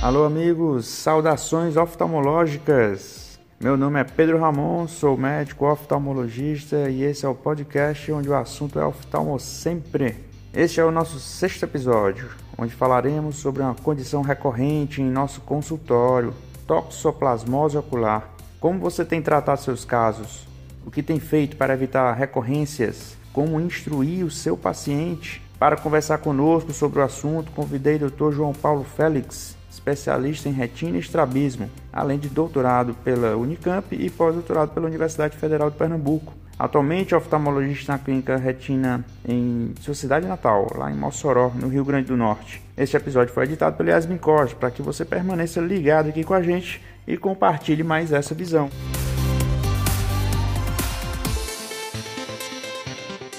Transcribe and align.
Alô, 0.00 0.24
amigos, 0.24 0.86
saudações 0.86 1.76
oftalmológicas. 1.76 3.36
Meu 3.60 3.76
nome 3.76 3.98
é 3.98 4.04
Pedro 4.04 4.38
Ramon, 4.38 4.86
sou 4.86 5.16
médico 5.16 5.66
oftalmologista 5.66 6.88
e 6.88 7.02
esse 7.02 7.26
é 7.26 7.28
o 7.28 7.34
podcast 7.34 8.12
onde 8.12 8.28
o 8.28 8.34
assunto 8.36 8.78
é 8.78 8.86
oftalmo 8.86 9.36
sempre. 9.40 10.14
Este 10.54 10.78
é 10.78 10.84
o 10.84 10.92
nosso 10.92 11.18
sexto 11.18 11.64
episódio, 11.64 12.30
onde 12.56 12.72
falaremos 12.72 13.38
sobre 13.38 13.60
uma 13.60 13.74
condição 13.74 14.22
recorrente 14.22 15.02
em 15.02 15.10
nosso 15.10 15.40
consultório, 15.40 16.32
toxoplasmose 16.64 17.76
ocular. 17.76 18.32
Como 18.60 18.78
você 18.78 19.04
tem 19.04 19.20
tratado 19.20 19.60
seus 19.60 19.84
casos? 19.84 20.46
O 20.86 20.92
que 20.92 21.02
tem 21.02 21.18
feito 21.18 21.56
para 21.56 21.74
evitar 21.74 22.12
recorrências? 22.12 23.16
Como 23.32 23.60
instruir 23.60 24.24
o 24.24 24.30
seu 24.30 24.56
paciente? 24.56 25.42
Para 25.58 25.76
conversar 25.76 26.18
conosco 26.18 26.72
sobre 26.72 27.00
o 27.00 27.04
assunto, 27.04 27.50
convidei 27.50 27.96
o 27.96 28.08
Dr. 28.08 28.30
João 28.30 28.52
Paulo 28.52 28.84
Félix, 28.84 29.57
especialista 29.70 30.48
em 30.48 30.52
retina 30.52 30.96
e 30.96 31.00
estrabismo, 31.00 31.70
além 31.92 32.18
de 32.18 32.28
doutorado 32.28 32.94
pela 33.04 33.36
Unicamp 33.36 33.94
e 33.94 34.10
pós-doutorado 34.10 34.70
pela 34.70 34.86
Universidade 34.86 35.36
Federal 35.36 35.70
de 35.70 35.76
Pernambuco. 35.76 36.34
Atualmente 36.58 37.14
é 37.14 37.16
oftalmologista 37.16 37.92
na 37.92 37.98
clínica 37.98 38.36
Retina 38.36 39.04
em 39.26 39.72
sua 39.80 39.94
cidade 39.94 40.26
natal, 40.26 40.66
lá 40.74 40.90
em 40.90 40.96
Mossoró, 40.96 41.52
no 41.54 41.68
Rio 41.68 41.84
Grande 41.84 42.08
do 42.08 42.16
Norte. 42.16 42.60
Este 42.76 42.96
episódio 42.96 43.32
foi 43.32 43.44
editado 43.44 43.76
pelo 43.76 43.90
Yasmin 43.90 44.18
Costa 44.18 44.56
para 44.56 44.70
que 44.70 44.82
você 44.82 45.04
permaneça 45.04 45.60
ligado 45.60 46.08
aqui 46.08 46.24
com 46.24 46.34
a 46.34 46.42
gente 46.42 46.82
e 47.06 47.16
compartilhe 47.16 47.84
mais 47.84 48.12
essa 48.12 48.34
visão. 48.34 48.68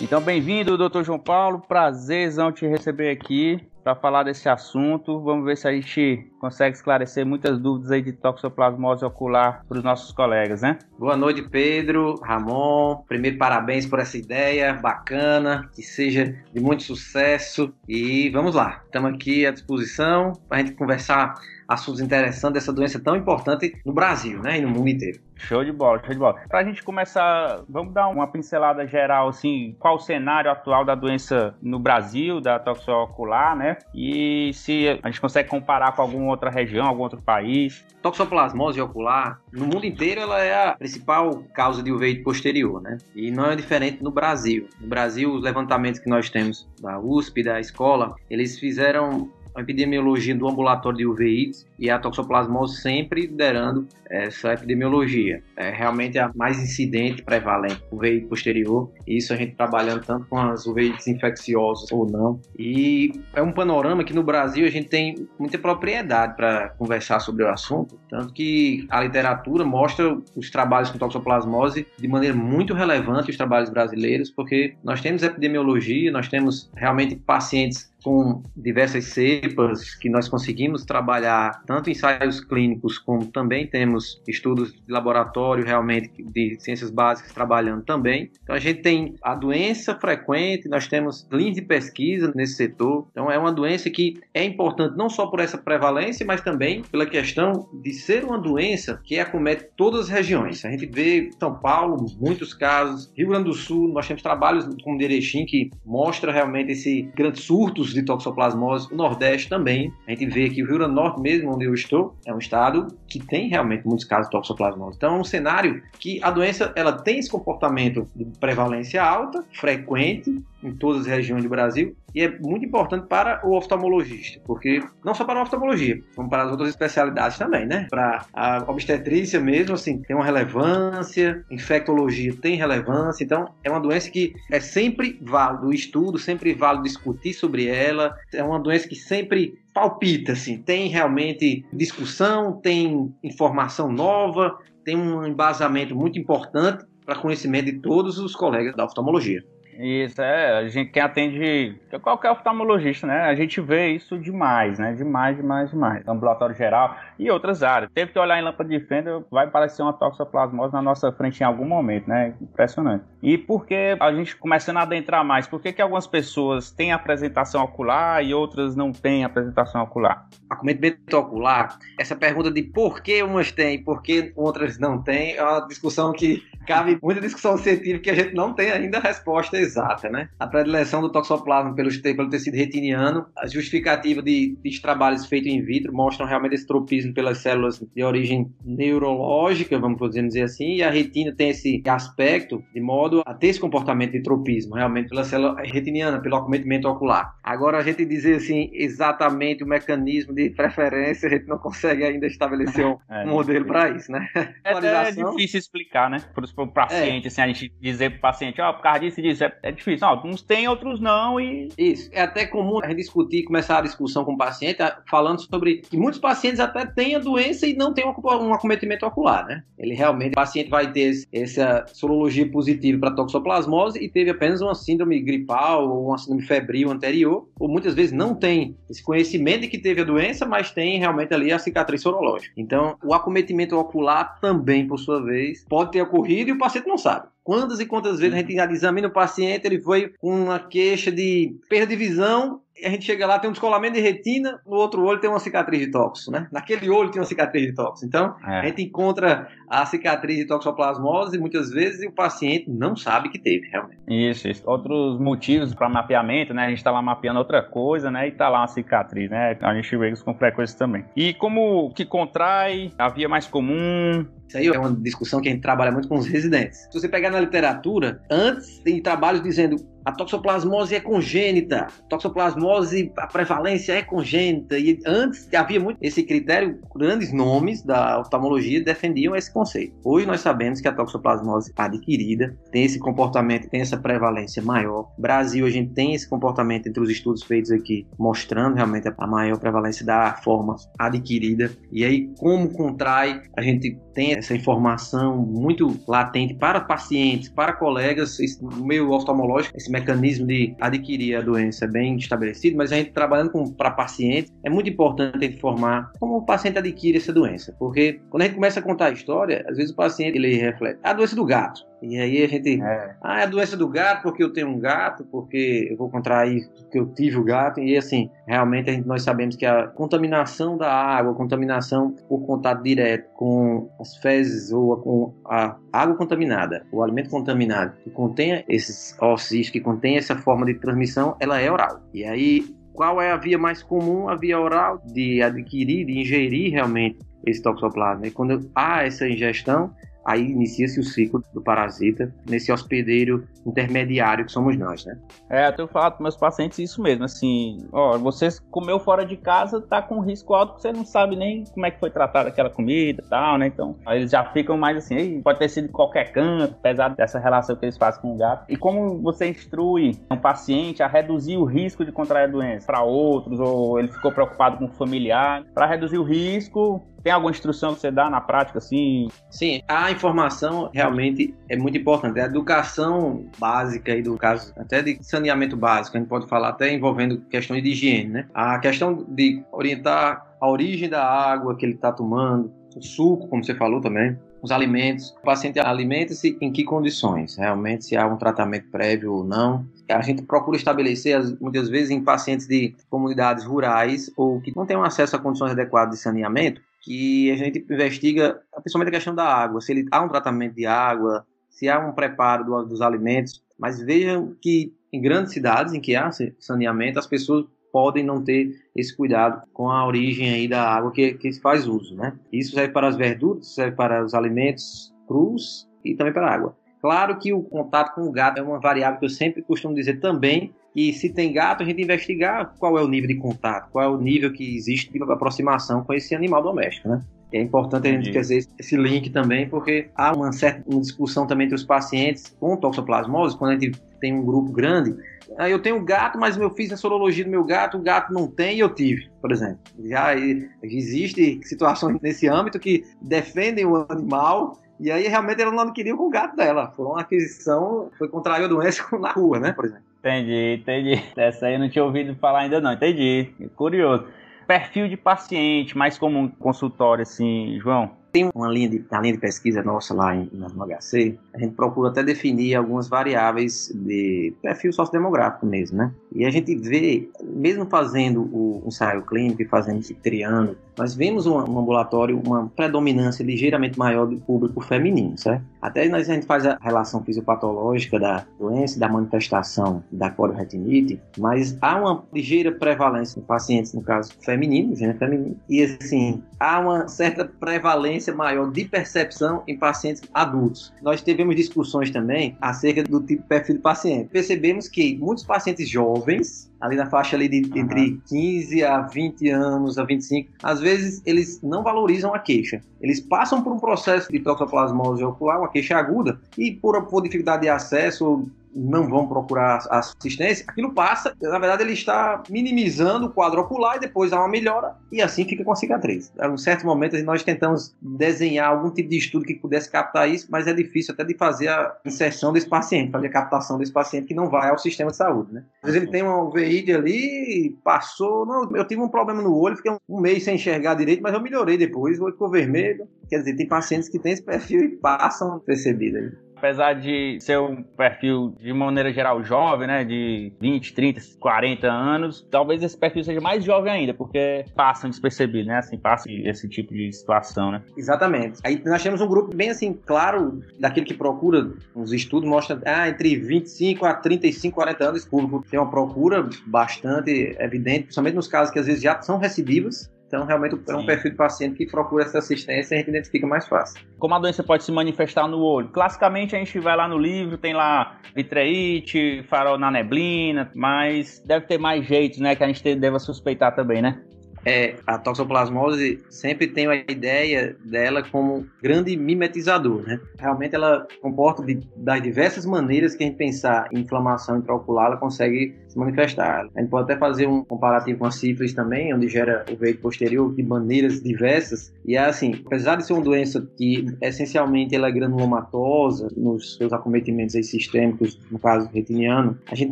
Então, 0.01 0.21
bem-vindo, 0.21 0.77
doutor 0.77 1.03
João 1.03 1.19
Paulo. 1.19 1.59
Prazerzão 1.67 2.53
te 2.53 2.65
receber 2.65 3.11
aqui 3.11 3.59
para 3.89 3.95
falar 3.95 4.23
desse 4.23 4.47
assunto. 4.47 5.19
Vamos 5.21 5.45
ver 5.45 5.57
se 5.57 5.67
a 5.67 5.71
gente 5.71 6.31
consegue 6.39 6.75
esclarecer 6.75 7.25
muitas 7.25 7.57
dúvidas 7.57 7.91
aí 7.91 8.01
de 8.03 8.13
toxoplasmose 8.13 9.03
ocular 9.03 9.65
para 9.67 9.77
os 9.79 9.83
nossos 9.83 10.11
colegas, 10.11 10.61
né? 10.61 10.77
Boa 10.97 11.17
noite, 11.17 11.41
Pedro, 11.41 12.15
Ramon. 12.21 13.03
Primeiro, 13.07 13.37
parabéns 13.37 13.87
por 13.87 13.99
essa 13.99 14.15
ideia 14.15 14.73
bacana, 14.73 15.69
que 15.73 15.81
seja 15.81 16.35
de 16.53 16.61
muito 16.61 16.83
sucesso. 16.83 17.73
E 17.87 18.29
vamos 18.29 18.53
lá, 18.53 18.81
estamos 18.85 19.11
aqui 19.11 19.45
à 19.47 19.51
disposição 19.51 20.33
para 20.47 20.59
a 20.59 20.61
gente 20.61 20.73
conversar 20.73 21.33
assuntos 21.67 21.99
interessantes 21.99 22.61
dessa 22.61 22.73
doença 22.73 22.99
tão 22.99 23.15
importante 23.15 23.79
no 23.85 23.93
Brasil, 23.93 24.39
né, 24.41 24.57
e 24.57 24.61
no 24.61 24.69
mundo 24.69 24.89
inteiro. 24.89 25.19
Show 25.39 25.63
de 25.63 25.71
bola, 25.71 25.99
show 25.99 26.09
de 26.09 26.19
bola. 26.19 26.35
Pra 26.49 26.63
gente 26.63 26.83
começar, 26.83 27.63
vamos 27.67 27.93
dar 27.93 28.07
uma 28.09 28.27
pincelada 28.27 28.85
geral, 28.85 29.29
assim, 29.29 29.75
qual 29.79 29.95
o 29.95 29.99
cenário 29.99 30.51
atual 30.51 30.83
da 30.83 30.93
doença 30.93 31.55
no 31.61 31.79
Brasil, 31.79 32.41
da 32.41 32.59
toxocular, 32.59 33.55
né? 33.55 33.77
E 33.95 34.51
se 34.53 34.99
a 35.01 35.07
gente 35.07 35.21
consegue 35.21 35.49
comparar 35.49 35.93
com 35.93 36.01
alguma 36.01 36.29
outra 36.29 36.49
região, 36.49 36.85
algum 36.85 37.03
outro 37.03 37.21
país. 37.21 37.85
Toxoplasmose 38.01 38.79
ocular, 38.81 39.41
no 39.51 39.65
mundo 39.65 39.85
inteiro, 39.85 40.21
ela 40.21 40.39
é 40.41 40.69
a 40.69 40.75
principal 40.75 41.43
causa 41.53 41.81
de 41.81 41.91
uveíte 41.91 42.21
posterior, 42.21 42.81
né? 42.81 42.97
E 43.15 43.31
não 43.31 43.45
é 43.45 43.55
diferente 43.55 44.03
no 44.03 44.11
Brasil. 44.11 44.67
No 44.79 44.87
Brasil, 44.87 45.33
os 45.33 45.41
levantamentos 45.41 45.99
que 45.99 46.09
nós 46.09 46.29
temos 46.29 46.67
da 46.81 46.99
USP, 46.99 47.43
da 47.43 47.59
escola, 47.59 48.15
eles 48.29 48.59
fizeram 48.59 49.31
a 49.55 49.61
epidemiologia 49.61 50.35
do 50.35 50.47
ambulatório 50.47 50.97
de 50.97 51.05
uveites 51.05 51.68
e 51.79 51.89
a 51.89 51.97
toxoplasmose 51.97 52.81
sempre 52.81 53.21
liderando 53.21 53.87
essa 54.09 54.53
epidemiologia. 54.53 55.43
É 55.55 55.69
realmente 55.69 56.17
a 56.17 56.31
mais 56.35 56.59
incidente 56.61 57.21
prevalente, 57.21 57.81
uveíte 57.91 58.25
posterior, 58.25 58.91
isso 59.07 59.31
a 59.31 59.35
gente 59.35 59.55
trabalhando 59.55 60.03
tanto 60.03 60.25
com 60.27 60.37
as 60.37 60.65
uveites 60.65 61.07
infecciosas 61.07 61.91
ou 61.91 62.09
não. 62.09 62.41
E 62.57 63.11
é 63.33 63.41
um 63.41 63.51
panorama 63.51 64.03
que 64.03 64.13
no 64.13 64.23
Brasil 64.23 64.65
a 64.65 64.69
gente 64.69 64.89
tem 64.89 65.27
muita 65.37 65.57
propriedade 65.57 66.35
para 66.35 66.69
conversar 66.69 67.19
sobre 67.19 67.43
o 67.43 67.49
assunto, 67.49 67.99
tanto 68.09 68.33
que 68.33 68.87
a 68.89 69.01
literatura 69.01 69.63
mostra 69.63 70.17
os 70.35 70.49
trabalhos 70.49 70.89
com 70.89 70.97
toxoplasmose 70.97 71.85
de 71.97 72.07
maneira 72.07 72.35
muito 72.35 72.73
relevante, 72.73 73.29
os 73.29 73.37
trabalhos 73.37 73.69
brasileiros, 73.69 74.29
porque 74.29 74.75
nós 74.83 75.01
temos 75.01 75.21
epidemiologia, 75.23 76.11
nós 76.11 76.27
temos 76.27 76.69
realmente 76.75 77.15
pacientes 77.15 77.89
com 78.03 78.41
diversas 78.55 79.05
cepas 79.05 79.93
que 79.95 80.09
nós 80.09 80.29
conseguimos 80.29 80.85
trabalhar 80.85 81.61
tanto 81.69 81.91
ensaios 81.91 82.43
clínicos 82.43 82.97
como 82.97 83.27
também 83.27 83.67
temos 83.67 84.19
estudos 84.27 84.73
de 84.73 84.91
laboratório 84.91 85.63
realmente 85.63 86.09
de 86.23 86.57
ciências 86.59 86.89
básicas 86.89 87.31
trabalhando 87.31 87.83
também. 87.83 88.31
Então 88.41 88.55
a 88.55 88.59
gente 88.59 88.81
tem 88.81 89.13
a 89.21 89.35
doença 89.35 89.93
frequente, 89.93 90.67
nós 90.67 90.87
temos 90.87 91.27
linhas 91.31 91.53
de 91.53 91.61
pesquisa 91.61 92.33
nesse 92.35 92.55
setor. 92.55 93.07
Então 93.11 93.31
é 93.31 93.37
uma 93.37 93.51
doença 93.51 93.87
que 93.91 94.19
é 94.33 94.43
importante 94.43 94.97
não 94.97 95.11
só 95.11 95.27
por 95.27 95.39
essa 95.39 95.59
prevalência, 95.59 96.25
mas 96.25 96.41
também 96.41 96.81
pela 96.91 97.05
questão 97.05 97.69
de 97.83 97.93
ser 97.93 98.23
uma 98.23 98.39
doença 98.39 98.99
que 99.03 99.19
acomete 99.19 99.67
todas 99.77 100.05
as 100.05 100.09
regiões. 100.09 100.65
A 100.65 100.71
gente 100.71 100.87
vê 100.87 101.29
São 101.39 101.53
Paulo, 101.53 102.03
muitos 102.19 102.51
casos, 102.51 103.13
Rio 103.15 103.27
Grande 103.27 103.45
do 103.45 103.53
Sul, 103.53 103.89
nós 103.89 104.07
temos 104.07 104.23
trabalhos 104.23 104.65
com 104.83 104.97
o 104.97 105.01
Erechim 105.01 105.45
que 105.45 105.69
mostra 105.85 106.31
realmente 106.31 106.71
esse 106.71 107.03
grande 107.15 107.39
surtos 107.39 107.93
de 107.93 108.01
toxoplasmose, 108.01 108.91
o 108.91 108.97
Nordeste 108.97 109.47
também. 109.47 109.93
A 110.07 110.11
gente 110.11 110.25
vê 110.25 110.49
que 110.49 110.63
o 110.63 110.65
Rio 110.65 110.79
Grande 110.79 110.95
do 110.95 110.95
Norte, 110.95 111.21
mesmo 111.21 111.58
onde 111.59 111.65
eu 111.65 111.73
estou, 111.73 112.15
é 112.25 112.33
um 112.33 112.37
estado 112.37 112.87
que 113.07 113.19
tem 113.19 113.49
realmente 113.49 113.85
muitos 113.85 114.05
casos 114.05 114.27
de 114.27 114.31
toxoplasmose. 114.31 114.95
Então 114.95 115.17
é 115.17 115.19
um 115.19 115.23
cenário 115.23 115.83
que 115.99 116.23
a 116.23 116.31
doença 116.31 116.71
ela 116.75 116.93
tem 116.93 117.19
esse 117.19 117.29
comportamento 117.29 118.07
de 118.15 118.25
prevalência 118.39 119.03
alta, 119.03 119.43
frequente, 119.51 120.41
em 120.63 120.71
todas 120.73 121.01
as 121.01 121.07
regiões 121.07 121.43
do 121.43 121.49
Brasil 121.49 121.95
e 122.13 122.21
é 122.21 122.39
muito 122.39 122.65
importante 122.65 123.07
para 123.07 123.45
o 123.45 123.55
oftalmologista, 123.55 124.41
porque 124.45 124.81
não 125.03 125.13
só 125.13 125.23
para 125.23 125.39
a 125.39 125.43
oftalmologia, 125.43 126.01
como 126.15 126.29
para 126.29 126.43
as 126.43 126.51
outras 126.51 126.69
especialidades 126.69 127.37
também, 127.37 127.65
né? 127.65 127.87
Para 127.89 128.25
a 128.33 128.63
obstetrícia 128.67 129.39
mesmo, 129.39 129.75
assim, 129.75 130.01
tem 130.01 130.15
uma 130.15 130.25
relevância, 130.25 131.45
infectologia 131.51 132.35
tem 132.35 132.55
relevância, 132.55 133.23
então 133.23 133.53
é 133.63 133.69
uma 133.69 133.79
doença 133.79 134.09
que 134.09 134.33
é 134.51 134.59
sempre 134.59 135.19
válido 135.21 135.67
o 135.67 135.73
estudo, 135.73 136.17
sempre 136.17 136.53
válido 136.53 136.83
discutir 136.83 137.33
sobre 137.33 137.67
ela, 137.67 138.15
é 138.33 138.43
uma 138.43 138.59
doença 138.59 138.87
que 138.87 138.95
sempre 138.95 139.59
palpita, 139.79 140.33
assim, 140.33 140.57
tem 140.57 140.89
realmente 140.89 141.65
discussão, 141.71 142.59
tem 142.59 143.13
informação 143.23 143.89
nova, 143.89 144.57
tem 144.83 144.97
um 144.97 145.25
embasamento 145.25 145.95
muito 145.95 146.19
importante 146.19 146.83
para 147.05 147.19
conhecimento 147.19 147.65
de 147.65 147.79
todos 147.79 148.19
os 148.19 148.35
colegas 148.35 148.75
da 148.75 148.83
oftalmologia. 148.83 149.41
Isso, 149.81 150.21
é, 150.21 150.57
a 150.57 150.67
gente 150.67 150.91
quem 150.91 151.01
atende, 151.01 151.79
qualquer 152.01 152.31
oftalmologista, 152.31 153.07
né? 153.07 153.21
A 153.21 153.33
gente 153.33 153.61
vê 153.61 153.91
isso 153.91 154.19
demais, 154.19 154.77
né? 154.77 154.91
Demais, 154.91 155.37
demais, 155.37 155.69
demais. 155.69 156.05
Ambulatório 156.05 156.53
geral 156.53 156.97
e 157.17 157.31
outras 157.31 157.63
áreas. 157.63 157.89
Teve 157.93 158.11
que 158.11 158.19
olhar 158.19 158.37
em 158.37 158.43
lâmpada 158.43 158.67
de 158.67 158.79
fenda, 158.81 159.23
vai 159.31 159.45
aparecer 159.45 159.81
uma 159.81 159.93
toxoplasmose 159.93 160.73
na 160.73 160.81
nossa 160.81 161.09
frente 161.13 161.39
em 161.39 161.45
algum 161.45 161.63
momento, 161.63 162.09
né? 162.09 162.33
Impressionante. 162.41 163.05
E 163.23 163.37
por 163.37 163.65
que 163.65 163.95
a 163.97 164.11
gente 164.11 164.35
começando 164.35 164.77
a 164.77 164.81
adentrar 164.81 165.23
mais, 165.23 165.47
por 165.47 165.61
que, 165.61 165.71
que 165.71 165.81
algumas 165.81 166.05
pessoas 166.05 166.71
têm 166.71 166.91
apresentação 166.91 167.63
ocular 167.63 168.21
e 168.21 168.33
outras 168.33 168.75
não 168.75 168.91
têm 168.91 169.23
apresentação 169.23 169.81
ocular? 169.81 170.27
Acometimento 170.49 171.17
ocular, 171.17 171.79
essa 171.97 172.17
pergunta 172.17 172.51
de 172.51 172.63
por 172.63 173.01
que 173.01 173.23
umas 173.23 173.49
têm 173.53 173.75
e 173.75 173.77
por 173.81 174.01
que 174.01 174.33
outras 174.35 174.77
não 174.77 175.01
têm, 175.01 175.35
é 175.35 175.43
uma 175.43 175.65
discussão 175.67 176.11
que 176.11 176.43
cabe 176.67 176.99
muita 177.01 177.19
discussão 177.21 177.57
científica 177.57 177.99
que 177.99 178.09
a 178.09 178.15
gente 178.15 178.35
não 178.35 178.53
tem 178.53 178.71
ainda 178.71 178.97
a 178.97 179.01
resposta 179.01 179.57
exata, 179.69 180.09
né? 180.09 180.29
A 180.39 180.47
predileção 180.47 181.01
do 181.01 181.11
toxoplasma 181.11 181.73
pelo, 181.73 181.89
pelo 182.01 182.29
tecido 182.29 182.55
retiniano, 182.55 183.25
a 183.37 183.47
justificativa 183.47 184.21
de, 184.21 184.57
de 184.61 184.81
trabalhos 184.81 185.25
feitos 185.25 185.51
in 185.51 185.61
vitro 185.61 185.93
mostram 185.93 186.27
realmente 186.27 186.55
esse 186.55 186.67
tropismo 186.67 187.13
pelas 187.13 187.37
células 187.39 187.79
de 187.79 188.03
origem 188.03 188.51
neurológica, 188.63 189.79
vamos 189.79 189.99
dizer 190.11 190.43
assim, 190.43 190.75
e 190.75 190.83
a 190.83 190.89
retina 190.89 191.33
tem 191.35 191.49
esse 191.49 191.81
aspecto 191.87 192.63
de 192.73 192.81
modo 192.81 193.21
a 193.25 193.33
ter 193.33 193.47
esse 193.47 193.59
comportamento 193.59 194.11
de 194.11 194.21
tropismo, 194.21 194.75
realmente 194.75 195.09
pela 195.09 195.23
célula 195.23 195.61
retiniana, 195.61 196.21
pelo 196.21 196.35
acometimento 196.35 196.87
ocular. 196.87 197.35
Agora, 197.43 197.77
a 197.77 197.83
gente 197.83 198.05
dizer 198.05 198.35
assim 198.35 198.69
exatamente 198.73 199.63
o 199.63 199.67
mecanismo 199.67 200.33
de 200.33 200.49
preferência, 200.49 201.27
a 201.27 201.31
gente 201.31 201.47
não 201.47 201.57
consegue 201.57 202.03
ainda 202.03 202.25
estabelecer 202.25 202.85
um, 202.85 202.97
é, 203.09 203.25
modelo 203.25 203.65
para 203.65 203.89
isso, 203.89 204.11
né? 204.11 204.27
É, 204.63 204.71
é, 204.71 205.11
difícil 205.11 205.59
explicar, 205.59 206.09
né? 206.09 206.17
Para 206.33 206.45
o 206.63 206.67
paciente, 206.67 207.25
é. 207.25 207.27
assim, 207.27 207.41
a 207.41 207.47
gente 207.47 207.73
dizer 207.79 208.09
para 208.11 208.17
o 208.17 208.21
paciente, 208.21 208.61
ó, 208.61 208.69
oh, 208.69 208.73
por 208.73 208.83
causa 208.83 208.99
disso 208.99 209.19
e 209.19 209.23
disso, 209.23 209.43
é, 209.43 209.57
é 209.63 209.71
difícil. 209.71 210.07
Não, 210.07 210.35
tem, 210.35 210.67
outros 210.67 210.99
não 210.99 211.39
e... 211.39 211.69
Isso, 211.77 212.09
é 212.13 212.21
até 212.21 212.45
comum 212.45 212.79
a 212.83 212.87
gente 212.87 212.97
discutir, 212.97 213.43
começar 213.43 213.79
a 213.79 213.81
discussão 213.81 214.23
com 214.23 214.33
o 214.33 214.37
paciente, 214.37 214.79
falando 215.09 215.41
sobre 215.41 215.77
que 215.77 215.97
muitos 215.97 216.19
pacientes 216.19 216.59
até 216.59 216.85
têm 216.85 217.15
a 217.15 217.19
doença 217.19 217.67
e 217.67 217.75
não 217.75 217.93
têm 217.93 218.05
um 218.05 218.53
acometimento 218.53 219.05
ocular, 219.05 219.45
né? 219.45 219.63
Ele 219.77 219.93
realmente, 219.93 220.31
o 220.31 220.35
paciente 220.35 220.69
vai 220.69 220.91
ter 220.91 221.11
essa 221.31 221.85
sorologia 221.87 222.49
positiva 222.49 222.99
para 222.99 223.15
toxoplasmose 223.15 223.99
e 223.99 224.09
teve 224.09 224.29
apenas 224.29 224.61
uma 224.61 224.75
síndrome 224.75 225.19
gripal 225.21 225.89
ou 225.89 226.07
uma 226.07 226.17
síndrome 226.17 226.43
febril 226.43 226.91
anterior, 226.91 227.47
ou 227.59 227.67
muitas 227.67 227.93
vezes 227.93 228.11
não 228.11 228.35
tem 228.35 228.75
esse 228.89 229.03
conhecimento 229.03 229.61
de 229.61 229.67
que 229.67 229.77
teve 229.77 230.01
a 230.01 230.05
doença, 230.05 230.45
mas 230.45 230.71
tem 230.71 230.99
realmente 230.99 231.33
ali 231.33 231.51
a 231.51 231.59
cicatriz 231.59 232.01
sorológica. 232.01 232.53
Então, 232.57 232.97
o 233.03 233.13
acometimento 233.13 233.77
ocular 233.77 234.39
também, 234.39 234.87
por 234.87 234.97
sua 234.97 235.23
vez, 235.23 235.65
pode 235.67 235.91
ter 235.91 236.01
ocorrido 236.01 236.49
e 236.49 236.53
o 236.53 236.57
paciente 236.57 236.87
não 236.87 236.97
sabe. 236.97 237.27
Quantas 237.49 237.79
e 237.79 237.85
quantas 237.87 238.19
vezes 238.19 238.35
a 238.35 238.37
gente 238.37 238.53
examina 238.53 239.07
o 239.07 239.11
paciente, 239.11 239.65
ele 239.65 239.81
foi 239.81 240.13
com 240.19 240.43
uma 240.43 240.59
queixa 240.59 241.11
de 241.11 241.57
perda 241.67 241.87
de 241.87 241.95
visão 241.95 242.61
a 242.85 242.89
gente 242.89 243.05
chega 243.05 243.27
lá, 243.27 243.37
tem 243.39 243.49
um 243.49 243.53
descolamento 243.53 243.95
de 243.95 243.99
retina, 243.99 244.61
no 244.65 244.75
outro 244.75 245.03
olho 245.03 245.19
tem 245.19 245.29
uma 245.29 245.39
cicatriz 245.39 245.81
de 245.81 245.91
tóxico, 245.91 246.31
né? 246.31 246.47
Naquele 246.51 246.89
olho 246.89 247.11
tem 247.11 247.19
uma 247.19 247.27
cicatriz 247.27 247.67
de 247.67 247.73
tóxico. 247.73 248.05
Então, 248.05 248.35
é. 248.45 248.59
a 248.59 248.65
gente 248.65 248.81
encontra 248.81 249.49
a 249.67 249.85
cicatriz 249.85 250.37
de 250.37 250.45
toxoplasmose 250.45 251.37
muitas 251.37 251.71
vezes 251.71 252.01
e 252.01 252.07
o 252.07 252.11
paciente 252.11 252.69
não 252.69 252.95
sabe 252.95 253.29
que 253.29 253.37
teve, 253.37 253.67
realmente. 253.67 253.99
Isso, 254.07 254.47
isso. 254.47 254.63
Outros 254.65 255.19
motivos 255.19 255.73
para 255.73 255.89
mapeamento, 255.89 256.53
né? 256.53 256.65
A 256.65 256.69
gente 256.69 256.77
está 256.77 256.91
lá 256.91 257.01
mapeando 257.01 257.39
outra 257.39 257.61
coisa, 257.61 258.09
né? 258.09 258.27
E 258.27 258.31
tá 258.31 258.47
lá 258.47 258.61
uma 258.61 258.67
cicatriz, 258.67 259.29
né? 259.29 259.57
A 259.61 259.73
gente 259.73 259.97
vê 259.97 260.11
isso 260.11 260.23
com 260.23 260.33
frequência 260.33 260.77
também. 260.77 261.03
E 261.15 261.33
como 261.33 261.91
que 261.93 262.05
contrai, 262.05 262.93
a 262.97 263.09
via 263.09 263.27
mais 263.27 263.45
comum, 263.45 264.25
isso 264.49 264.57
aí 264.57 264.67
é 264.67 264.79
uma 264.79 264.91
discussão 264.91 265.39
que 265.39 265.47
a 265.47 265.51
gente 265.51 265.61
trabalha 265.61 265.91
muito 265.91 266.07
com 266.07 266.17
os 266.17 266.25
residentes. 266.25 266.79
Se 266.91 266.99
você 266.99 267.07
pegar 267.07 267.29
na 267.29 267.39
literatura, 267.39 268.19
antes 268.31 268.79
tem 268.79 268.99
trabalhos 268.99 269.43
dizendo 269.43 269.77
a 270.09 270.11
toxoplasmose 270.11 270.95
é 270.95 270.99
congênita, 270.99 271.87
toxoplasmose, 272.09 273.11
a 273.15 273.27
prevalência 273.27 273.93
é 273.93 274.01
congênita. 274.01 274.77
E 274.79 274.99
antes 275.05 275.47
havia 275.53 275.79
muito 275.79 275.99
esse 276.01 276.23
critério, 276.23 276.79
grandes 276.95 277.31
nomes 277.31 277.83
da 277.83 278.19
oftalmologia 278.19 278.83
defendiam 278.83 279.35
esse 279.35 279.53
conceito. 279.53 279.95
Hoje 280.03 280.25
nós 280.25 280.41
sabemos 280.41 280.81
que 280.81 280.87
a 280.87 280.93
toxoplasmose 280.93 281.71
adquirida 281.75 282.57
tem 282.71 282.85
esse 282.85 282.97
comportamento, 282.97 283.69
tem 283.69 283.81
essa 283.81 283.97
prevalência 283.97 284.63
maior. 284.63 285.11
Brasil, 285.17 285.65
a 285.65 285.69
gente 285.69 285.93
tem 285.93 286.15
esse 286.15 286.27
comportamento 286.27 286.87
entre 286.87 287.03
os 287.03 287.09
estudos 287.09 287.43
feitos 287.43 287.69
aqui, 287.69 288.07
mostrando 288.17 288.75
realmente 288.75 289.07
a 289.15 289.27
maior 289.27 289.59
prevalência 289.59 290.03
da 290.03 290.33
forma 290.43 290.75
adquirida. 290.97 291.71
E 291.91 292.03
aí, 292.03 292.33
como 292.39 292.71
contrai, 292.71 293.41
a 293.55 293.61
gente 293.61 293.95
tem 294.19 294.33
essa 294.33 294.53
informação 294.53 295.37
muito 295.37 295.97
latente 296.05 296.53
para 296.53 296.81
pacientes, 296.81 297.47
para 297.47 297.71
colegas, 297.71 298.37
no 298.61 298.85
meio 298.85 299.09
oftalmológico, 299.11 299.77
esse 299.77 299.89
mecanismo 299.89 300.45
de 300.45 300.75
adquirir 300.81 301.37
a 301.37 301.41
doença 301.41 301.85
é 301.85 301.87
bem 301.87 302.17
estabelecido, 302.17 302.75
mas 302.75 302.91
a 302.91 302.97
gente 302.97 303.11
trabalhando 303.11 303.49
para 303.77 303.91
pacientes, 303.91 304.51
é 304.61 304.69
muito 304.69 304.89
importante 304.89 305.45
informar 305.45 306.11
como 306.19 306.39
o 306.39 306.45
paciente 306.45 306.77
adquire 306.77 307.17
essa 307.17 307.31
doença, 307.31 307.73
porque 307.79 308.19
quando 308.29 308.41
a 308.41 308.45
gente 308.47 308.55
começa 308.55 308.81
a 308.81 308.83
contar 308.83 309.05
a 309.05 309.11
história, 309.11 309.63
às 309.69 309.77
vezes 309.77 309.93
o 309.93 309.95
paciente 309.95 310.37
ele 310.37 310.53
reflete, 310.53 310.99
é 311.01 311.09
a 311.09 311.13
doença 311.13 311.33
do 311.33 311.45
gato. 311.45 311.87
E 312.01 312.17
aí 312.17 312.43
a 312.43 312.47
gente, 312.47 312.81
é. 312.81 313.15
ah, 313.21 313.41
é 313.41 313.43
a 313.43 313.47
doença 313.47 313.75
do 313.75 313.87
gato 313.87 314.23
porque 314.23 314.43
eu 314.43 314.51
tenho 314.51 314.67
um 314.67 314.79
gato, 314.79 315.25
porque 315.25 315.87
eu 315.89 315.97
vou 315.97 316.09
contrair 316.09 316.67
porque 316.77 316.99
eu 316.99 317.07
tive 317.07 317.37
o 317.37 317.43
gato. 317.43 317.79
E 317.79 317.97
assim, 317.97 318.29
realmente 318.47 318.91
gente, 318.91 319.07
nós 319.07 319.23
sabemos 319.23 319.55
que 319.55 319.65
a 319.65 319.87
contaminação 319.87 320.77
da 320.77 320.91
água, 320.91 321.33
contaminação 321.33 322.15
por 322.27 322.45
contato 322.45 322.83
direto 322.83 323.29
com 323.33 323.89
as 323.99 324.15
fezes 324.17 324.71
ou 324.71 324.97
com 324.97 325.33
a 325.45 325.75
água 325.91 326.15
contaminada, 326.15 326.85
o 326.91 327.03
alimento 327.03 327.29
contaminado, 327.29 327.95
que 328.03 328.09
contém 328.09 328.63
esses 328.67 329.15
ossos, 329.19 329.69
que 329.69 329.79
contém 329.79 330.17
essa 330.17 330.35
forma 330.35 330.65
de 330.65 330.75
transmissão, 330.75 331.35
ela 331.39 331.59
é 331.59 331.71
oral. 331.71 332.01
E 332.13 332.23
aí, 332.23 332.75
qual 332.93 333.21
é 333.21 333.31
a 333.31 333.37
via 333.37 333.57
mais 333.57 333.81
comum? 333.81 334.29
A 334.29 334.35
via 334.35 334.59
oral 334.59 335.01
de 335.05 335.41
adquirir, 335.41 336.05
de 336.05 336.19
ingerir 336.19 336.71
realmente 336.71 337.19
esse 337.45 337.61
toxoplasma. 337.61 338.27
E 338.27 338.31
quando 338.31 338.69
há 338.75 339.05
essa 339.05 339.27
ingestão, 339.27 339.93
aí 340.25 340.51
inicia-se 340.51 340.99
o 340.99 341.03
ciclo 341.03 341.43
do 341.53 341.61
parasita 341.61 342.33
nesse 342.47 342.71
hospedeiro 342.71 343.47
intermediário 343.65 344.45
que 344.45 344.51
somos 344.51 344.77
nós, 344.77 345.05
né? 345.05 345.17
É, 345.49 345.67
eu 345.67 345.75
tenho 345.75 345.87
falado 345.87 346.13
para 346.13 346.23
meus 346.23 346.35
pacientes 346.35 346.79
isso 346.79 347.01
mesmo, 347.01 347.23
assim, 347.23 347.77
ó, 347.91 348.17
você 348.17 348.49
comeu 348.71 348.99
fora 348.99 349.25
de 349.25 349.37
casa, 349.37 349.81
tá 349.81 350.01
com 350.01 350.19
risco 350.19 350.53
alto, 350.53 350.73
porque 350.73 350.81
você 350.81 350.91
não 350.91 351.05
sabe 351.05 351.35
nem 351.35 351.63
como 351.65 351.85
é 351.85 351.91
que 351.91 351.99
foi 351.99 352.09
tratada 352.09 352.49
aquela 352.49 352.69
comida 352.69 353.23
e 353.25 353.29
tal, 353.29 353.57
né? 353.57 353.67
Então, 353.67 353.95
eles 354.07 354.31
já 354.31 354.43
ficam 354.45 354.77
mais 354.77 354.97
assim, 354.97 355.41
pode 355.41 355.59
ter 355.59 355.69
sido 355.69 355.87
de 355.87 355.93
qualquer 355.93 356.31
canto, 356.31 356.75
apesar 356.79 357.09
dessa 357.09 357.39
relação 357.39 357.75
que 357.75 357.85
eles 357.85 357.97
fazem 357.97 358.21
com 358.21 358.35
o 358.35 358.37
gato. 358.37 358.65
E 358.69 358.77
como 358.77 359.21
você 359.21 359.49
instrui 359.49 360.17
um 360.31 360.37
paciente 360.37 361.03
a 361.03 361.07
reduzir 361.07 361.57
o 361.57 361.65
risco 361.65 362.05
de 362.05 362.11
contrair 362.11 362.49
a 362.49 362.51
doença 362.51 362.85
para 362.85 363.03
outros, 363.03 363.59
ou 363.59 363.99
ele 363.99 364.09
ficou 364.09 364.31
preocupado 364.31 364.77
com 364.77 364.85
o 364.85 364.89
familiar, 364.89 365.63
para 365.73 365.85
reduzir 365.85 366.17
o 366.17 366.23
risco, 366.23 367.01
tem 367.23 367.31
alguma 367.31 367.51
instrução 367.51 367.93
que 367.93 368.01
você 368.01 368.11
dá 368.11 368.29
na 368.29 368.41
prática, 368.41 368.77
assim? 368.77 369.27
Sim, 369.49 369.81
a 369.87 370.11
informação 370.11 370.89
realmente 370.93 371.53
é 371.69 371.77
muito 371.77 371.97
importante. 371.97 372.39
A 372.39 372.45
educação 372.45 373.45
básica 373.57 374.13
aí 374.13 374.21
do 374.21 374.37
caso, 374.37 374.73
até 374.77 375.01
de 375.01 375.17
saneamento 375.21 375.75
básico, 375.75 376.17
a 376.17 376.19
gente 376.19 376.29
pode 376.29 376.47
falar 376.47 376.69
até 376.69 376.93
envolvendo 376.93 377.41
questões 377.41 377.83
de 377.83 377.89
higiene, 377.89 378.29
né? 378.29 378.47
A 378.53 378.79
questão 378.79 379.25
de 379.29 379.63
orientar 379.71 380.45
a 380.59 380.69
origem 380.69 381.09
da 381.09 381.23
água 381.23 381.75
que 381.75 381.85
ele 381.85 381.93
está 381.93 382.11
tomando, 382.11 382.71
o 382.95 383.01
suco, 383.01 383.47
como 383.47 383.63
você 383.63 383.73
falou 383.75 384.01
também, 384.01 384.37
os 384.61 384.71
alimentos. 384.71 385.31
O 385.41 385.45
paciente 385.45 385.79
alimenta-se 385.79 386.57
em 386.59 386.71
que 386.71 386.83
condições? 386.83 387.55
Realmente, 387.55 388.05
se 388.05 388.17
há 388.17 388.27
um 388.27 388.37
tratamento 388.37 388.89
prévio 388.89 389.33
ou 389.33 389.43
não. 389.43 389.85
A 390.09 390.21
gente 390.21 390.41
procura 390.41 390.75
estabelecer, 390.75 391.39
muitas 391.61 391.87
vezes, 391.87 392.09
em 392.09 392.23
pacientes 392.23 392.67
de 392.67 392.95
comunidades 393.09 393.63
rurais 393.63 394.31
ou 394.35 394.59
que 394.59 394.75
não 394.75 394.85
têm 394.85 394.97
acesso 394.97 395.35
a 395.35 395.39
condições 395.39 395.71
adequadas 395.71 396.15
de 396.15 396.21
saneamento, 396.21 396.81
que 397.01 397.51
a 397.51 397.55
gente 397.55 397.85
investiga 397.89 398.61
principalmente 398.81 399.09
a 399.09 399.17
questão 399.17 399.35
da 399.35 399.45
água, 399.45 399.81
se 399.81 399.91
ele 399.91 400.05
há 400.11 400.21
um 400.21 400.29
tratamento 400.29 400.75
de 400.75 400.85
água, 400.85 401.45
se 401.69 401.87
há 401.87 401.99
um 401.99 402.11
preparo 402.11 402.63
do, 402.65 402.83
dos 402.83 403.01
alimentos, 403.01 403.63
mas 403.77 404.01
vejam 404.01 404.55
que 404.61 404.93
em 405.11 405.21
grandes 405.21 405.53
cidades 405.53 405.93
em 405.93 406.01
que 406.01 406.15
há 406.15 406.29
saneamento, 406.59 407.19
as 407.19 407.27
pessoas 407.27 407.65
podem 407.91 408.23
não 408.23 408.43
ter 408.43 408.75
esse 408.95 409.15
cuidado 409.15 409.63
com 409.73 409.89
a 409.89 410.05
origem 410.05 410.53
aí 410.53 410.67
da 410.67 410.83
água 410.83 411.11
que, 411.11 411.33
que 411.33 411.51
se 411.51 411.59
faz 411.59 411.87
uso, 411.87 412.15
né? 412.15 412.33
Isso 412.51 412.73
serve 412.73 412.93
para 412.93 413.07
as 413.07 413.15
verduras, 413.15 413.73
serve 413.73 413.95
para 413.95 414.23
os 414.23 414.33
alimentos 414.33 415.13
crus 415.27 415.87
e 416.05 416.13
também 416.15 416.33
para 416.33 416.47
a 416.47 416.53
água. 416.53 416.77
Claro 417.01 417.39
que 417.39 417.53
o 417.53 417.63
contato 417.63 418.13
com 418.13 418.21
o 418.21 418.31
gato 418.31 418.59
é 418.59 418.61
uma 418.61 418.79
variável 418.79 419.19
que 419.19 419.25
eu 419.25 419.29
sempre 419.29 419.61
costumo 419.61 419.95
dizer 419.95 420.19
também, 420.19 420.73
e 420.95 421.13
se 421.13 421.29
tem 421.29 421.53
gato, 421.53 421.83
a 421.83 421.85
gente 421.85 422.01
investigar 422.01 422.73
qual 422.79 422.97
é 422.97 423.03
o 423.03 423.07
nível 423.07 423.27
de 423.27 423.35
contato, 423.35 423.89
qual 423.91 424.03
é 424.03 424.07
o 424.07 424.17
nível 424.17 424.51
que 424.51 424.75
existe 424.75 425.11
de 425.11 425.21
aproximação 425.23 426.03
com 426.03 426.13
esse 426.13 426.33
animal 426.33 426.63
doméstico, 426.63 427.09
né? 427.09 427.21
É 427.51 427.59
importante 427.59 428.07
a 428.07 428.11
gente 428.11 428.31
fazer 428.31 428.63
esse 428.77 428.95
link 428.95 429.31
também, 429.31 429.67
porque 429.67 430.09
há 430.15 430.31
uma 430.33 430.51
certa 430.51 430.83
discussão 430.99 431.47
também 431.47 431.65
entre 431.65 431.75
os 431.75 431.83
pacientes 431.83 432.55
com 432.59 432.77
toxoplasmose, 432.77 433.57
quando 433.57 433.71
a 433.71 433.79
gente 433.79 433.99
tem 434.19 434.33
um 434.33 434.45
grupo 434.45 434.71
grande. 434.71 435.15
Aí 435.57 435.71
eu 435.71 435.79
tenho 435.79 436.03
gato, 436.03 436.37
mas 436.37 436.55
eu 436.57 436.69
fiz 436.75 436.91
a 436.91 436.97
sorologia 436.97 437.43
do 437.43 437.49
meu 437.49 437.63
gato, 437.63 437.97
o 437.97 438.01
gato 438.01 438.31
não 438.31 438.47
tem 438.47 438.77
e 438.77 438.79
eu 438.81 438.93
tive, 438.93 439.29
por 439.41 439.51
exemplo. 439.51 439.79
Já 440.05 440.35
existe 440.83 441.59
situações 441.63 442.19
nesse 442.21 442.47
âmbito 442.47 442.79
que 442.79 443.03
defendem 443.19 443.85
o 443.85 444.05
animal 444.09 444.79
e 444.99 445.09
aí 445.09 445.27
realmente 445.27 445.61
ela 445.61 445.71
não 445.71 445.91
queria 445.91 446.15
com 446.15 446.27
o 446.27 446.29
gato 446.29 446.55
dela. 446.55 446.91
Foi 446.95 447.05
uma 447.05 447.21
aquisição, 447.21 448.11
foi 448.17 448.27
contrair 448.27 448.65
a 448.65 448.67
doença 448.67 449.03
na 449.17 449.31
rua, 449.31 449.59
né, 449.59 449.71
por 449.71 449.85
exemplo. 449.85 450.08
Entendi, 450.19 450.79
entendi. 450.81 451.23
Essa 451.35 451.67
aí 451.67 451.75
eu 451.75 451.79
não 451.79 451.89
tinha 451.89 452.03
ouvido 452.03 452.35
falar 452.35 452.59
ainda 452.59 452.81
não, 452.81 452.91
entendi. 452.91 453.49
Curioso. 453.75 454.27
Perfil 454.67 455.07
de 455.07 455.17
paciente 455.17 455.97
mais 455.97 456.17
comum 456.17 456.47
consultório, 456.47 457.23
assim, 457.23 457.79
João? 457.81 458.11
Tem 458.31 458.49
uma 458.53 458.69
linha 458.69 458.89
de, 458.89 459.05
linha 459.21 459.33
de 459.33 459.39
pesquisa 459.39 459.81
nossa 459.81 460.13
lá 460.13 460.35
em, 460.35 460.49
no 460.53 460.85
HC, 460.85 461.37
a 461.53 461.59
gente 461.59 461.73
procura 461.73 462.09
até 462.09 462.23
definir 462.23 462.75
algumas 462.75 463.07
variáveis 463.07 463.91
de 463.93 464.53
perfil 464.61 464.93
sociodemográfico 464.93 465.65
mesmo, 465.65 465.97
né? 465.97 466.11
E 466.33 466.45
a 466.45 466.49
gente 466.51 466.75
vê, 466.75 467.29
mesmo 467.43 467.85
fazendo 467.85 468.41
o 468.41 468.83
ensaio 468.85 469.23
clínico 469.23 469.61
e 469.61 469.65
fazendo 469.65 469.99
esse 469.99 470.13
triando, 470.13 470.77
nós 470.97 471.15
vemos 471.15 471.45
um, 471.45 471.55
um 471.55 471.79
ambulatório 471.79 472.39
uma 472.45 472.67
predominância 472.67 473.43
ligeiramente 473.43 473.97
maior 473.97 474.25
do 474.25 474.37
público 474.37 474.81
feminino, 474.81 475.37
certo? 475.37 475.63
Até 475.81 476.07
nós 476.09 476.29
a 476.29 476.33
gente 476.33 476.45
faz 476.45 476.65
a 476.65 476.77
relação 476.81 477.23
fisiopatológica 477.23 478.19
da 478.19 478.45
doença 478.59 478.99
da 478.99 479.07
manifestação 479.07 480.03
da 480.11 480.29
cororetinite, 480.29 481.19
mas 481.37 481.77
há 481.81 481.95
uma 481.95 482.23
ligeira 482.33 482.71
prevalência 482.71 483.39
em 483.39 483.43
pacientes, 483.43 483.93
no 483.93 484.01
caso 484.01 484.33
feminino, 484.41 484.95
gênero 484.95 485.17
feminino, 485.17 485.55
e 485.69 485.83
assim, 485.83 486.43
há 486.59 486.79
uma 486.79 487.07
certa 487.07 487.45
prevalência 487.45 488.33
maior 488.35 488.69
de 488.69 488.85
percepção 488.85 489.63
em 489.67 489.77
pacientes 489.77 490.21
adultos. 490.33 490.93
Nós 491.01 491.21
tivemos 491.21 491.55
discussões 491.55 492.11
também 492.11 492.57
acerca 492.59 493.03
do 493.03 493.21
tipo 493.21 493.41
de 493.41 493.47
perfil 493.47 493.75
de 493.75 493.81
paciente. 493.81 494.29
Percebemos 494.29 494.87
que 494.87 495.17
muitos 495.17 495.43
pacientes 495.43 495.87
jovens, 495.87 496.69
ali 496.81 496.95
na 496.95 497.05
faixa 497.05 497.35
ali 497.35 497.47
de, 497.47 497.69
uhum. 497.69 497.77
entre 497.77 498.21
15 498.27 498.83
a 498.83 499.01
20 499.01 499.49
anos, 499.49 499.97
a 499.97 500.03
25, 500.03 500.51
às 500.61 500.81
vezes 500.81 501.21
eles 501.25 501.61
não 501.61 501.81
valorizam 501.81 502.33
a 502.33 502.39
queixa. 502.39 502.81
Eles 503.01 503.19
passam 503.19 503.63
por 503.63 503.71
um 503.71 503.79
processo 503.79 504.31
de 504.31 504.39
toxoplasmose 504.39 505.23
ocular, 505.23 505.59
uma 505.59 505.69
queixa 505.69 505.97
aguda, 505.97 506.39
e 506.57 506.71
por, 506.71 507.01
por 507.05 507.21
dificuldade 507.21 507.61
de 507.63 507.69
acesso 507.69 508.49
não 508.79 509.07
vão 509.07 509.27
procurar 509.27 509.79
assistência, 509.89 510.65
aquilo 510.67 510.93
passa, 510.93 511.35
na 511.41 511.59
verdade 511.59 511.83
ele 511.83 511.93
está 511.93 512.41
minimizando 512.49 513.27
o 513.27 513.29
quadro 513.29 513.61
ocular 513.61 513.97
e 513.97 513.99
depois 513.99 514.31
há 514.31 514.39
uma 514.39 514.47
melhora 514.47 514.95
e 515.11 515.21
assim 515.21 515.45
fica 515.45 515.63
com 515.63 515.71
a 515.71 515.75
cicatriz. 515.75 516.31
Em 516.41 516.49
um 516.49 516.57
certo 516.57 516.85
momento 516.85 517.21
nós 517.23 517.43
tentamos 517.43 517.95
desenhar 518.01 518.69
algum 518.69 518.89
tipo 518.91 519.09
de 519.09 519.17
estudo 519.17 519.45
que 519.45 519.55
pudesse 519.55 519.91
captar 519.91 520.29
isso, 520.29 520.47
mas 520.49 520.67
é 520.67 520.73
difícil 520.73 521.13
até 521.13 521.23
de 521.23 521.35
fazer 521.35 521.67
a 521.67 521.97
inserção 522.05 522.53
desse 522.53 522.67
paciente, 522.67 523.11
fazer 523.11 523.27
a 523.27 523.31
captação 523.31 523.77
desse 523.77 523.91
paciente 523.91 524.27
que 524.27 524.33
não 524.33 524.49
vai 524.49 524.69
ao 524.69 524.77
sistema 524.77 525.11
de 525.11 525.17
saúde, 525.17 525.53
né? 525.53 525.63
Às 525.83 525.91
vezes 525.91 526.03
ele 526.03 526.11
tem 526.11 526.23
um 526.23 526.49
VID 526.49 526.93
ali, 526.93 527.77
passou, 527.83 528.45
não, 528.45 528.75
eu 528.75 528.85
tive 528.85 529.01
um 529.01 529.09
problema 529.09 529.41
no 529.41 529.55
olho, 529.55 529.75
fiquei 529.75 529.91
um 530.07 530.21
mês 530.21 530.43
sem 530.43 530.55
enxergar 530.55 530.93
direito, 530.93 531.21
mas 531.21 531.33
eu 531.33 531.41
melhorei 531.41 531.77
depois, 531.77 532.19
o 532.19 532.23
olho 532.23 532.33
ficou 532.33 532.49
vermelho. 532.49 533.07
Quer 533.29 533.39
dizer, 533.39 533.55
tem 533.55 533.67
pacientes 533.67 534.09
que 534.09 534.17
têm 534.17 534.33
esse 534.33 534.43
perfil 534.43 534.83
e 534.83 534.97
passam 534.97 535.59
percebido. 535.59 536.31
Apesar 536.59 536.93
de 536.93 537.39
ser 537.39 537.57
um 537.59 537.81
perfil 537.81 538.53
de 538.59 538.73
maneira 538.73 539.11
geral 539.11 539.41
jovem, 539.43 539.87
né, 539.87 540.03
de 540.03 540.51
20, 540.59 540.93
30, 540.93 541.21
40 541.39 541.87
anos, 541.87 542.45
talvez 542.51 542.83
esse 542.83 542.97
perfil 542.97 543.23
seja 543.23 543.39
mais 543.39 543.63
jovem 543.63 543.91
ainda, 543.91 544.13
porque 544.13 544.65
passam 544.75 545.09
despercebido, 545.09 545.67
né, 545.69 545.77
assim, 545.77 545.97
passa 545.97 546.29
esse 546.29 546.67
tipo 546.67 546.93
de 546.93 547.11
situação, 547.13 547.71
né? 547.71 547.81
Exatamente. 547.97 548.59
Aí 548.63 548.81
nós 548.85 549.01
temos 549.01 549.21
um 549.21 549.27
grupo 549.27 549.55
bem 549.55 549.69
assim, 549.69 549.93
claro, 549.93 550.61
daquele 550.77 551.05
que 551.05 551.13
procura, 551.13 551.71
os 551.95 552.11
estudos 552.11 552.47
mostram, 552.47 552.81
ah, 552.85 553.07
entre 553.07 553.35
25 553.37 554.05
a 554.05 554.13
35, 554.13 554.75
40 554.75 555.03
anos, 555.03 555.21
esse 555.21 555.29
público 555.29 555.63
tem 555.69 555.79
uma 555.79 555.89
procura 555.89 556.47
bastante 556.67 557.55
evidente, 557.59 558.03
principalmente 558.03 558.35
nos 558.35 558.47
casos 558.47 558.71
que 558.71 558.79
às 558.79 558.85
vezes 558.85 559.01
já 559.01 559.21
são 559.21 559.37
recidivas, 559.37 560.11
então, 560.29 560.45
realmente, 560.45 560.79
é 560.87 560.95
um 560.95 561.07
perfil 561.07 561.31
de 561.31 561.37
paciente 561.37 561.75
que 561.75 561.87
procura 561.87 562.23
essa 562.23 562.37
assistência 562.37 562.93
e 562.93 562.95
a 562.95 562.99
gente 562.99 563.09
identifica 563.09 563.47
mais 563.47 563.67
fácil. 563.67 563.99
Como 564.19 564.35
a 564.35 564.39
doença 564.39 564.63
pode 564.63 564.83
se 564.83 564.91
manifestar 564.91 565.47
no 565.47 565.57
olho? 565.57 565.89
Classicamente, 565.89 566.55
a 566.55 566.59
gente 566.59 566.79
vai 566.79 566.95
lá 566.95 567.07
no 567.07 567.17
livro, 567.17 567.57
tem 567.57 567.73
lá 567.73 568.19
vitreite, 568.35 569.43
farol 569.49 569.79
na 569.79 569.89
neblina, 569.89 570.71
mas 570.75 571.41
deve 571.43 571.65
ter 571.65 571.79
mais 571.79 572.05
jeitos, 572.05 572.37
né, 572.37 572.55
que 572.55 572.63
a 572.63 572.67
gente 572.67 572.95
deva 572.95 573.17
suspeitar 573.17 573.73
também, 573.73 574.03
né? 574.03 574.21
é, 574.65 574.95
a 575.07 575.17
toxoplasmose 575.17 576.19
sempre 576.29 576.67
tem 576.67 576.87
a 576.87 576.95
ideia 576.95 577.75
dela 577.83 578.23
como 578.23 578.65
grande 578.81 579.15
mimetizador, 579.15 580.01
né? 580.03 580.19
Realmente 580.37 580.75
ela 580.75 581.07
comporta 581.21 581.63
de, 581.63 581.79
das 581.95 582.21
diversas 582.21 582.65
maneiras 582.65 583.15
que 583.15 583.23
a 583.23 583.27
gente 583.27 583.37
pensar 583.37 583.87
em 583.91 583.99
inflamação 583.99 584.57
intraocular, 584.57 585.07
ela 585.07 585.17
consegue 585.17 585.75
se 585.89 585.97
manifestar. 585.97 586.69
A 586.75 586.79
gente 586.79 586.89
pode 586.89 587.03
até 587.03 587.17
fazer 587.17 587.47
um 587.47 587.63
comparativo 587.63 588.19
com 588.19 588.25
a 588.25 588.31
sífilis 588.31 588.73
também, 588.73 589.13
onde 589.13 589.27
gera 589.27 589.65
o 589.71 589.75
veio 589.75 589.97
posterior 589.97 590.53
de 590.53 590.63
maneiras 590.63 591.21
diversas. 591.21 591.93
E 592.05 592.15
é 592.15 592.19
assim, 592.19 592.61
apesar 592.65 592.95
de 592.95 593.05
ser 593.05 593.13
uma 593.13 593.21
doença 593.21 593.67
que 593.75 594.05
essencialmente 594.21 594.95
ela 594.95 595.07
é 595.07 595.11
granulomatosa 595.11 596.29
nos 596.37 596.77
seus 596.77 596.93
acometimentos 596.93 597.55
aí 597.55 597.63
sistêmicos, 597.63 598.39
no 598.51 598.59
caso 598.59 598.89
retiniano, 598.93 599.57
a 599.69 599.75
gente 599.75 599.91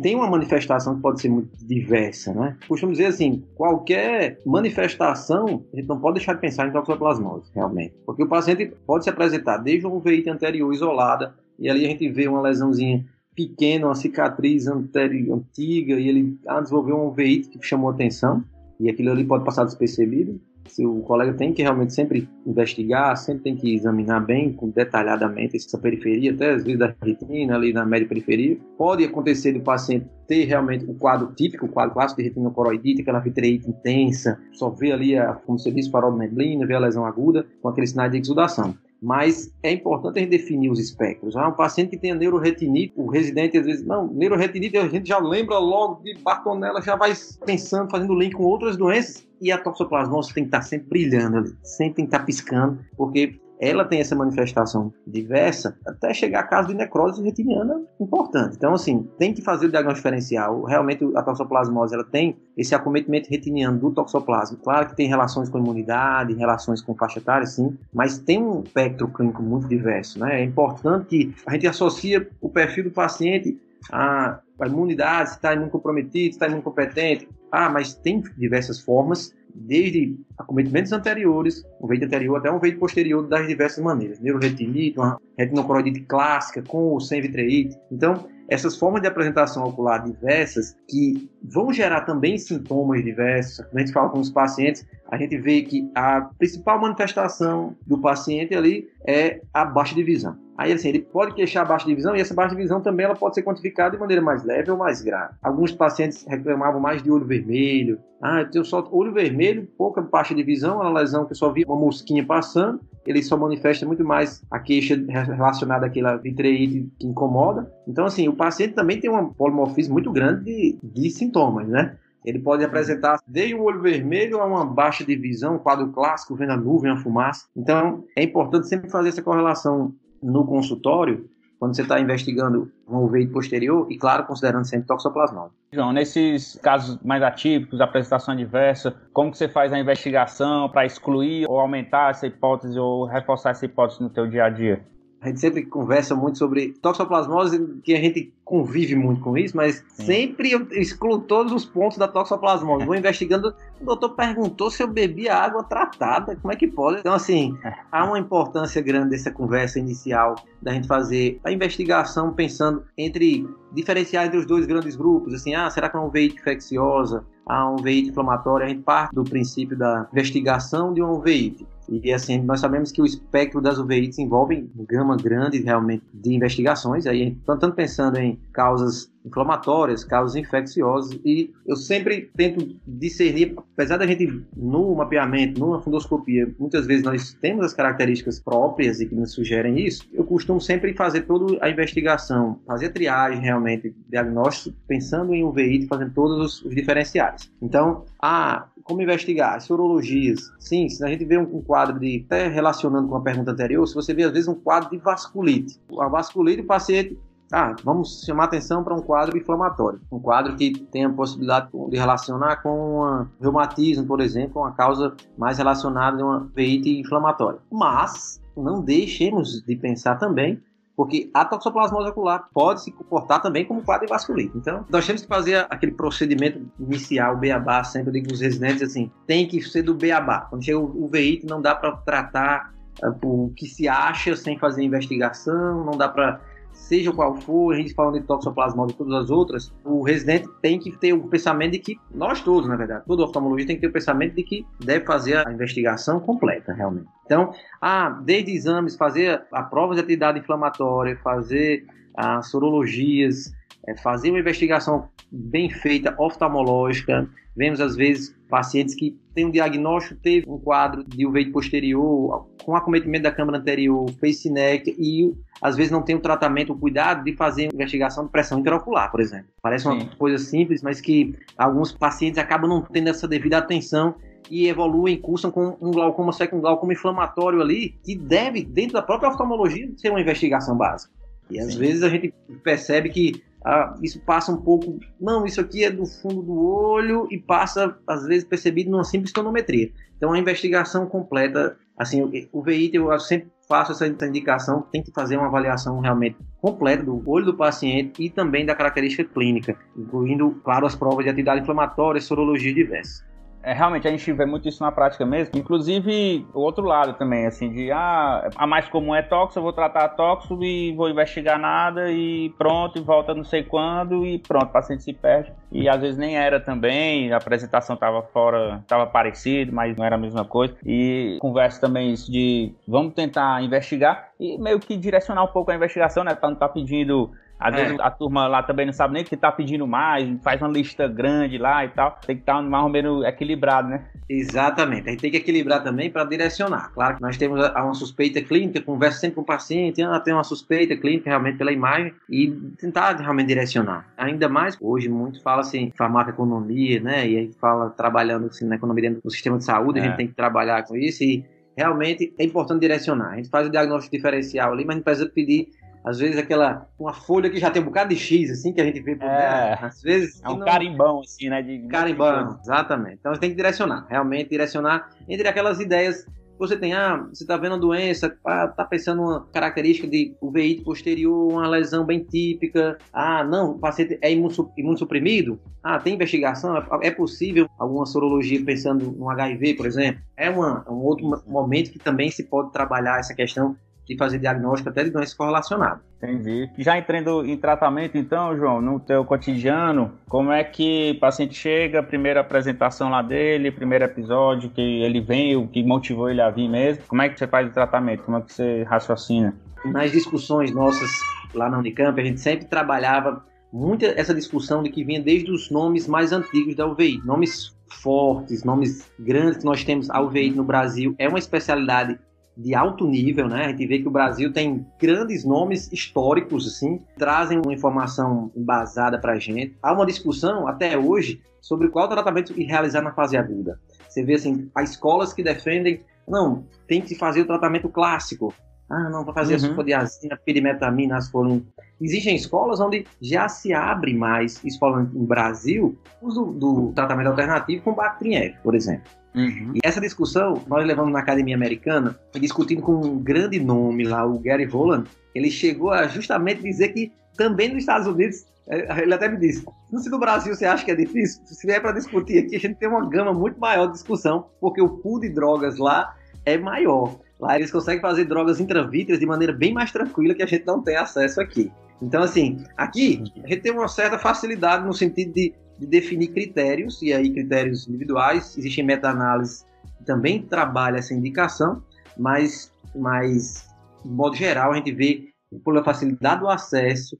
tem 0.00 0.14
uma 0.14 0.30
manifestação 0.30 0.96
que 0.96 1.02
pode 1.02 1.20
ser 1.20 1.28
muito 1.28 1.50
diversa, 1.66 2.32
né? 2.32 2.56
Costumo 2.68 2.92
dizer 2.92 3.06
assim, 3.06 3.42
qualquer 3.54 4.38
manifestação, 4.46 5.64
a 5.72 5.76
gente 5.76 5.88
não 5.88 5.98
pode 5.98 6.14
deixar 6.14 6.34
de 6.34 6.40
pensar 6.40 6.68
em 6.68 6.72
toxoplasmose, 6.72 7.50
realmente. 7.54 7.94
Porque 8.06 8.22
o 8.22 8.28
paciente 8.28 8.72
pode 8.86 9.04
se 9.04 9.10
apresentar 9.10 9.58
desde 9.58 9.86
uma 9.86 9.96
uveíte 9.96 10.30
anterior 10.30 10.72
isolada, 10.72 11.34
e 11.58 11.68
ali 11.68 11.84
a 11.84 11.88
gente 11.88 12.08
vê 12.08 12.28
uma 12.28 12.40
lesãozinha 12.40 13.04
pequena, 13.38 13.86
uma 13.86 13.94
cicatriz 13.94 14.66
anterior, 14.66 15.38
antiga, 15.38 15.94
e 15.94 16.08
ele 16.08 16.38
ah, 16.48 16.60
desenvolveu 16.60 16.96
um 16.96 17.06
uveíte 17.06 17.48
que 17.48 17.64
chamou 17.64 17.88
atenção, 17.88 18.42
e 18.80 18.90
aquilo 18.90 19.12
ali 19.12 19.24
pode 19.24 19.44
passar 19.44 19.64
despercebido 19.64 20.40
se 20.66 20.84
o 20.84 21.00
colega 21.00 21.32
tem 21.32 21.52
que 21.52 21.62
realmente 21.62 21.94
sempre 21.94 22.28
investigar, 22.46 23.16
sempre 23.16 23.44
tem 23.44 23.56
que 23.56 23.74
examinar 23.74 24.20
bem, 24.20 24.54
detalhadamente, 24.74 25.56
essa 25.56 25.78
periferia, 25.78 26.32
até 26.32 26.50
às 26.50 26.62
vezes 26.62 26.78
da 26.78 26.94
retina, 27.02 27.54
ali 27.54 27.72
na 27.72 27.86
média 27.86 28.06
periferia. 28.06 28.58
Pode 28.76 29.02
acontecer 29.02 29.52
do 29.52 29.60
paciente 29.60 30.06
ter 30.26 30.44
realmente 30.44 30.84
o 30.84 30.92
quadro 30.94 31.32
típico, 31.34 31.64
o 31.64 31.68
quadro 31.70 31.94
clássico 31.94 32.20
de 32.20 32.28
retinocoroidite, 32.28 33.00
aquela 33.00 33.18
vitreite 33.18 33.68
intensa, 33.68 34.38
só 34.52 34.68
vê 34.68 34.92
ali, 34.92 35.16
a, 35.16 35.32
como 35.32 35.58
você 35.58 35.70
disse, 35.70 35.90
farol 35.90 36.12
de 36.12 36.18
neblina, 36.18 36.66
vê 36.66 36.74
a 36.74 36.80
lesão 36.80 37.06
aguda, 37.06 37.46
com 37.62 37.68
aqueles 37.68 37.90
sinais 37.90 38.12
de 38.12 38.18
exudação 38.18 38.74
mas 39.00 39.52
é 39.62 39.72
importante 39.72 40.18
a 40.18 40.22
gente 40.22 40.30
definir 40.30 40.70
os 40.70 40.80
espectros. 40.80 41.36
Ah, 41.36 41.48
um 41.48 41.52
paciente 41.52 41.90
que 41.90 41.98
tem 41.98 42.14
neuroretinite, 42.14 42.92
o 42.96 43.06
residente 43.06 43.56
às 43.56 43.66
vezes, 43.66 43.86
não, 43.86 44.06
neuroretinite 44.08 44.76
a 44.76 44.88
gente 44.88 45.08
já 45.08 45.18
lembra 45.18 45.58
logo 45.58 46.02
de 46.02 46.14
Bartonella, 46.20 46.82
já 46.82 46.96
vai 46.96 47.12
pensando, 47.46 47.90
fazendo 47.90 48.14
link 48.14 48.34
com 48.34 48.44
outras 48.44 48.76
doenças, 48.76 49.26
e 49.40 49.52
a 49.52 49.58
toxoplasmose 49.58 50.34
tem 50.34 50.44
que 50.44 50.48
estar 50.48 50.62
sempre 50.62 50.88
brilhando 50.88 51.38
ali, 51.38 51.56
sempre 51.62 51.94
tem 51.94 52.06
que 52.06 52.14
estar 52.14 52.24
piscando, 52.24 52.78
porque 52.96 53.40
ela 53.60 53.84
tem 53.84 54.00
essa 54.00 54.14
manifestação 54.14 54.92
diversa 55.06 55.76
até 55.86 56.14
chegar 56.14 56.40
a 56.40 56.42
caso 56.44 56.68
de 56.68 56.74
necrose 56.74 57.22
retiniana 57.22 57.82
importante. 58.00 58.56
Então, 58.56 58.74
assim, 58.74 59.08
tem 59.18 59.32
que 59.32 59.42
fazer 59.42 59.66
o 59.66 59.70
diagnóstico 59.70 60.08
diferencial. 60.08 60.64
Realmente, 60.64 61.04
a 61.16 61.22
toxoplasmose 61.22 61.94
ela 61.94 62.04
tem 62.04 62.36
esse 62.56 62.74
acometimento 62.74 63.28
retiniano 63.28 63.78
do 63.78 63.90
toxoplasma. 63.90 64.58
Claro 64.62 64.88
que 64.88 64.96
tem 64.96 65.08
relações 65.08 65.48
com 65.48 65.58
imunidade, 65.58 66.34
relações 66.34 66.80
com 66.80 66.94
faixa 66.94 67.18
etária, 67.18 67.46
sim, 67.46 67.76
mas 67.92 68.18
tem 68.18 68.42
um 68.42 68.62
espectro 68.62 69.08
clínico 69.08 69.42
muito 69.42 69.68
diverso. 69.68 70.18
Né? 70.18 70.40
É 70.40 70.44
importante 70.44 71.06
que 71.06 71.34
a 71.46 71.52
gente 71.52 71.66
associe 71.66 72.26
o 72.40 72.48
perfil 72.48 72.84
do 72.84 72.90
paciente 72.90 73.58
a 73.90 74.40
a 74.60 74.66
imunidade, 74.66 75.30
se 75.30 75.36
está 75.36 75.52
imunocomprometido, 75.54 76.24
se 76.24 76.30
está 76.30 76.46
imunocompetente. 76.46 77.28
Ah, 77.50 77.70
mas 77.70 77.94
tem 77.94 78.22
diversas 78.36 78.80
formas 78.80 79.34
desde 79.54 80.16
acometimentos 80.36 80.92
anteriores, 80.92 81.64
um 81.80 81.86
veio 81.86 82.04
anterior 82.04 82.36
até 82.36 82.50
um 82.50 82.58
veio 82.58 82.78
posterior 82.78 83.26
das 83.26 83.46
diversas 83.46 83.82
maneiras. 83.82 84.20
Neuroretinite, 84.20 84.98
uma 84.98 85.18
retinocoroidite 85.36 86.00
clássica 86.02 86.62
com 86.62 86.84
ou 86.84 87.00
sem 87.00 87.20
vitreite. 87.20 87.76
Então, 87.90 88.26
essas 88.48 88.76
formas 88.76 89.02
de 89.02 89.08
apresentação 89.08 89.64
ocular 89.64 90.02
diversas 90.02 90.74
que 90.88 91.28
vão 91.42 91.70
gerar 91.72 92.02
também 92.02 92.38
sintomas 92.38 93.04
diversos. 93.04 93.58
Quando 93.66 93.76
a 93.76 93.80
gente 93.80 93.92
fala 93.92 94.08
com 94.08 94.20
os 94.20 94.30
pacientes, 94.30 94.86
a 95.10 95.18
gente 95.18 95.36
vê 95.36 95.62
que 95.62 95.88
a 95.94 96.22
principal 96.38 96.80
manifestação 96.80 97.76
do 97.86 97.98
paciente 97.98 98.54
ali 98.54 98.88
é 99.06 99.42
a 99.52 99.64
baixa 99.64 99.94
de 99.94 100.02
visão. 100.02 100.47
Aí, 100.58 100.72
assim, 100.72 100.88
ele 100.88 100.98
pode 100.98 101.34
queixar 101.34 101.64
baixa 101.64 101.86
de 101.86 101.94
visão 101.94 102.16
e 102.16 102.20
essa 102.20 102.34
baixa 102.34 102.56
de 102.56 102.60
visão 102.60 102.80
também 102.80 103.06
ela 103.06 103.14
pode 103.14 103.36
ser 103.36 103.44
quantificada 103.44 103.92
de 103.92 103.98
maneira 103.98 104.20
mais 104.20 104.42
leve 104.42 104.68
ou 104.72 104.76
mais 104.76 105.00
grave. 105.00 105.34
Alguns 105.40 105.70
pacientes 105.70 106.26
reclamavam 106.26 106.80
mais 106.80 107.00
de 107.00 107.08
olho 107.12 107.24
vermelho. 107.24 108.00
Ah, 108.20 108.40
eu 108.40 108.50
tenho 108.50 108.64
só 108.64 108.84
olho 108.90 109.12
vermelho, 109.12 109.68
pouca 109.78 110.02
baixa 110.02 110.34
de 110.34 110.42
visão, 110.42 110.80
uma 110.80 110.90
lesão 110.90 111.24
que 111.24 111.30
eu 111.30 111.36
só 111.36 111.52
vi 111.52 111.64
uma 111.64 111.76
mosquinha 111.76 112.26
passando. 112.26 112.80
Ele 113.06 113.22
só 113.22 113.36
manifesta 113.36 113.86
muito 113.86 114.04
mais 114.04 114.42
a 114.50 114.58
queixa 114.58 115.00
relacionada 115.08 115.86
àquela 115.86 116.16
vitreite 116.16 116.90
que 116.98 117.06
incomoda. 117.06 117.72
Então, 117.86 118.04
assim, 118.04 118.26
o 118.26 118.34
paciente 118.34 118.74
também 118.74 118.98
tem 118.98 119.08
um 119.08 119.32
polimorfismo 119.32 119.94
muito 119.94 120.10
grande 120.10 120.44
de, 120.44 120.78
de 120.82 121.10
sintomas, 121.10 121.68
né? 121.68 121.96
Ele 122.24 122.40
pode 122.40 122.64
apresentar 122.64 123.20
desde 123.26 123.54
um 123.54 123.62
olho 123.62 123.80
vermelho 123.80 124.40
a 124.40 124.44
uma 124.44 124.66
baixa 124.66 125.04
de 125.04 125.14
visão, 125.14 125.54
um 125.54 125.58
quadro 125.58 125.88
clássico, 125.92 126.34
vendo 126.34 126.50
a 126.50 126.56
nuvem, 126.56 126.90
a 126.90 126.96
fumaça. 126.96 127.46
Então, 127.56 128.04
é 128.16 128.24
importante 128.24 128.68
sempre 128.68 128.90
fazer 128.90 129.10
essa 129.10 129.22
correlação 129.22 129.94
no 130.22 130.44
consultório, 130.46 131.28
quando 131.58 131.74
você 131.74 131.82
está 131.82 131.98
investigando 131.98 132.70
um 132.88 132.98
uveíte 132.98 133.32
posterior 133.32 133.90
e, 133.90 133.98
claro, 133.98 134.24
considerando 134.24 134.64
sempre 134.64 134.86
toxoplasmose. 134.86 135.52
João, 135.72 135.92
nesses 135.92 136.58
casos 136.62 136.98
mais 137.02 137.22
atípicos, 137.22 137.80
apresentação 137.80 138.34
adversa, 138.34 138.94
como 139.12 139.30
que 139.30 139.38
você 139.38 139.48
faz 139.48 139.72
a 139.72 139.78
investigação 139.78 140.68
para 140.68 140.86
excluir 140.86 141.46
ou 141.48 141.58
aumentar 141.58 142.10
essa 142.10 142.26
hipótese 142.26 142.78
ou 142.78 143.06
reforçar 143.06 143.50
essa 143.50 143.64
hipótese 143.64 144.00
no 144.00 144.08
teu 144.08 144.26
dia 144.28 144.44
a 144.44 144.50
dia? 144.50 144.84
A 145.20 145.28
gente 145.28 145.40
sempre 145.40 145.64
conversa 145.64 146.14
muito 146.14 146.38
sobre 146.38 146.74
toxoplasmose, 146.80 147.80
que 147.82 147.92
a 147.92 148.00
gente 148.00 148.32
convive 148.44 148.94
muito 148.94 149.20
com 149.20 149.36
isso, 149.36 149.56
mas 149.56 149.84
Sim. 149.88 150.04
sempre 150.04 150.52
eu 150.52 150.66
excluo 150.70 151.18
todos 151.18 151.52
os 151.52 151.64
pontos 151.64 151.98
da 151.98 152.06
toxoplasmose. 152.06 152.86
Vou 152.86 152.94
investigando. 152.94 153.52
O 153.80 153.84
doutor 153.84 154.10
perguntou 154.10 154.70
se 154.70 154.82
eu 154.82 154.86
bebia 154.86 155.34
água 155.34 155.64
tratada, 155.64 156.36
como 156.36 156.52
é 156.52 156.56
que 156.56 156.68
pode? 156.68 157.00
Então, 157.00 157.12
assim, 157.12 157.56
há 157.90 158.04
uma 158.04 158.18
importância 158.18 158.80
grande 158.80 159.10
dessa 159.10 159.30
conversa 159.30 159.80
inicial 159.80 160.36
da 160.62 160.72
gente 160.72 160.86
fazer 160.86 161.40
a 161.42 161.50
investigação 161.50 162.32
pensando 162.32 162.84
entre 162.96 163.46
diferenciar 163.72 164.26
entre 164.26 164.38
os 164.38 164.46
dois 164.46 164.66
grandes 164.66 164.94
grupos. 164.94 165.34
Assim, 165.34 165.54
ah, 165.54 165.68
será 165.68 165.88
que 165.88 165.96
é 165.96 166.00
uma 166.00 166.10
veíte 166.10 166.36
infecciosa? 166.36 167.24
Ah, 167.44 167.68
um 167.68 167.76
veíte 167.76 168.10
inflamatório? 168.10 168.66
A 168.66 168.68
gente 168.68 168.82
parte 168.82 169.14
do 169.14 169.24
princípio 169.24 169.76
da 169.76 170.06
investigação 170.12 170.94
de 170.94 171.02
um 171.02 171.18
veíte. 171.20 171.66
E 171.88 172.12
assim, 172.12 172.42
nós 172.42 172.60
sabemos 172.60 172.92
que 172.92 173.00
o 173.00 173.06
espectro 173.06 173.60
das 173.60 173.78
uveites 173.78 174.18
envolve 174.18 174.68
gama 174.88 175.16
grande 175.16 175.60
realmente 175.60 176.04
de 176.12 176.34
investigações, 176.34 177.06
aí 177.06 177.36
tanto 177.46 177.72
pensando 177.72 178.18
em 178.18 178.38
causas 178.52 179.10
inflamatórias, 179.24 180.04
causas 180.04 180.36
infecciosas, 180.36 181.18
e 181.24 181.52
eu 181.66 181.76
sempre 181.76 182.30
tento 182.36 182.76
discernir, 182.86 183.54
apesar 183.56 183.98
da 183.98 184.06
gente 184.06 184.42
no 184.56 184.94
mapeamento, 184.94 185.60
numa 185.60 185.80
fundoscopia, 185.80 186.52
muitas 186.58 186.86
vezes 186.86 187.04
nós 187.04 187.32
temos 187.34 187.64
as 187.66 187.74
características 187.74 188.40
próprias 188.40 189.00
e 189.00 189.06
que 189.06 189.14
nos 189.14 189.32
sugerem 189.32 189.78
isso, 189.78 190.08
eu 190.12 190.24
costumo 190.24 190.60
sempre 190.60 190.94
fazer 190.94 191.22
toda 191.22 191.58
a 191.62 191.70
investigação, 191.70 192.58
fazer 192.66 192.86
a 192.86 192.90
triagem 192.90 193.40
realmente, 193.40 193.94
diagnóstico, 194.08 194.76
pensando 194.86 195.34
em 195.34 195.44
uveíte, 195.44 195.86
fazendo 195.86 196.12
todos 196.12 196.62
os 196.64 196.74
diferenciais. 196.74 197.50
Então, 197.60 198.04
a 198.20 198.66
como 198.88 199.02
investigar? 199.02 199.60
Sorologias. 199.60 200.50
Sim, 200.58 200.88
se 200.88 201.04
a 201.04 201.08
gente 201.08 201.24
vê 201.24 201.38
um, 201.38 201.60
quadro 201.62 202.00
de, 202.00 202.24
até 202.26 202.48
relacionando 202.48 203.06
com 203.06 203.16
a 203.16 203.20
pergunta 203.20 203.52
anterior, 203.52 203.86
se 203.86 203.94
você 203.94 204.14
vê 204.14 204.24
às 204.24 204.32
vezes 204.32 204.48
um 204.48 204.54
quadro 204.54 204.90
de 204.90 204.96
vasculite. 204.96 205.78
A 206.00 206.08
vasculite, 206.08 206.62
o 206.62 206.66
paciente 206.66 207.16
ah, 207.50 207.74
vamos 207.82 208.24
chamar 208.26 208.44
atenção 208.44 208.84
para 208.84 208.94
um 208.94 209.00
quadro 209.00 209.36
inflamatório. 209.36 210.00
Um 210.12 210.20
quadro 210.20 210.54
que 210.54 210.78
tem 210.90 211.04
a 211.04 211.10
possibilidade 211.10 211.70
de 211.88 211.96
relacionar 211.96 212.56
com 212.56 213.02
um 213.02 213.26
reumatismo, 213.40 214.06
por 214.06 214.20
exemplo, 214.20 214.60
uma 214.60 214.72
causa 214.72 215.14
mais 215.36 215.56
relacionada 215.56 216.22
a 216.22 216.26
uma 216.26 216.50
veite 216.54 216.98
inflamatória. 216.98 217.58
Mas 217.72 218.38
não 218.54 218.82
deixemos 218.82 219.62
de 219.62 219.76
pensar 219.76 220.16
também 220.16 220.60
porque 220.98 221.30
a 221.32 221.44
toxoplasmose 221.44 222.08
ocular 222.08 222.48
pode 222.52 222.82
se 222.82 222.90
comportar 222.90 223.40
também 223.40 223.64
como 223.64 223.84
quadro 223.84 224.08
vasculite. 224.08 224.50
Então, 224.56 224.84
nós 224.90 225.06
temos 225.06 225.22
que 225.22 225.28
fazer 225.28 225.64
aquele 225.70 225.92
procedimento 225.92 226.60
inicial, 226.76 227.36
o 227.36 227.38
beabá, 227.38 227.84
sempre 227.84 228.10
digo 228.10 228.32
os 228.32 228.40
residentes 228.40 228.82
assim, 228.82 229.08
tem 229.24 229.46
que 229.46 229.62
ser 229.62 229.82
do 229.82 229.94
beabá. 229.94 230.40
Quando 230.50 230.64
chega 230.64 230.80
o 230.80 231.06
veículo, 231.06 231.50
não 231.50 231.62
dá 231.62 231.72
para 231.72 231.92
tratar 231.98 232.74
uh, 233.00 233.16
o 233.22 233.52
que 233.54 233.68
se 233.68 233.86
acha 233.86 234.34
sem 234.34 234.58
fazer 234.58 234.82
investigação, 234.82 235.84
não 235.84 235.96
dá 235.96 236.08
para 236.08 236.40
seja 236.78 237.12
qual 237.12 237.36
for, 237.36 237.74
a 237.74 237.76
gente 237.76 237.92
falando 237.92 238.20
de 238.20 238.26
toxoplasmose 238.26 238.92
e 238.92 238.96
todas 238.96 239.24
as 239.24 239.30
outras, 239.30 239.74
o 239.84 240.02
residente 240.02 240.48
tem 240.62 240.78
que 240.78 240.96
ter 240.96 241.12
o 241.12 241.28
pensamento 241.28 241.72
de 241.72 241.78
que, 241.80 241.96
nós 242.14 242.40
todos, 242.40 242.68
na 242.68 242.76
verdade, 242.76 243.04
todo 243.06 243.22
oftalmologista 243.22 243.68
tem 243.68 243.76
que 243.76 243.82
ter 243.82 243.88
o 243.88 243.92
pensamento 243.92 244.34
de 244.34 244.42
que 244.42 244.66
deve 244.80 245.04
fazer 245.04 245.46
a 245.46 245.52
investigação 245.52 246.20
completa, 246.20 246.72
realmente. 246.72 247.08
Então, 247.26 247.52
ah, 247.80 248.10
desde 248.24 248.52
exames, 248.52 248.96
fazer 248.96 249.42
a 249.52 249.62
prova 249.62 249.94
de 249.94 250.00
atividade 250.00 250.38
inflamatória, 250.38 251.18
fazer 251.22 251.84
as 252.16 252.48
sorologias, 252.50 253.52
é, 253.86 253.96
fazer 253.96 254.30
uma 254.30 254.38
investigação 254.38 255.08
bem 255.30 255.68
feita 255.68 256.14
oftalmológica. 256.18 257.28
Vemos, 257.56 257.80
às 257.80 257.96
vezes, 257.96 258.37
pacientes 258.48 258.94
que 258.94 259.16
têm 259.34 259.46
um 259.46 259.50
diagnóstico, 259.50 260.20
teve 260.20 260.48
um 260.48 260.58
quadro 260.58 261.04
de 261.04 261.26
uveíte 261.26 261.50
posterior, 261.50 262.48
com 262.64 262.74
acometimento 262.74 263.22
da 263.22 263.32
câmara 263.32 263.58
anterior, 263.58 264.10
fez 264.18 264.38
SINEC 264.38 264.94
e 264.98 265.32
às 265.62 265.76
vezes 265.76 265.92
não 265.92 266.02
tem 266.02 266.16
o 266.16 266.20
tratamento, 266.20 266.72
o 266.72 266.78
cuidado 266.78 267.24
de 267.24 267.34
fazer 267.36 267.70
investigação 267.72 268.24
de 268.24 268.30
pressão 268.30 268.58
interocular, 268.58 269.10
por 269.10 269.20
exemplo. 269.20 269.46
Parece 269.62 269.86
uma 269.86 270.00
Sim. 270.00 270.10
coisa 270.18 270.38
simples, 270.38 270.82
mas 270.82 271.00
que 271.00 271.34
alguns 271.56 271.92
pacientes 271.92 272.38
acabam 272.38 272.68
não 272.68 272.82
tendo 272.82 273.08
essa 273.08 273.28
devida 273.28 273.58
atenção 273.58 274.14
e 274.50 274.66
evoluem, 274.66 275.20
cursam 275.20 275.50
com 275.50 275.76
um 275.80 275.90
glaucoma, 275.90 276.32
com 276.32 276.56
um 276.56 276.60
glaucoma 276.60 276.92
inflamatório 276.92 277.60
ali, 277.60 277.96
que 278.02 278.16
deve, 278.16 278.64
dentro 278.64 278.94
da 278.94 279.02
própria 279.02 279.30
oftalmologia, 279.30 279.90
ser 279.96 280.10
uma 280.10 280.20
investigação 280.20 280.76
básica. 280.76 281.12
E 281.50 281.58
às 281.58 281.72
Sim. 281.72 281.78
vezes 281.78 282.02
a 282.02 282.08
gente 282.08 282.32
percebe 282.62 283.08
que 283.08 283.42
ah, 283.64 283.94
isso 284.02 284.20
passa 284.20 284.52
um 284.52 284.56
pouco. 284.56 284.98
Não, 285.20 285.44
isso 285.44 285.60
aqui 285.60 285.84
é 285.84 285.90
do 285.90 286.06
fundo 286.06 286.42
do 286.42 286.58
olho 286.58 287.26
e 287.30 287.38
passa, 287.38 287.96
às 288.06 288.24
vezes, 288.24 288.44
percebido 288.44 288.90
numa 288.90 289.04
simples 289.04 289.32
tonometria. 289.32 289.90
Então, 290.16 290.32
a 290.32 290.38
investigação 290.38 291.06
completa, 291.06 291.76
assim, 291.96 292.48
o 292.52 292.62
VI, 292.62 292.90
eu 292.94 293.18
sempre 293.20 293.50
faço 293.68 293.92
essa 293.92 294.26
indicação, 294.26 294.82
tem 294.90 295.02
que 295.02 295.12
fazer 295.12 295.36
uma 295.36 295.46
avaliação 295.46 296.00
realmente 296.00 296.36
completa 296.60 297.04
do 297.04 297.22
olho 297.28 297.46
do 297.46 297.56
paciente 297.56 298.22
e 298.24 298.30
também 298.30 298.64
da 298.64 298.74
característica 298.74 299.24
clínica, 299.24 299.76
incluindo, 299.96 300.50
claro, 300.64 300.86
as 300.86 300.96
provas 300.96 301.24
de 301.24 301.30
atividade 301.30 301.60
inflamatória, 301.60 302.20
sorologia 302.20 302.72
diversa. 302.72 303.27
É, 303.62 303.72
realmente 303.72 304.06
a 304.06 304.10
gente 304.10 304.32
vê 304.32 304.46
muito 304.46 304.68
isso 304.68 304.82
na 304.82 304.92
prática 304.92 305.24
mesmo. 305.26 305.58
Inclusive, 305.58 306.46
o 306.54 306.60
outro 306.60 306.84
lado 306.84 307.14
também, 307.14 307.46
assim, 307.46 307.70
de 307.70 307.90
ah, 307.90 308.48
a 308.56 308.66
mais 308.66 308.88
comum 308.88 309.14
é 309.14 309.22
tóxico, 309.22 309.58
eu 309.58 309.62
vou 309.62 309.72
tratar 309.72 310.08
tóxico 310.10 310.62
e 310.62 310.92
vou 310.94 311.08
investigar 311.08 311.58
nada 311.58 312.10
e 312.10 312.50
pronto, 312.56 312.98
e 312.98 313.02
volta 313.02 313.34
não 313.34 313.44
sei 313.44 313.62
quando 313.62 314.24
e 314.24 314.38
pronto, 314.38 314.66
o 314.66 314.72
paciente 314.72 315.02
se 315.02 315.12
perde. 315.12 315.52
E 315.70 315.88
às 315.88 316.00
vezes 316.00 316.16
nem 316.16 316.36
era 316.36 316.60
também, 316.60 317.32
a 317.32 317.36
apresentação 317.36 317.94
estava 317.94 318.22
fora, 318.22 318.78
estava 318.82 319.06
parecido, 319.06 319.72
mas 319.72 319.96
não 319.96 320.04
era 320.04 320.14
a 320.14 320.18
mesma 320.18 320.44
coisa. 320.44 320.74
E 320.84 321.36
conversa 321.40 321.80
também 321.80 322.12
isso 322.12 322.30
de 322.30 322.72
vamos 322.86 323.14
tentar 323.14 323.62
investigar 323.62 324.30
e 324.38 324.56
meio 324.58 324.78
que 324.78 324.96
direcionar 324.96 325.44
um 325.44 325.48
pouco 325.48 325.70
a 325.70 325.74
investigação, 325.74 326.24
né? 326.24 326.34
Para 326.34 326.48
não 326.48 326.54
estar 326.54 326.68
tá 326.68 326.74
pedindo 326.74 327.32
às 327.58 327.74
é. 327.74 327.84
vezes 327.84 328.00
a 328.00 328.10
turma 328.10 328.46
lá 328.46 328.62
também 328.62 328.86
não 328.86 328.92
sabe 328.92 329.14
nem 329.14 329.22
o 329.22 329.26
que 329.26 329.36
tá 329.36 329.50
pedindo 329.50 329.86
mais, 329.86 330.28
faz 330.42 330.60
uma 330.62 330.68
lista 330.68 331.08
grande 331.08 331.58
lá 331.58 331.84
e 331.84 331.88
tal. 331.88 332.18
Tem 332.24 332.36
que 332.36 332.42
estar 332.42 332.54
tá 332.54 332.62
mais 332.62 332.84
ou 332.84 332.90
menos 332.90 333.24
equilibrado, 333.24 333.88
né? 333.88 334.04
Exatamente. 334.28 335.08
A 335.08 335.10
gente 335.10 335.20
tem 335.20 335.30
que 335.30 335.38
equilibrar 335.38 335.82
também 335.82 336.10
para 336.10 336.24
direcionar. 336.24 336.92
Claro 336.92 337.16
que 337.16 337.22
nós 337.22 337.36
temos 337.36 337.60
uma 337.68 337.94
suspeita 337.94 338.40
clínica, 338.40 338.80
conversa 338.80 339.18
sempre 339.20 339.36
com 339.36 339.40
o 339.40 339.44
paciente, 339.44 340.00
ah, 340.02 340.20
tem 340.20 340.32
uma 340.32 340.44
suspeita 340.44 340.96
clínica 340.96 341.30
realmente 341.30 341.58
pela 341.58 341.72
imagem 341.72 342.12
e 342.30 342.50
tentar 342.78 343.16
realmente 343.16 343.48
direcionar. 343.48 344.06
Ainda 344.16 344.48
mais, 344.48 344.76
hoje 344.80 345.08
muito 345.08 345.42
fala 345.42 345.62
assim, 345.62 345.90
farmacoeconomia, 345.96 347.00
né? 347.00 347.28
E 347.28 347.38
a 347.38 347.40
gente 347.40 347.58
fala 347.58 347.90
trabalhando 347.90 348.46
assim, 348.46 348.66
na 348.66 348.76
economia 348.76 349.08
dentro 349.08 349.22
do 349.22 349.30
sistema 349.30 349.58
de 349.58 349.64
saúde, 349.64 349.98
é. 349.98 350.02
a 350.02 350.06
gente 350.06 350.16
tem 350.16 350.28
que 350.28 350.34
trabalhar 350.34 350.84
com 350.84 350.96
isso 350.96 351.24
e 351.24 351.44
realmente 351.76 352.32
é 352.38 352.44
importante 352.44 352.80
direcionar. 352.80 353.30
A 353.30 353.36
gente 353.36 353.48
faz 353.48 353.66
o 353.66 353.70
diagnóstico 353.70 354.14
diferencial 354.14 354.72
ali, 354.72 354.84
mas 354.84 354.94
a 354.94 354.96
gente 354.96 355.04
precisa 355.04 355.28
pedir 355.28 355.68
às 356.08 356.18
vezes 356.18 356.38
aquela 356.38 356.88
uma 356.98 357.12
folha 357.12 357.50
que 357.50 357.58
já 357.58 357.70
tem 357.70 357.82
um 357.82 357.84
bocado 357.84 358.14
de 358.14 358.16
X, 358.16 358.50
assim, 358.50 358.72
que 358.72 358.80
a 358.80 358.84
gente 358.84 359.00
vê 359.00 359.14
por 359.14 359.26
é, 359.26 359.78
Às 359.80 360.00
vezes. 360.00 360.40
É 360.42 360.48
um 360.48 360.58
não... 360.58 360.66
carimbão, 360.66 361.20
assim, 361.20 361.48
né? 361.48 361.60
De... 361.60 361.86
Carimbão, 361.88 362.58
exatamente. 362.62 363.16
Então 363.20 363.34
você 363.34 363.40
tem 363.40 363.50
que 363.50 363.56
direcionar, 363.56 364.06
realmente 364.08 364.50
direcionar 364.50 365.10
entre 365.28 365.46
aquelas 365.46 365.80
ideias 365.80 366.26
você 366.58 366.76
tem, 366.76 366.92
ah, 366.92 367.24
você 367.32 367.44
está 367.44 367.56
vendo 367.56 367.76
a 367.76 367.78
doença, 367.78 368.36
ah, 368.44 368.66
tá 368.66 368.84
pensando 368.84 369.22
uma 369.22 369.46
característica 369.52 370.08
de 370.08 370.34
UVI 370.40 370.82
posterior, 370.82 371.52
uma 371.52 371.68
lesão 371.68 372.04
bem 372.04 372.24
típica, 372.24 372.98
ah, 373.12 373.44
não, 373.44 373.72
o 373.72 373.78
paciente 373.78 374.18
é 374.20 374.32
imunossuprimido, 374.32 375.60
ah, 375.82 376.00
tem 376.00 376.14
investigação, 376.14 376.76
é, 376.76 376.84
é 377.02 377.10
possível 377.12 377.68
alguma 377.78 378.04
sorologia 378.04 378.60
pensando 378.64 379.12
no 379.12 379.30
HIV, 379.30 379.74
por 379.74 379.86
exemplo. 379.86 380.20
É 380.36 380.50
uma, 380.50 380.84
um 380.90 381.04
outro 381.04 381.24
momento 381.46 381.92
que 381.92 381.98
também 381.98 382.28
se 382.30 382.42
pode 382.42 382.72
trabalhar 382.72 383.20
essa 383.20 383.34
questão 383.34 383.76
de 384.08 384.16
fazer 384.16 384.38
diagnóstico 384.38 384.88
até 384.88 385.04
de 385.04 385.10
doenças 385.10 385.34
correlacionadas. 385.34 386.00
Entendi. 386.16 386.68
Já 386.78 386.98
entrando 386.98 387.44
em 387.44 387.56
tratamento, 387.56 388.16
então, 388.16 388.56
João, 388.56 388.80
no 388.80 388.98
teu 388.98 389.24
cotidiano, 389.24 390.12
como 390.28 390.50
é 390.50 390.64
que 390.64 391.12
o 391.16 391.20
paciente 391.20 391.54
chega, 391.54 392.02
primeira 392.02 392.40
apresentação 392.40 393.10
lá 393.10 393.22
dele, 393.22 393.70
primeiro 393.70 394.04
episódio 394.04 394.70
que 394.70 394.80
ele 394.80 395.20
vem, 395.20 395.56
o 395.56 395.68
que 395.68 395.82
motivou 395.82 396.28
ele 396.28 396.40
a 396.40 396.50
vir 396.50 396.68
mesmo, 396.68 397.04
como 397.06 397.22
é 397.22 397.28
que 397.28 397.38
você 397.38 397.46
faz 397.46 397.68
o 397.68 397.72
tratamento, 397.72 398.22
como 398.22 398.38
é 398.38 398.40
que 398.40 398.52
você 398.52 398.82
raciocina? 398.84 399.54
Nas 399.84 400.10
discussões 400.10 400.72
nossas 400.72 401.10
lá 401.54 401.70
na 401.70 401.78
Unicamp, 401.78 402.20
a 402.20 402.24
gente 402.24 402.40
sempre 402.40 402.66
trabalhava 402.66 403.44
muito 403.72 404.04
essa 404.04 404.34
discussão 404.34 404.82
de 404.82 404.90
que 404.90 405.04
vinha 405.04 405.20
desde 405.20 405.50
os 405.50 405.70
nomes 405.70 406.06
mais 406.06 406.32
antigos 406.32 406.74
da 406.74 406.86
UVI, 406.86 407.20
nomes 407.24 407.76
fortes, 408.02 408.64
nomes 408.64 409.10
grandes 409.18 409.58
que 409.58 409.64
nós 409.64 409.84
temos 409.84 410.10
a 410.10 410.20
UVI 410.20 410.50
no 410.50 410.64
Brasil, 410.64 411.14
é 411.18 411.28
uma 411.28 411.38
especialidade 411.38 412.18
de 412.58 412.74
alto 412.74 413.06
nível, 413.06 413.46
né? 413.46 413.66
A 413.66 413.68
gente 413.68 413.86
vê 413.86 414.00
que 414.00 414.08
o 414.08 414.10
Brasil 414.10 414.52
tem 414.52 414.84
grandes 415.00 415.44
nomes 415.44 415.90
históricos, 415.92 416.66
assim, 416.66 417.00
trazem 417.16 417.60
uma 417.64 417.72
informação 417.72 418.50
embasada 418.56 419.16
para 419.16 419.34
a 419.34 419.38
gente. 419.38 419.76
Há 419.80 419.92
uma 419.92 420.04
discussão 420.04 420.66
até 420.66 420.98
hoje 420.98 421.40
sobre 421.60 421.88
qual 421.88 422.08
tratamento 422.08 422.52
realizar 422.52 423.00
na 423.00 423.12
fase 423.12 423.36
aguda. 423.36 423.78
Você 424.08 424.24
vê 424.24 424.34
assim, 424.34 424.68
há 424.74 424.82
escolas 424.82 425.32
que 425.32 425.42
defendem, 425.42 426.00
não, 426.26 426.64
tem 426.88 427.00
que 427.00 427.14
fazer 427.14 427.42
o 427.42 427.46
tratamento 427.46 427.88
clássico. 427.88 428.52
Ah, 428.90 429.08
não, 429.08 429.22
para 429.22 429.34
fazer 429.34 429.52
uhum. 429.52 429.58
a 429.58 429.60
sulfodiazina, 429.60 430.36
pirimetamina, 430.36 431.16
asfolina. 431.16 431.62
Existem 432.00 432.34
escolas 432.34 432.80
onde 432.80 433.06
já 433.20 433.48
se 433.48 433.72
abre 433.72 434.14
mais, 434.14 434.60
falando 434.80 435.12
no 435.12 435.26
Brasil, 435.26 435.96
o 436.20 436.26
uso 436.26 436.46
do 436.46 436.92
tratamento 436.92 437.28
alternativo 437.28 437.84
com 437.84 437.92
Bactrim 437.92 438.34
F, 438.34 438.56
por 438.62 438.74
exemplo. 438.74 439.17
Uhum. 439.38 439.72
E 439.74 439.78
essa 439.84 440.00
discussão 440.00 440.62
nós 440.66 440.84
levamos 440.84 441.12
na 441.12 441.20
academia 441.20 441.54
americana, 441.54 442.18
discutindo 442.34 442.82
com 442.82 442.94
um 442.94 443.18
grande 443.18 443.60
nome 443.60 444.04
lá, 444.04 444.26
o 444.26 444.38
Gary 444.38 444.66
Voland. 444.66 445.08
Ele 445.34 445.50
chegou 445.50 445.92
a 445.92 446.08
justamente 446.08 446.62
dizer 446.62 446.88
que 446.88 447.12
também 447.36 447.68
nos 447.68 447.78
Estados 447.78 448.08
Unidos, 448.08 448.44
é, 448.68 449.02
ele 449.02 449.14
até 449.14 449.28
me 449.28 449.38
disse: 449.38 449.64
se 449.96 450.10
no 450.10 450.18
Brasil 450.18 450.54
você 450.54 450.64
acha 450.64 450.84
que 450.84 450.90
é 450.90 450.96
difícil, 450.96 451.40
se 451.46 451.66
vier 451.66 451.80
para 451.80 451.92
discutir 451.92 452.38
aqui, 452.38 452.56
a 452.56 452.60
gente 452.60 452.74
tem 452.76 452.88
uma 452.88 453.08
gama 453.08 453.32
muito 453.32 453.60
maior 453.60 453.86
de 453.86 453.92
discussão, 453.92 454.46
porque 454.60 454.82
o 454.82 454.88
pool 454.88 455.20
de 455.20 455.28
drogas 455.28 455.78
lá 455.78 456.14
é 456.44 456.58
maior. 456.58 457.20
Lá 457.38 457.56
eles 457.56 457.70
conseguem 457.70 458.00
fazer 458.00 458.24
drogas 458.24 458.58
intravítreas 458.58 459.20
de 459.20 459.26
maneira 459.26 459.52
bem 459.52 459.72
mais 459.72 459.92
tranquila 459.92 460.34
que 460.34 460.42
a 460.42 460.46
gente 460.46 460.66
não 460.66 460.82
tem 460.82 460.96
acesso 460.96 461.40
aqui. 461.40 461.70
Então, 462.02 462.22
assim, 462.22 462.64
aqui 462.76 463.22
a 463.44 463.48
gente 463.48 463.60
tem 463.60 463.72
uma 463.72 463.88
certa 463.88 464.18
facilidade 464.18 464.84
no 464.84 464.92
sentido 464.92 465.32
de 465.32 465.54
de 465.78 465.86
definir 465.86 466.28
critérios, 466.28 467.00
e 467.02 467.12
aí 467.12 467.30
critérios 467.30 467.88
individuais, 467.88 468.56
existe 468.58 468.82
meta-análise 468.82 469.64
que 469.98 470.04
também 470.04 470.42
trabalha 470.42 470.98
essa 470.98 471.14
indicação, 471.14 471.82
mas, 472.16 472.72
mas, 472.94 473.68
de 474.04 474.10
modo 474.10 474.36
geral, 474.36 474.72
a 474.72 474.76
gente 474.76 474.92
vê 474.92 475.28
pela 475.64 475.82
facilidade 475.84 476.40
do 476.40 476.48
acesso, 476.48 477.16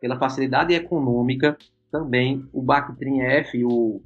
pela 0.00 0.18
facilidade 0.18 0.74
econômica, 0.74 1.56
também 1.92 2.48
o 2.54 2.62
Bactrim 2.62 3.20
F 3.20 3.62
o, 3.64 4.00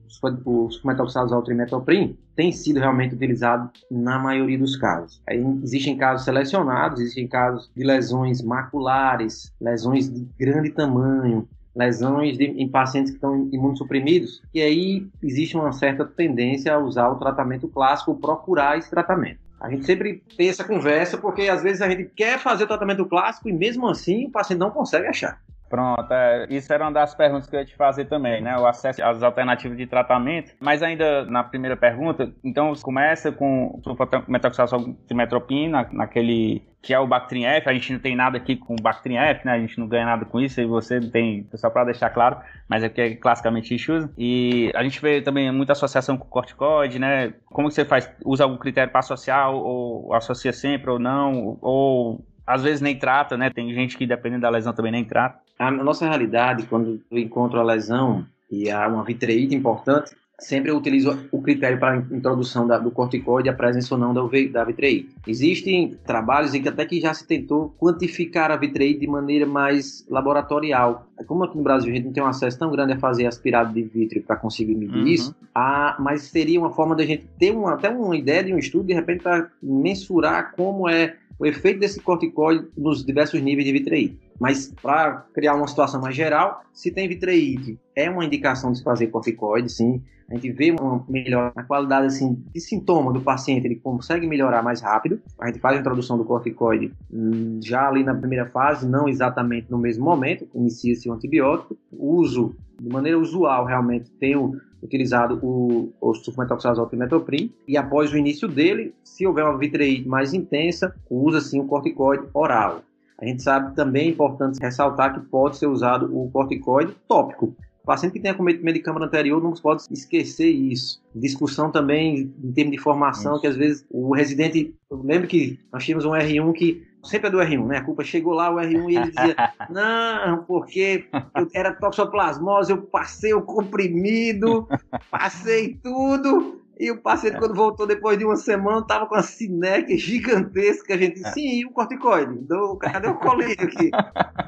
o 0.44 0.70
suplemetoxazol 0.70 1.42
trimetoprim 1.42 2.18
tem 2.34 2.50
sido 2.50 2.80
realmente 2.80 3.14
utilizado 3.14 3.70
na 3.88 4.18
maioria 4.18 4.58
dos 4.58 4.76
casos. 4.76 5.22
Aí 5.26 5.38
existem 5.62 5.96
casos 5.96 6.24
selecionados, 6.24 7.00
existem 7.00 7.28
casos 7.28 7.70
de 7.74 7.84
lesões 7.84 8.42
maculares, 8.42 9.54
lesões 9.60 10.12
de 10.12 10.26
grande 10.36 10.70
tamanho, 10.70 11.48
lesões 11.76 12.38
de, 12.38 12.44
em 12.44 12.68
pacientes 12.68 13.10
que 13.10 13.18
estão 13.18 13.48
imunossuprimidos, 13.52 14.42
e 14.54 14.62
aí 14.62 15.06
existe 15.22 15.56
uma 15.56 15.72
certa 15.72 16.04
tendência 16.04 16.74
a 16.74 16.78
usar 16.78 17.08
o 17.10 17.16
tratamento 17.16 17.68
clássico, 17.68 18.16
procurar 18.16 18.78
esse 18.78 18.90
tratamento. 18.90 19.40
A 19.60 19.70
gente 19.70 19.84
sempre 19.84 20.22
tem 20.36 20.48
essa 20.48 20.64
conversa 20.64 21.16
porque 21.16 21.48
às 21.48 21.62
vezes 21.62 21.80
a 21.80 21.88
gente 21.88 22.10
quer 22.14 22.38
fazer 22.38 22.64
o 22.64 22.66
tratamento 22.66 23.04
clássico 23.06 23.48
e 23.48 23.52
mesmo 23.52 23.88
assim 23.88 24.26
o 24.26 24.30
paciente 24.30 24.60
não 24.60 24.70
consegue 24.70 25.06
achar. 25.06 25.40
Pronto, 25.68 26.12
é, 26.12 26.46
isso 26.48 26.72
era 26.72 26.84
uma 26.84 26.92
das 26.92 27.14
perguntas 27.14 27.48
que 27.48 27.56
eu 27.56 27.60
ia 27.60 27.66
te 27.66 27.74
fazer 27.74 28.04
também, 28.04 28.40
né? 28.40 28.56
O 28.56 28.66
acesso 28.66 29.02
às 29.02 29.22
alternativas 29.22 29.76
de 29.76 29.86
tratamento. 29.86 30.52
Mas 30.60 30.82
ainda 30.82 31.24
na 31.24 31.42
primeira 31.42 31.76
pergunta, 31.76 32.32
então 32.44 32.72
começa 32.82 33.32
com 33.32 33.80
metoxazol 34.28 34.96
metropina, 35.12 35.88
naquele 35.92 36.62
que 36.86 36.94
é 36.94 37.00
o 37.00 37.06
Bactrim 37.06 37.44
F. 37.44 37.68
A 37.68 37.72
gente 37.72 37.92
não 37.92 37.98
tem 37.98 38.14
nada 38.14 38.36
aqui 38.36 38.54
com 38.54 38.74
o 38.74 38.80
Bactrim 38.80 39.16
F, 39.16 39.44
né? 39.44 39.52
A 39.54 39.58
gente 39.58 39.76
não 39.78 39.88
ganha 39.88 40.06
nada 40.06 40.24
com 40.24 40.40
isso 40.40 40.60
e 40.60 40.66
você 40.66 41.00
não 41.00 41.10
tem, 41.10 41.48
só 41.54 41.68
para 41.68 41.86
deixar 41.86 42.10
claro, 42.10 42.38
mas 42.68 42.84
é 42.84 42.88
que 42.88 43.00
é 43.00 43.16
classicamente 43.16 43.74
a 43.74 43.76
gente 43.76 43.90
usa. 43.90 44.12
E 44.16 44.70
a 44.72 44.84
gente 44.84 45.00
vê 45.02 45.20
também 45.20 45.50
muita 45.50 45.72
associação 45.72 46.16
com 46.16 46.26
corticoide, 46.26 47.00
né? 47.00 47.34
Como 47.46 47.68
você 47.68 47.84
faz? 47.84 48.08
Usa 48.24 48.44
algum 48.44 48.56
critério 48.56 48.92
para 48.92 49.00
associar 49.00 49.50
ou 49.50 50.14
associa 50.14 50.52
sempre 50.52 50.90
ou 50.90 51.00
não? 51.00 51.58
Ou 51.60 52.24
às 52.46 52.62
vezes 52.62 52.80
nem 52.80 52.96
trata, 52.96 53.36
né? 53.36 53.50
Tem 53.50 53.72
gente 53.74 53.96
que, 53.96 54.06
dependendo 54.06 54.42
da 54.42 54.50
lesão, 54.50 54.72
também 54.72 54.92
nem 54.92 55.04
trata. 55.04 55.40
A 55.58 55.70
nossa 55.70 56.06
realidade, 56.06 56.66
quando 56.66 57.00
eu 57.10 57.18
encontro 57.18 57.58
a 57.58 57.62
lesão 57.62 58.24
e 58.50 58.70
há 58.70 58.86
uma 58.86 59.02
vitreite 59.02 59.54
importante, 59.54 60.14
sempre 60.38 60.70
eu 60.70 60.76
utilizo 60.76 61.18
o 61.32 61.40
critério 61.40 61.78
para 61.78 61.94
a 61.94 61.96
introdução 61.96 62.66
da, 62.66 62.78
do 62.78 62.90
corticoide, 62.90 63.48
a 63.48 63.54
presença 63.54 63.94
ou 63.94 64.00
não 64.00 64.12
da, 64.12 64.20
da 64.52 64.64
vitreite. 64.64 65.08
Existem 65.26 65.96
trabalhos 66.04 66.54
em 66.54 66.62
que 66.62 66.68
até 66.68 66.84
que 66.84 67.00
já 67.00 67.12
se 67.14 67.26
tentou 67.26 67.74
quantificar 67.78 68.50
a 68.50 68.56
vitreite 68.56 69.00
de 69.00 69.06
maneira 69.06 69.46
mais 69.46 70.06
laboratorial. 70.08 71.06
Como 71.26 71.44
aqui 71.44 71.56
no 71.56 71.62
Brasil 71.62 71.90
a 71.90 71.96
gente 71.96 72.04
não 72.04 72.12
tem 72.12 72.22
um 72.22 72.26
acesso 72.26 72.58
tão 72.58 72.70
grande 72.70 72.92
a 72.92 72.98
fazer 72.98 73.26
aspirado 73.26 73.72
de 73.72 73.82
vítreo 73.82 74.22
para 74.22 74.36
conseguir 74.36 74.74
medir 74.74 74.98
uhum. 74.98 75.06
isso, 75.06 75.34
a, 75.54 75.96
mas 75.98 76.22
seria 76.22 76.60
uma 76.60 76.70
forma 76.70 76.94
da 76.94 77.04
gente 77.04 77.26
ter 77.38 77.52
uma, 77.52 77.74
até 77.74 77.88
uma 77.88 78.16
ideia 78.16 78.44
de 78.44 78.52
um 78.52 78.58
estudo, 78.58 78.86
de 78.86 78.94
repente, 78.94 79.22
para 79.22 79.48
mensurar 79.62 80.52
como 80.54 80.88
é 80.88 81.16
o 81.38 81.46
efeito 81.46 81.80
desse 81.80 82.00
corticoide 82.00 82.66
nos 82.76 83.04
diversos 83.04 83.40
níveis 83.40 83.66
de 83.66 83.72
vitreite. 83.72 84.18
Mas 84.38 84.72
para 84.82 85.26
criar 85.34 85.54
uma 85.54 85.66
situação 85.66 86.00
mais 86.00 86.14
geral, 86.14 86.62
se 86.72 86.90
tem 86.90 87.08
vitreite, 87.08 87.78
é 87.94 88.08
uma 88.10 88.24
indicação 88.24 88.72
de 88.72 88.78
se 88.78 88.84
fazer 88.84 89.08
corticoide, 89.08 89.70
sim. 89.70 90.02
A 90.28 90.34
gente 90.34 90.50
vê 90.50 90.72
uma 90.72 91.04
melhora 91.08 91.52
na 91.54 91.62
qualidade 91.62 92.06
assim, 92.06 92.42
de 92.52 92.60
sintoma 92.60 93.12
do 93.12 93.20
paciente, 93.20 93.66
ele 93.66 93.76
consegue 93.76 94.26
melhorar 94.26 94.60
mais 94.60 94.80
rápido. 94.80 95.20
A 95.40 95.46
gente 95.46 95.60
faz 95.60 95.76
a 95.76 95.80
introdução 95.80 96.18
do 96.18 96.24
corticoide 96.24 96.92
hum, 97.12 97.60
já 97.62 97.88
ali 97.88 98.02
na 98.02 98.14
primeira 98.14 98.46
fase, 98.46 98.88
não 98.88 99.08
exatamente 99.08 99.70
no 99.70 99.78
mesmo 99.78 100.04
momento, 100.04 100.48
inicia-se 100.52 101.08
o 101.08 101.12
antibiótico. 101.12 101.76
O 101.92 102.16
uso, 102.16 102.56
de 102.80 102.88
maneira 102.88 103.18
usual, 103.18 103.64
realmente 103.64 104.10
tenho 104.18 104.60
utilizado 104.82 105.38
o, 105.42 105.92
o 106.00 106.14
sulfametoxazol 106.14 106.86
trimetoprim 106.86 107.52
e 107.66 107.76
após 107.76 108.12
o 108.12 108.16
início 108.16 108.48
dele, 108.48 108.94
se 109.02 109.26
houver 109.26 109.44
uma 109.44 109.58
vitreite 109.58 110.06
mais 110.08 110.34
intensa, 110.34 110.94
usa-se 111.10 111.58
o 111.58 111.64
corticoide 111.64 112.26
oral. 112.34 112.82
A 113.18 113.24
gente 113.24 113.42
sabe 113.42 113.74
também 113.74 114.08
é 114.08 114.10
importante 114.10 114.58
ressaltar 114.60 115.14
que 115.14 115.26
pode 115.28 115.56
ser 115.56 115.66
usado 115.66 116.14
o 116.14 116.30
corticoide 116.30 116.94
tópico. 117.08 117.54
O 117.82 117.86
paciente 117.86 118.14
que 118.14 118.20
tenha 118.20 118.34
cometido 118.34 118.64
medicamento 118.64 119.04
anterior 119.04 119.42
não 119.42 119.52
pode 119.52 119.84
esquecer 119.90 120.50
isso. 120.50 121.00
Discussão 121.14 121.70
também 121.70 122.32
em 122.42 122.52
termos 122.52 122.72
de 122.72 122.78
formação, 122.78 123.34
isso. 123.34 123.40
que 123.40 123.46
às 123.46 123.56
vezes 123.56 123.86
o 123.88 124.12
residente. 124.12 124.74
Eu 124.90 125.02
lembro 125.02 125.28
que 125.28 125.58
nós 125.72 125.84
tínhamos 125.84 126.04
um 126.04 126.10
R1 126.10 126.52
que 126.52 126.82
sempre 127.06 127.28
é 127.28 127.30
do 127.30 127.38
R1, 127.38 127.66
né? 127.66 127.78
A 127.78 127.84
culpa 127.84 128.04
chegou 128.04 128.34
lá, 128.34 128.50
o 128.50 128.56
R1, 128.56 128.90
e 128.90 128.96
ele 128.96 129.10
dizia: 129.10 129.36
Não, 129.70 130.44
porque 130.44 131.06
eu 131.34 131.48
era 131.54 131.72
toxoplasmose, 131.72 132.72
eu 132.72 132.82
passei 132.82 133.32
o 133.32 133.42
comprimido, 133.42 134.68
passei 135.10 135.78
tudo, 135.82 136.60
e 136.78 136.90
o 136.90 136.98
paciente, 136.98 137.38
quando 137.38 137.54
voltou 137.54 137.86
depois 137.86 138.18
de 138.18 138.24
uma 138.24 138.36
semana, 138.36 138.80
estava 138.80 139.06
com 139.06 139.14
uma 139.14 139.22
sineca 139.22 139.96
gigantesca. 139.96 140.92
A 140.92 140.96
gente 140.98 141.14
disse, 141.14 141.32
sim, 141.32 141.60
e 141.60 141.64
o 141.64 141.70
corticoide? 141.70 142.34
Do, 142.40 142.76
cadê 142.76 143.08
o 143.08 143.14
colírio 143.14 143.64
aqui? 143.64 143.90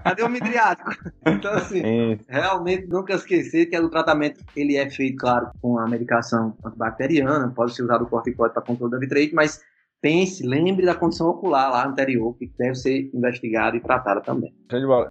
Cadê 0.05 0.23
o 0.23 0.29
midriático? 0.29 0.91
Então, 1.25 1.53
assim, 1.55 1.81
é. 1.83 2.19
realmente 2.29 2.87
nunca 2.87 3.15
esquecer 3.15 3.67
que 3.67 3.79
o 3.79 3.89
tratamento 3.89 4.45
ele 4.55 4.77
é 4.77 4.91
feito, 4.91 5.17
claro, 5.17 5.51
com 5.63 5.79
a 5.79 5.89
medicação 5.89 6.55
antibacteriana, 6.63 7.51
pode 7.55 7.75
ser 7.75 7.83
usado 7.83 8.05
o 8.05 8.09
corticoide 8.09 8.53
para 8.53 8.63
controle 8.63 8.93
da 8.93 8.99
vitrite, 8.99 9.35
mas 9.35 9.63
pense, 10.01 10.47
lembre 10.47 10.87
da 10.87 10.95
condição 10.95 11.29
ocular 11.29 11.71
lá 11.71 11.87
anterior, 11.87 12.37
que 12.39 12.51
deve 12.59 12.75
ser 12.75 13.11
investigada 13.15 13.77
e 13.77 13.81
tratada 13.81 14.21
também. 14.21 14.55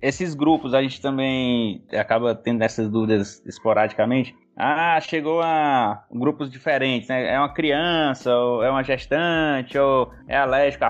Esses 0.01 0.33
grupos, 0.33 0.73
a 0.73 0.81
gente 0.81 1.01
também 1.01 1.83
acaba 1.93 2.35
tendo 2.35 2.61
essas 2.61 2.89
dúvidas 2.89 3.41
esporadicamente. 3.45 4.35
Ah, 4.55 4.99
chegou 4.99 5.41
a 5.41 6.03
grupos 6.11 6.49
diferentes, 6.49 7.09
né? 7.09 7.33
É 7.33 7.37
uma 7.37 7.53
criança, 7.53 8.35
ou 8.35 8.63
é 8.63 8.71
uma 8.71 8.83
gestante, 8.83 9.77
ou 9.77 10.11
é 10.27 10.35
alérgico 10.35 10.85
a 10.85 10.89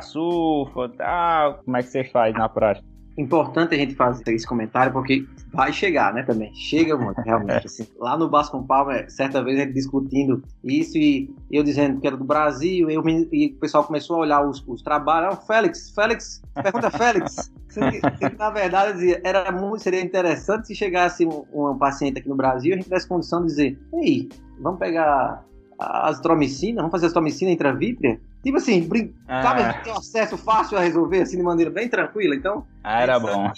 tal. 0.98 1.60
Como 1.66 1.78
é 1.78 1.84
que 1.84 1.90
você 1.90 2.04
faz 2.06 2.34
na 2.34 2.48
prática? 2.48 2.97
Importante 3.18 3.74
a 3.74 3.78
gente 3.78 3.96
fazer 3.96 4.32
esse 4.34 4.46
comentário 4.46 4.94
porque 4.94 5.26
vai 5.52 5.74
chegar, 5.74 6.14
né, 6.14 6.24
também. 6.24 6.54
Chega 6.54 6.96
muito, 6.96 7.20
realmente. 7.22 7.66
Assim. 7.68 7.88
Lá 7.98 8.18
no 8.18 8.30
Basco 8.30 8.62
Palma, 8.64 9.10
certa 9.10 9.44
vez 9.44 9.60
a 9.60 9.64
gente 9.64 9.74
discutindo 9.74 10.44
isso 10.64 10.98
e 10.98 11.34
eu 11.52 11.64
dizendo 11.64 12.00
que 12.00 12.08
era 12.08 12.16
do 12.16 12.24
Brasil 12.24 12.90
eu, 12.90 13.04
e 13.08 13.54
o 13.56 13.60
pessoal 13.60 13.84
começou 13.84 14.18
a 14.18 14.20
olhar 14.20 14.48
os, 14.48 14.64
os 14.68 14.82
trabalhos. 14.82 15.34
Ah, 15.34 15.38
Félix, 15.38 15.90
Félix, 15.90 16.42
pergunta 16.54 16.92
Félix. 16.92 17.52
na 18.38 18.50
verdade, 18.50 19.20
era 19.24 19.52
muito, 19.52 19.80
seria 19.80 20.02
interessante 20.02 20.68
se 20.68 20.76
chegasse 20.76 21.26
um, 21.26 21.46
um 21.54 21.78
paciente 21.78 22.20
aqui 22.20 22.30
no 22.30 22.36
Brasil 22.36 22.72
e 22.72 22.74
a 22.74 22.76
gente 22.76 22.86
tivesse 22.86 23.08
condição 23.08 23.42
de 23.42 23.48
dizer, 23.48 23.80
ei, 24.02 24.30
vamos 24.60 24.80
pegar 24.80 25.44
a 25.80 26.10
azitromicina, 26.10 26.78
vamos 26.78 26.92
fazer 26.92 27.06
a 27.06 27.08
azitromicina 27.08 27.52
intravítrea? 27.52 28.20
Tipo 28.48 28.60
assim, 28.60 28.88
brin... 28.88 29.14
ah. 29.28 29.44
sabe, 29.44 29.84
tem 29.84 29.92
um 29.92 29.98
acesso 29.98 30.38
fácil 30.38 30.78
a 30.78 30.82
resolver, 30.82 31.24
assim, 31.24 31.36
de 31.36 31.44
maneira 31.44 31.70
bem 31.70 31.90
tranquila, 31.90 32.34
então... 32.34 32.66
Ah, 32.82 33.02
era 33.02 33.20
bom. 33.20 33.52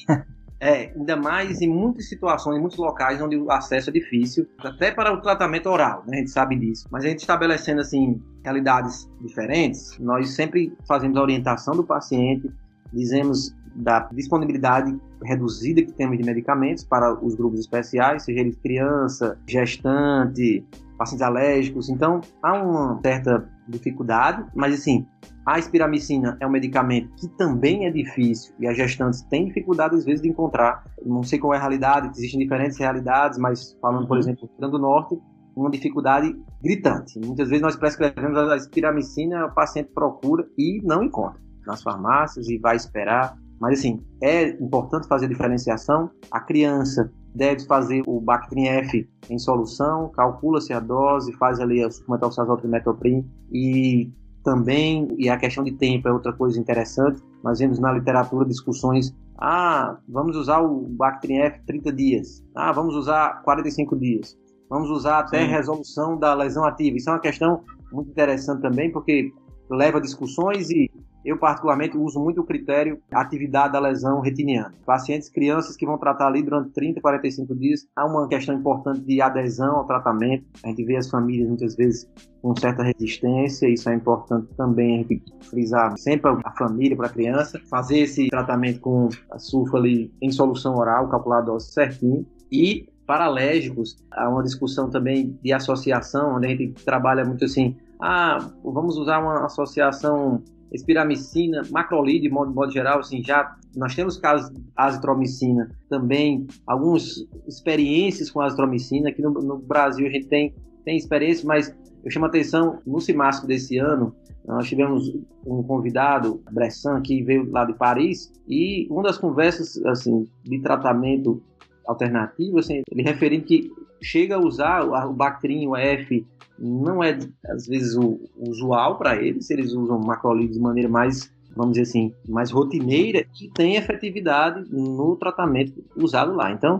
É, 0.60 0.91
ainda 0.93 1.15
mais 1.15 1.62
em 1.62 1.69
muitas 1.69 2.10
situações, 2.10 2.58
em 2.58 2.60
muitos 2.60 2.78
locais 2.78 3.21
onde 3.21 3.38
o 3.38 3.52
acesso 3.52 3.91
é 3.91 3.93
difícil, 3.93 4.47
até 4.58 4.91
para 4.91 5.13
o 5.13 5.21
tratamento 5.21 5.69
oral, 5.69 6.04
né? 6.08 6.17
A 6.17 6.19
gente 6.21 6.32
sabe 6.32 6.58
disso. 6.58 6.88
Mas 6.91 7.06
a 7.06 7.08
gente 7.08 7.19
estabelecendo, 7.19 7.82
assim, 7.82 8.19
realidades 8.43 9.08
diferentes, 9.21 9.95
nós 9.99 10.32
sempre 10.32 10.75
fazemos 10.88 11.15
a 11.17 11.21
orientação 11.21 11.75
do 11.75 11.84
paciente, 11.84 12.52
dizemos 12.91 13.56
da 13.75 14.10
disponibilidade 14.12 14.99
reduzida 15.23 15.84
que 15.84 15.93
temos 15.93 16.17
de 16.17 16.23
medicamentos 16.25 16.84
para 16.84 17.13
os 17.23 17.36
grupos 17.36 17.60
especiais, 17.60 18.23
seja 18.23 18.39
ele 18.39 18.54
criança, 18.56 19.39
gestante, 19.47 20.65
pacientes 20.99 21.25
alérgicos. 21.25 21.89
Então, 21.89 22.19
há 22.43 22.53
uma 22.62 22.99
certa 23.01 23.49
dificuldade, 23.67 24.45
mas 24.53 24.73
assim, 24.73 25.07
a 25.45 25.57
espiramicina 25.57 26.38
é 26.41 26.45
um 26.45 26.49
medicamento 26.51 27.09
que 27.15 27.27
também 27.29 27.88
é 27.88 27.89
difícil 27.89 28.53
e 28.59 28.67
as 28.67 28.75
gestantes 28.75 29.21
têm 29.23 29.45
dificuldade 29.45 29.95
às 29.95 30.03
vezes 30.03 30.21
de 30.21 30.27
encontrar. 30.27 30.83
Não 31.03 31.23
sei 31.23 31.39
qual 31.39 31.53
é 31.53 31.57
a 31.57 31.59
realidade, 31.62 32.09
existem 32.09 32.39
diferentes 32.39 32.77
realidades, 32.77 33.39
mas 33.39 33.77
falando, 33.81 34.07
por 34.07 34.15
uhum. 34.15 34.19
exemplo, 34.19 34.41
do 34.41 34.47
Rio 34.47 34.57
Grande 34.59 34.71
do 34.73 34.79
Norte, 34.79 35.17
uma 35.55 35.71
dificuldade 35.71 36.35
gritante. 36.62 37.17
Muitas 37.19 37.47
vezes 37.47 37.62
nós 37.62 37.75
prescrevemos 37.75 38.38
a 38.38 38.55
espiramicina, 38.57 39.45
o 39.45 39.53
paciente 39.53 39.89
procura 39.93 40.45
e 40.57 40.81
não 40.83 41.03
encontra 41.03 41.39
nas 41.65 41.81
farmácias 41.81 42.49
e 42.49 42.57
vai 42.57 42.75
esperar. 42.75 43.38
Mas 43.59 43.79
assim, 43.79 44.01
é 44.21 44.49
importante 44.49 45.07
fazer 45.07 45.25
a 45.25 45.29
diferenciação. 45.29 46.09
A 46.31 46.39
criança 46.39 47.12
deve 47.34 47.65
fazer 47.65 48.04
o 48.08 48.20
Bactrim 48.20 48.68
F 48.68 49.08
em 49.30 49.38
solução, 49.38 50.10
calcula-se 50.10 50.74
a 50.74 50.80
dose, 50.80 51.34
faz 51.34 51.60
ali 51.60 51.84
o 51.86 51.92
suplemental 51.92 52.58
trimetoprim 52.58 53.26
e 53.52 54.12
também, 54.44 55.08
e 55.18 55.30
a 55.30 55.38
questão 55.38 55.63
de 55.63 55.72
tempo 55.74 56.08
é 56.08 56.12
outra 56.12 56.34
coisa 56.34 56.60
interessante, 56.60 57.22
nós 57.44 57.60
vemos 57.60 57.80
na 57.80 57.92
literatura 57.92 58.46
discussões, 58.46 59.13
ah, 59.38 59.98
vamos 60.08 60.36
usar 60.36 60.60
o 60.62 60.88
Bactrim 60.89 61.38
F 61.39 61.60
30 61.65 61.92
dias, 61.92 62.44
ah, 62.56 62.72
vamos 62.72 62.96
usar 62.96 63.42
45 63.44 63.96
dias, 63.98 64.38
vamos 64.70 64.89
usar 64.89 65.20
até 65.20 65.46
Sim. 65.46 65.52
resolução 65.52 66.18
da 66.18 66.34
lesão 66.34 66.63
ativa. 66.65 66.98
Isso 66.98 67.10
é 67.10 67.13
uma 67.13 67.20
questão 67.20 67.63
muito 67.92 68.10
interessante 68.12 68.62
também, 68.62 68.92
porque 68.92 69.32
leva 69.70 70.02
discussões 70.02 70.70
e 70.70 70.89
eu, 71.23 71.38
particularmente, 71.38 71.97
uso 71.97 72.19
muito 72.19 72.41
o 72.41 72.45
critério 72.45 73.01
atividade 73.12 73.73
da 73.73 73.79
lesão 73.79 74.21
retiniana. 74.21 74.73
Pacientes, 74.86 75.29
crianças 75.29 75.75
que 75.75 75.86
vão 75.86 75.97
tratar 75.97 76.27
ali 76.27 76.41
durante 76.41 76.71
30, 76.71 77.01
45 77.01 77.55
dias, 77.55 77.88
há 77.95 78.05
uma 78.05 78.27
questão 78.27 78.55
importante 78.55 79.01
de 79.01 79.21
adesão 79.21 79.77
ao 79.77 79.86
tratamento. 79.86 80.45
A 80.63 80.69
gente 80.69 80.84
vê 80.86 80.95
as 80.95 81.10
famílias, 81.10 81.47
muitas 81.47 81.75
vezes, 81.75 82.10
com 82.41 82.55
certa 82.55 82.84
resistência, 82.84 83.67
isso 83.67 83.89
é 83.89 83.95
importante 83.95 84.47
também 84.55 84.95
a 84.95 84.97
gente 84.99 85.23
frisar 85.49 85.97
sempre 85.97 86.32
a 86.43 86.51
família 86.51 86.95
para 86.95 87.08
a 87.08 87.12
criança, 87.12 87.60
fazer 87.69 87.99
esse 87.99 88.27
tratamento 88.29 88.79
com 88.79 89.10
a 89.32 89.38
sulfa 89.39 89.77
ali 89.77 90.13
em 90.21 90.32
solução 90.32 90.75
oral, 90.75 91.10
dose 91.45 91.71
certinho. 91.71 92.25
E 92.51 92.88
para 93.05 93.25
alérgicos, 93.25 93.97
há 94.12 94.29
uma 94.29 94.43
discussão 94.43 94.89
também 94.89 95.38
de 95.41 95.51
associação, 95.51 96.36
onde 96.36 96.45
a 96.45 96.49
gente 96.49 96.73
trabalha 96.86 97.25
muito 97.25 97.43
assim, 97.43 97.75
ah, 97.99 98.38
vamos 98.63 98.97
usar 98.97 99.19
uma 99.19 99.45
associação 99.45 100.43
espiramicina, 100.71 101.62
macrolide, 101.71 102.21
de 102.21 102.29
modo, 102.29 102.49
de 102.49 102.55
modo 102.55 102.71
geral, 102.71 102.99
assim, 102.99 103.23
já 103.23 103.55
nós 103.75 103.95
temos 103.95 104.17
casos 104.17 104.49
de 104.49 104.62
azitromicina 104.75 105.71
também, 105.89 106.47
algumas 106.65 107.25
experiências 107.47 108.29
com 108.32 108.41
azitromicina, 108.41 109.10
aqui 109.10 109.21
no, 109.21 109.32
no 109.32 109.58
Brasil 109.58 110.08
a 110.08 110.10
gente 110.10 110.27
tem, 110.27 110.53
tem 110.86 110.97
experiência, 110.97 111.47
mas 111.47 111.75
eu 112.03 112.12
chamo 112.12 112.25
a 112.25 112.29
atenção, 112.29 112.79
no 112.86 112.99
CIMASC 112.99 113.45
desse 113.45 113.77
ano, 113.77 114.15
nós 114.45 114.67
tivemos 114.67 115.15
um 115.45 115.62
convidado, 115.62 116.41
Bressan, 116.51 117.01
que 117.01 117.21
veio 117.21 117.49
lá 117.51 117.65
de 117.65 117.73
Paris, 117.73 118.32
e 118.47 118.88
uma 118.89 119.03
das 119.03 119.17
conversas, 119.17 119.77
assim, 119.86 120.27
de 120.43 120.60
tratamento 120.60 121.41
alternativo, 121.86 122.60
assim, 122.60 122.82
ele 122.91 123.03
referindo 123.03 123.45
que 123.45 123.71
chega 124.01 124.36
a 124.36 124.39
usar 124.39 124.84
o 124.84 125.13
Bactrim, 125.13 125.67
o 125.67 125.75
F, 125.75 126.25
não 126.60 127.04
é 127.04 127.17
às 127.45 127.65
vezes 127.67 127.95
o, 127.95 128.19
usual 128.38 128.98
para 128.98 129.22
eles, 129.22 129.50
eles 129.50 129.74
usam 129.74 130.00
macrolide 130.00 130.54
de 130.54 130.60
maneira 130.60 130.89
mais, 130.89 131.32
vamos 131.56 131.74
dizer 131.74 131.84
assim, 131.84 132.13
mais 132.28 132.52
rotineira 132.52 133.26
e 133.41 133.50
tem 133.50 133.76
efetividade 133.76 134.65
no 134.72 135.15
tratamento 135.15 135.84
usado 135.95 136.34
lá. 136.34 136.52
Então, 136.52 136.80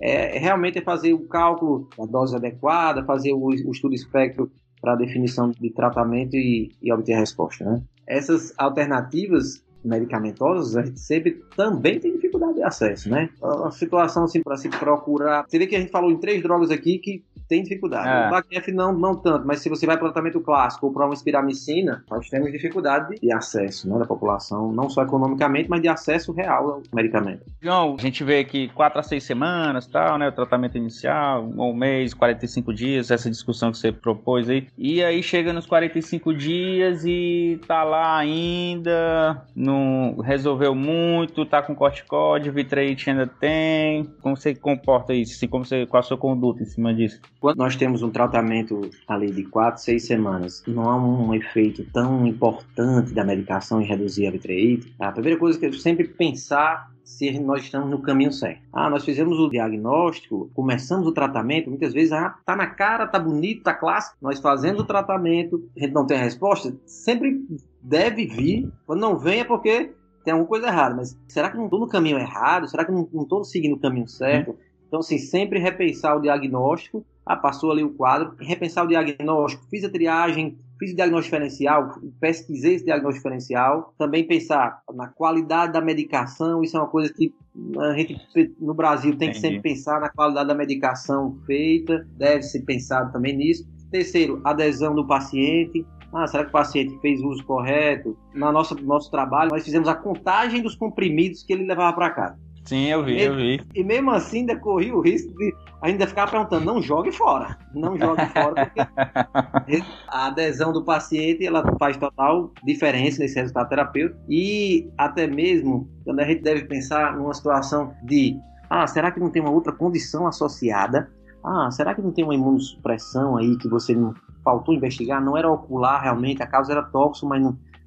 é, 0.00 0.38
realmente 0.38 0.78
é 0.78 0.82
fazer 0.82 1.12
o 1.12 1.26
cálculo 1.26 1.88
da 1.96 2.06
dose 2.06 2.34
adequada, 2.34 3.04
fazer 3.04 3.32
o, 3.32 3.46
o 3.46 3.70
estudo 3.70 3.94
espectro 3.94 4.50
para 4.80 4.96
definição 4.96 5.50
de 5.50 5.70
tratamento 5.70 6.34
e, 6.36 6.72
e 6.82 6.92
obter 6.92 7.14
resposta. 7.14 7.64
Né? 7.64 7.82
Essas 8.06 8.52
alternativas 8.56 9.62
medicamentosas, 9.84 10.76
a 10.76 10.84
gente 10.84 11.00
sempre 11.00 11.42
também 11.56 11.98
tem 11.98 12.12
dificuldade 12.12 12.54
de 12.54 12.62
acesso, 12.62 13.10
né? 13.10 13.28
A 13.42 13.70
situação 13.70 14.24
assim 14.24 14.42
para 14.42 14.56
se 14.56 14.68
procurar. 14.68 15.44
Você 15.48 15.58
vê 15.58 15.66
que 15.66 15.76
a 15.76 15.80
gente 15.80 15.90
falou 15.90 16.10
em 16.10 16.16
três 16.16 16.42
drogas 16.42 16.70
aqui 16.70 16.98
que 16.98 17.22
tem 17.50 17.64
dificuldade. 17.64 18.08
É. 18.08 18.28
O 18.28 18.30
Bacf 18.30 18.72
não, 18.72 18.92
não 18.92 19.16
tanto, 19.16 19.44
mas 19.44 19.60
se 19.60 19.68
você 19.68 19.84
vai 19.84 19.96
para 19.96 20.06
o 20.06 20.12
tratamento 20.12 20.40
clássico 20.40 20.86
ou 20.86 20.92
para 20.92 21.04
uma 21.04 21.14
espiramicina, 21.14 22.04
nós 22.08 22.28
temos 22.28 22.52
dificuldade 22.52 23.16
de 23.20 23.32
acesso 23.32 23.88
né, 23.88 23.98
da 23.98 24.06
população, 24.06 24.72
não 24.72 24.88
só 24.88 25.02
economicamente, 25.02 25.68
mas 25.68 25.82
de 25.82 25.88
acesso 25.88 26.32
real 26.32 26.70
ao 26.70 26.82
medicamento. 26.94 27.44
João, 27.60 27.96
a 27.98 28.00
gente 28.00 28.22
vê 28.22 28.44
que 28.44 28.68
quatro 28.68 29.00
a 29.00 29.02
seis 29.02 29.24
semanas, 29.24 29.88
tal, 29.88 30.16
né, 30.16 30.28
o 30.28 30.32
tratamento 30.32 30.78
inicial, 30.78 31.44
um 31.44 31.74
mês, 31.74 32.14
45 32.14 32.72
dias, 32.72 33.10
essa 33.10 33.28
discussão 33.28 33.72
que 33.72 33.78
você 33.78 33.90
propôs 33.90 34.48
aí, 34.48 34.68
e 34.78 35.02
aí 35.02 35.20
chega 35.20 35.52
nos 35.52 35.66
45 35.66 36.32
dias 36.32 37.04
e 37.04 37.60
tá 37.66 37.82
lá 37.82 38.16
ainda, 38.16 39.44
não 39.70 40.16
resolveu 40.22 40.74
muito, 40.74 41.46
tá 41.46 41.62
com 41.62 41.74
corticóide, 41.74 42.50
vitreite 42.50 43.08
ainda 43.08 43.26
tem, 43.26 44.04
como 44.20 44.36
você 44.36 44.54
comporta 44.54 45.14
isso, 45.14 45.34
assim, 45.34 45.46
como 45.46 45.64
você, 45.64 45.86
qual 45.86 46.00
a 46.00 46.02
sua 46.02 46.16
conduta 46.16 46.62
em 46.62 46.66
cima 46.66 46.92
disso? 46.92 47.20
Quando 47.38 47.58
nós 47.58 47.76
temos 47.76 48.02
um 48.02 48.10
tratamento 48.10 48.90
ali 49.06 49.30
de 49.30 49.44
4, 49.44 49.80
6 49.80 50.04
semanas, 50.04 50.62
não 50.66 50.88
há 50.88 50.96
um 50.96 51.34
efeito 51.34 51.84
tão 51.92 52.26
importante 52.26 53.12
da 53.12 53.24
medicação 53.24 53.80
em 53.80 53.86
reduzir 53.86 54.26
a 54.26 54.30
vitreite, 54.30 54.92
a 54.98 55.12
primeira 55.12 55.38
coisa 55.38 55.58
que 55.58 55.66
eu 55.66 55.72
sempre 55.72 56.06
pensar 56.08 56.90
se 57.04 57.38
nós 57.40 57.64
estamos 57.64 57.90
no 57.90 58.00
caminho 58.00 58.32
certo. 58.32 58.62
Ah, 58.72 58.88
nós 58.88 59.04
fizemos 59.04 59.38
o 59.38 59.50
diagnóstico, 59.50 60.48
começamos 60.54 61.06
o 61.08 61.12
tratamento, 61.12 61.68
muitas 61.68 61.92
vezes, 61.92 62.12
ah, 62.12 62.36
tá 62.46 62.54
na 62.54 62.68
cara, 62.68 63.06
tá 63.06 63.18
bonito, 63.18 63.64
tá 63.64 63.74
clássico, 63.74 64.16
nós 64.22 64.38
fazemos 64.38 64.80
o 64.80 64.84
tratamento, 64.84 65.68
a 65.76 65.80
gente 65.80 65.92
não 65.92 66.06
tem 66.06 66.18
a 66.18 66.22
resposta, 66.22 66.74
sempre 66.86 67.40
deve 67.82 68.26
vir, 68.26 68.70
quando 68.86 69.00
não 69.00 69.18
vem 69.18 69.40
é 69.40 69.44
porque 69.44 69.92
tem 70.24 70.32
alguma 70.32 70.48
coisa 70.48 70.66
errada, 70.66 70.96
mas 70.96 71.18
será 71.28 71.50
que 71.50 71.56
não 71.56 71.64
estou 71.64 71.80
no 71.80 71.88
caminho 71.88 72.18
errado? 72.18 72.68
Será 72.68 72.84
que 72.84 72.92
não 72.92 73.08
estou 73.22 73.42
seguindo 73.44 73.74
o 73.74 73.80
caminho 73.80 74.08
certo? 74.08 74.56
Então, 74.86 75.00
assim, 75.00 75.18
sempre 75.18 75.58
repensar 75.58 76.16
o 76.16 76.20
diagnóstico 76.20 77.04
ah, 77.24 77.36
passou 77.36 77.70
ali 77.70 77.84
o 77.84 77.90
quadro, 77.90 78.34
repensar 78.40 78.84
o 78.84 78.88
diagnóstico, 78.88 79.64
fiz 79.70 79.84
a 79.84 79.88
triagem, 79.88 80.58
fiz 80.78 80.92
o 80.92 80.96
diagnóstico 80.96 81.36
diferencial, 81.36 82.00
pesquisei 82.20 82.74
esse 82.74 82.84
diagnóstico 82.84 83.22
diferencial, 83.22 83.94
também 83.96 84.26
pensar 84.26 84.82
na 84.92 85.06
qualidade 85.06 85.72
da 85.72 85.80
medicação, 85.80 86.62
isso 86.62 86.76
é 86.76 86.80
uma 86.80 86.88
coisa 86.88 87.12
que 87.12 87.32
a 87.78 87.92
gente 87.92 88.18
no 88.58 88.74
Brasil 88.74 89.16
tem 89.16 89.28
Entendi. 89.28 89.32
que 89.32 89.40
sempre 89.40 89.60
pensar 89.60 90.00
na 90.00 90.08
qualidade 90.08 90.48
da 90.48 90.54
medicação 90.54 91.38
feita, 91.46 92.04
deve 92.16 92.42
ser 92.42 92.62
pensado 92.62 93.12
também 93.12 93.36
nisso. 93.36 93.68
Terceiro, 93.92 94.40
adesão 94.44 94.94
do 94.94 95.06
paciente. 95.06 95.86
Ah, 96.12 96.26
será 96.26 96.44
que 96.44 96.50
o 96.50 96.52
paciente 96.52 96.98
fez 97.00 97.22
o 97.22 97.28
uso 97.28 97.44
correto? 97.44 98.16
Na 98.34 98.50
nossa 98.50 98.74
nosso 98.74 99.10
trabalho, 99.10 99.50
nós 99.50 99.64
fizemos 99.64 99.88
a 99.88 99.94
contagem 99.94 100.62
dos 100.62 100.74
comprimidos 100.74 101.42
que 101.42 101.52
ele 101.52 101.64
levava 101.64 101.94
para 101.94 102.10
casa. 102.10 102.38
Sim, 102.64 102.86
eu 102.86 103.02
vi, 103.02 103.14
e, 103.14 103.22
eu 103.22 103.34
vi. 103.34 103.60
E 103.74 103.82
mesmo 103.82 104.10
assim 104.10 104.40
ainda 104.40 104.56
corri 104.56 104.92
o 104.92 105.00
risco 105.00 105.32
de 105.36 105.54
ainda 105.82 106.06
ficar 106.06 106.30
perguntando, 106.30 106.64
não 106.64 106.82
jogue 106.82 107.10
fora. 107.10 107.58
Não 107.74 107.98
jogue 107.98 108.26
fora, 108.26 108.66
porque 108.66 108.80
a 110.08 110.26
adesão 110.26 110.72
do 110.72 110.84
paciente 110.84 111.44
ela 111.46 111.64
faz 111.78 111.96
total 111.96 112.52
diferença 112.64 113.20
nesse 113.20 113.40
resultado 113.40 113.68
terapêutico. 113.68 114.20
E 114.28 114.88
até 114.98 115.26
mesmo 115.26 115.88
quando 116.04 116.20
a 116.20 116.24
gente 116.24 116.42
deve 116.42 116.64
pensar 116.64 117.16
numa 117.16 117.34
situação 117.34 117.94
de 118.04 118.36
ah, 118.68 118.86
será 118.86 119.10
que 119.10 119.18
não 119.18 119.30
tem 119.30 119.42
uma 119.42 119.50
outra 119.50 119.72
condição 119.72 120.26
associada? 120.26 121.10
Ah, 121.42 121.70
será 121.70 121.94
que 121.94 122.02
não 122.02 122.12
tem 122.12 122.22
uma 122.22 122.34
imunossupressão 122.34 123.36
aí 123.36 123.56
que 123.56 123.68
você 123.68 123.94
não 123.94 124.14
faltou 124.42 124.74
investigar? 124.74 125.22
Não 125.22 125.36
era 125.36 125.50
ocular 125.50 126.02
realmente, 126.02 126.42
a 126.42 126.46
causa 126.46 126.72
era 126.72 126.82
tóxico, 126.82 127.26
mas 127.26 127.42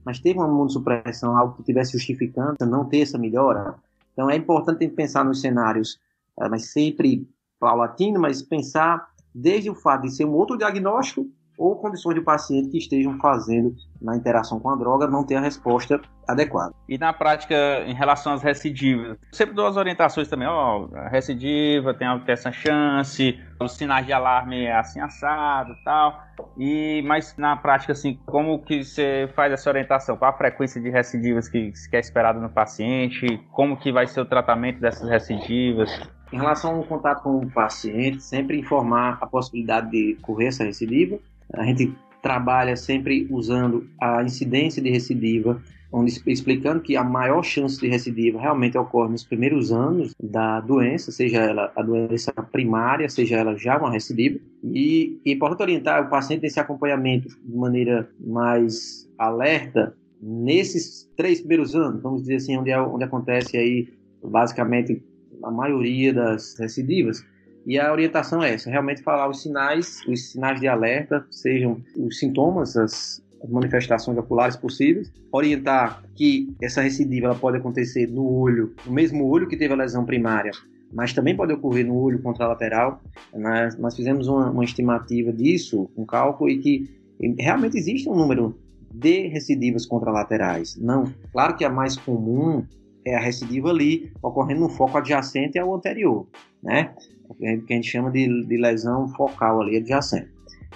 mas 0.05 0.19
teve 0.19 0.37
uma 0.37 0.47
imunossupressão, 0.47 1.37
algo 1.37 1.53
que 1.55 1.61
estivesse 1.61 1.93
justificando 1.93 2.57
não 2.65 2.85
ter 2.85 3.01
essa 3.01 3.17
melhora. 3.17 3.75
Então 4.11 4.29
é 4.29 4.35
importante 4.35 4.87
pensar 4.89 5.23
nos 5.23 5.41
cenários, 5.41 5.99
eh, 6.39 6.49
mas 6.49 6.71
sempre 6.71 7.27
paulatino, 7.59 8.19
mas 8.19 8.41
pensar 8.41 9.07
desde 9.33 9.69
o 9.69 9.75
fato 9.75 10.03
de 10.03 10.11
ser 10.11 10.25
um 10.25 10.33
outro 10.33 10.57
diagnóstico 10.57 11.27
ou 11.57 11.75
condições 11.75 12.15
de 12.15 12.21
paciente 12.21 12.69
que 12.69 12.77
estejam 12.77 13.17
fazendo 13.19 13.75
na 14.01 14.15
interação 14.15 14.59
com 14.59 14.69
a 14.69 14.75
droga 14.75 15.07
não 15.07 15.23
ter 15.23 15.35
a 15.35 15.41
resposta 15.41 16.01
adequada. 16.27 16.73
E 16.87 16.97
na 16.97 17.13
prática, 17.13 17.55
em 17.85 17.93
relação 17.93 18.33
às 18.33 18.41
recidivas, 18.41 19.17
sempre 19.31 19.55
dou 19.55 19.67
as 19.67 19.77
orientações 19.77 20.27
também, 20.27 20.47
ó, 20.47 20.87
a 20.93 21.09
recidiva 21.09 21.93
tem, 21.93 22.07
tem 22.19 22.33
essa 22.33 22.51
chance, 22.51 23.39
os 23.61 23.73
sinais 23.73 24.05
de 24.05 24.13
alarme 24.13 24.63
é 24.63 24.75
assim 24.75 24.99
assado 24.99 25.73
tal, 25.83 26.21
e, 26.57 27.01
mas 27.05 27.35
na 27.37 27.55
prática, 27.55 27.93
assim, 27.93 28.19
como 28.25 28.59
que 28.59 28.83
você 28.83 29.29
faz 29.35 29.51
essa 29.53 29.69
orientação? 29.69 30.17
Qual 30.17 30.31
a 30.31 30.37
frequência 30.37 30.81
de 30.81 30.89
recidivas 30.89 31.47
que, 31.47 31.71
que 31.89 31.95
é 31.95 31.99
esperada 31.99 32.39
no 32.39 32.49
paciente? 32.49 33.41
Como 33.51 33.77
que 33.77 33.91
vai 33.91 34.07
ser 34.07 34.21
o 34.21 34.25
tratamento 34.25 34.79
dessas 34.79 35.09
recidivas? 35.09 35.89
Em 36.31 36.37
relação 36.37 36.77
ao 36.77 36.83
contato 36.83 37.21
com 37.21 37.37
o 37.37 37.51
paciente, 37.51 38.21
sempre 38.21 38.57
informar 38.57 39.19
a 39.21 39.27
possibilidade 39.27 39.91
de 39.91 40.17
correr 40.21 40.47
essa 40.47 40.63
recidiva, 40.63 41.19
a 41.51 41.63
gente 41.63 41.93
trabalha 42.21 42.75
sempre 42.75 43.27
usando 43.29 43.87
a 44.01 44.23
incidência 44.23 44.81
de 44.81 44.89
recidiva, 44.89 45.61
onde 45.91 46.11
explicando 46.25 46.81
que 46.81 46.95
a 46.95 47.03
maior 47.03 47.43
chance 47.43 47.79
de 47.79 47.87
recidiva 47.87 48.39
realmente 48.39 48.77
ocorre 48.77 49.11
nos 49.11 49.23
primeiros 49.23 49.71
anos 49.71 50.13
da 50.19 50.59
doença, 50.61 51.11
seja 51.11 51.39
ela 51.39 51.71
a 51.75 51.83
doença 51.83 52.31
primária, 52.51 53.07
seja 53.07 53.37
ela 53.37 53.55
já 53.55 53.77
uma 53.77 53.91
recidiva. 53.91 54.39
E 54.63 55.19
é 55.25 55.31
importante 55.31 55.61
orientar 55.61 56.07
o 56.07 56.09
paciente 56.09 56.41
nesse 56.41 56.59
acompanhamento 56.59 57.27
de 57.27 57.55
maneira 57.55 58.09
mais 58.19 59.07
alerta 59.19 59.95
nesses 60.23 61.11
três 61.17 61.39
primeiros 61.41 61.75
anos, 61.75 62.01
vamos 62.01 62.21
dizer 62.21 62.35
assim, 62.35 62.57
onde, 62.57 62.71
é, 62.71 62.81
onde 62.81 63.03
acontece 63.03 63.57
aí 63.57 63.89
basicamente 64.23 65.03
a 65.43 65.51
maioria 65.51 66.13
das 66.13 66.57
recidivas. 66.57 67.23
E 67.65 67.79
a 67.79 67.91
orientação 67.91 68.43
é 68.43 68.53
essa, 68.53 68.69
realmente 68.69 69.01
falar 69.01 69.29
os 69.29 69.41
sinais, 69.41 70.01
os 70.07 70.31
sinais 70.31 70.59
de 70.59 70.67
alerta, 70.67 71.25
sejam 71.31 71.81
os 71.97 72.19
sintomas, 72.19 72.75
as, 72.75 73.23
manifestações 73.49 74.17
oculares 74.17 74.55
possíveis, 74.55 75.11
orientar 75.31 76.03
que 76.15 76.55
essa 76.61 76.81
recidiva 76.81 77.27
ela 77.27 77.35
pode 77.35 77.57
acontecer 77.57 78.07
no 78.07 78.25
olho, 78.25 78.73
no 78.85 78.91
mesmo 78.93 79.25
olho 79.27 79.47
que 79.47 79.57
teve 79.57 79.73
a 79.73 79.77
lesão 79.77 80.05
primária, 80.05 80.51
mas 80.93 81.13
também 81.13 81.35
pode 81.35 81.51
ocorrer 81.51 81.85
no 81.85 81.95
olho 81.95 82.21
contralateral. 82.21 83.01
Nós, 83.33 83.77
nós 83.77 83.95
fizemos 83.95 84.27
uma, 84.27 84.49
uma, 84.49 84.63
estimativa 84.63 85.33
disso, 85.33 85.89
um 85.97 86.05
cálculo, 86.05 86.49
e 86.49 86.59
que 86.59 86.89
realmente 87.37 87.77
existe 87.77 88.07
um 88.07 88.15
número 88.15 88.57
de 88.93 89.27
recidivas 89.27 89.85
contralaterais. 89.85 90.77
Não, 90.77 91.11
claro 91.31 91.55
que 91.55 91.65
a 91.65 91.69
mais 91.69 91.97
comum 91.97 92.63
é 93.05 93.15
a 93.15 93.19
recidiva 93.19 93.69
ali, 93.69 94.11
ocorrendo 94.21 94.61
no 94.61 94.69
foco 94.69 94.97
adjacente 94.97 95.59
ao 95.59 95.73
anterior, 95.73 96.27
né? 96.61 96.93
que 97.39 97.73
a 97.73 97.75
gente 97.75 97.89
chama 97.89 98.11
de, 98.11 98.45
de 98.45 98.57
lesão 98.57 99.07
focal 99.09 99.61
ali 99.61 99.77
adjacente. 99.77 100.29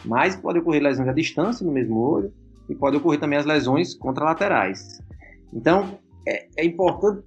Mas 0.05 0.35
pode 0.35 0.59
ocorrer 0.59 0.81
lesão 0.81 1.07
à 1.07 1.13
distância 1.13 1.65
no 1.65 1.71
mesmo 1.71 1.97
olho 1.97 2.31
e 2.69 2.75
pode 2.75 2.97
ocorrer 2.97 3.19
também 3.19 3.37
as 3.37 3.45
lesões 3.45 3.93
contralaterais. 3.93 5.01
Então, 5.53 5.99
é, 6.27 6.47
é 6.57 6.65
importante 6.65 7.23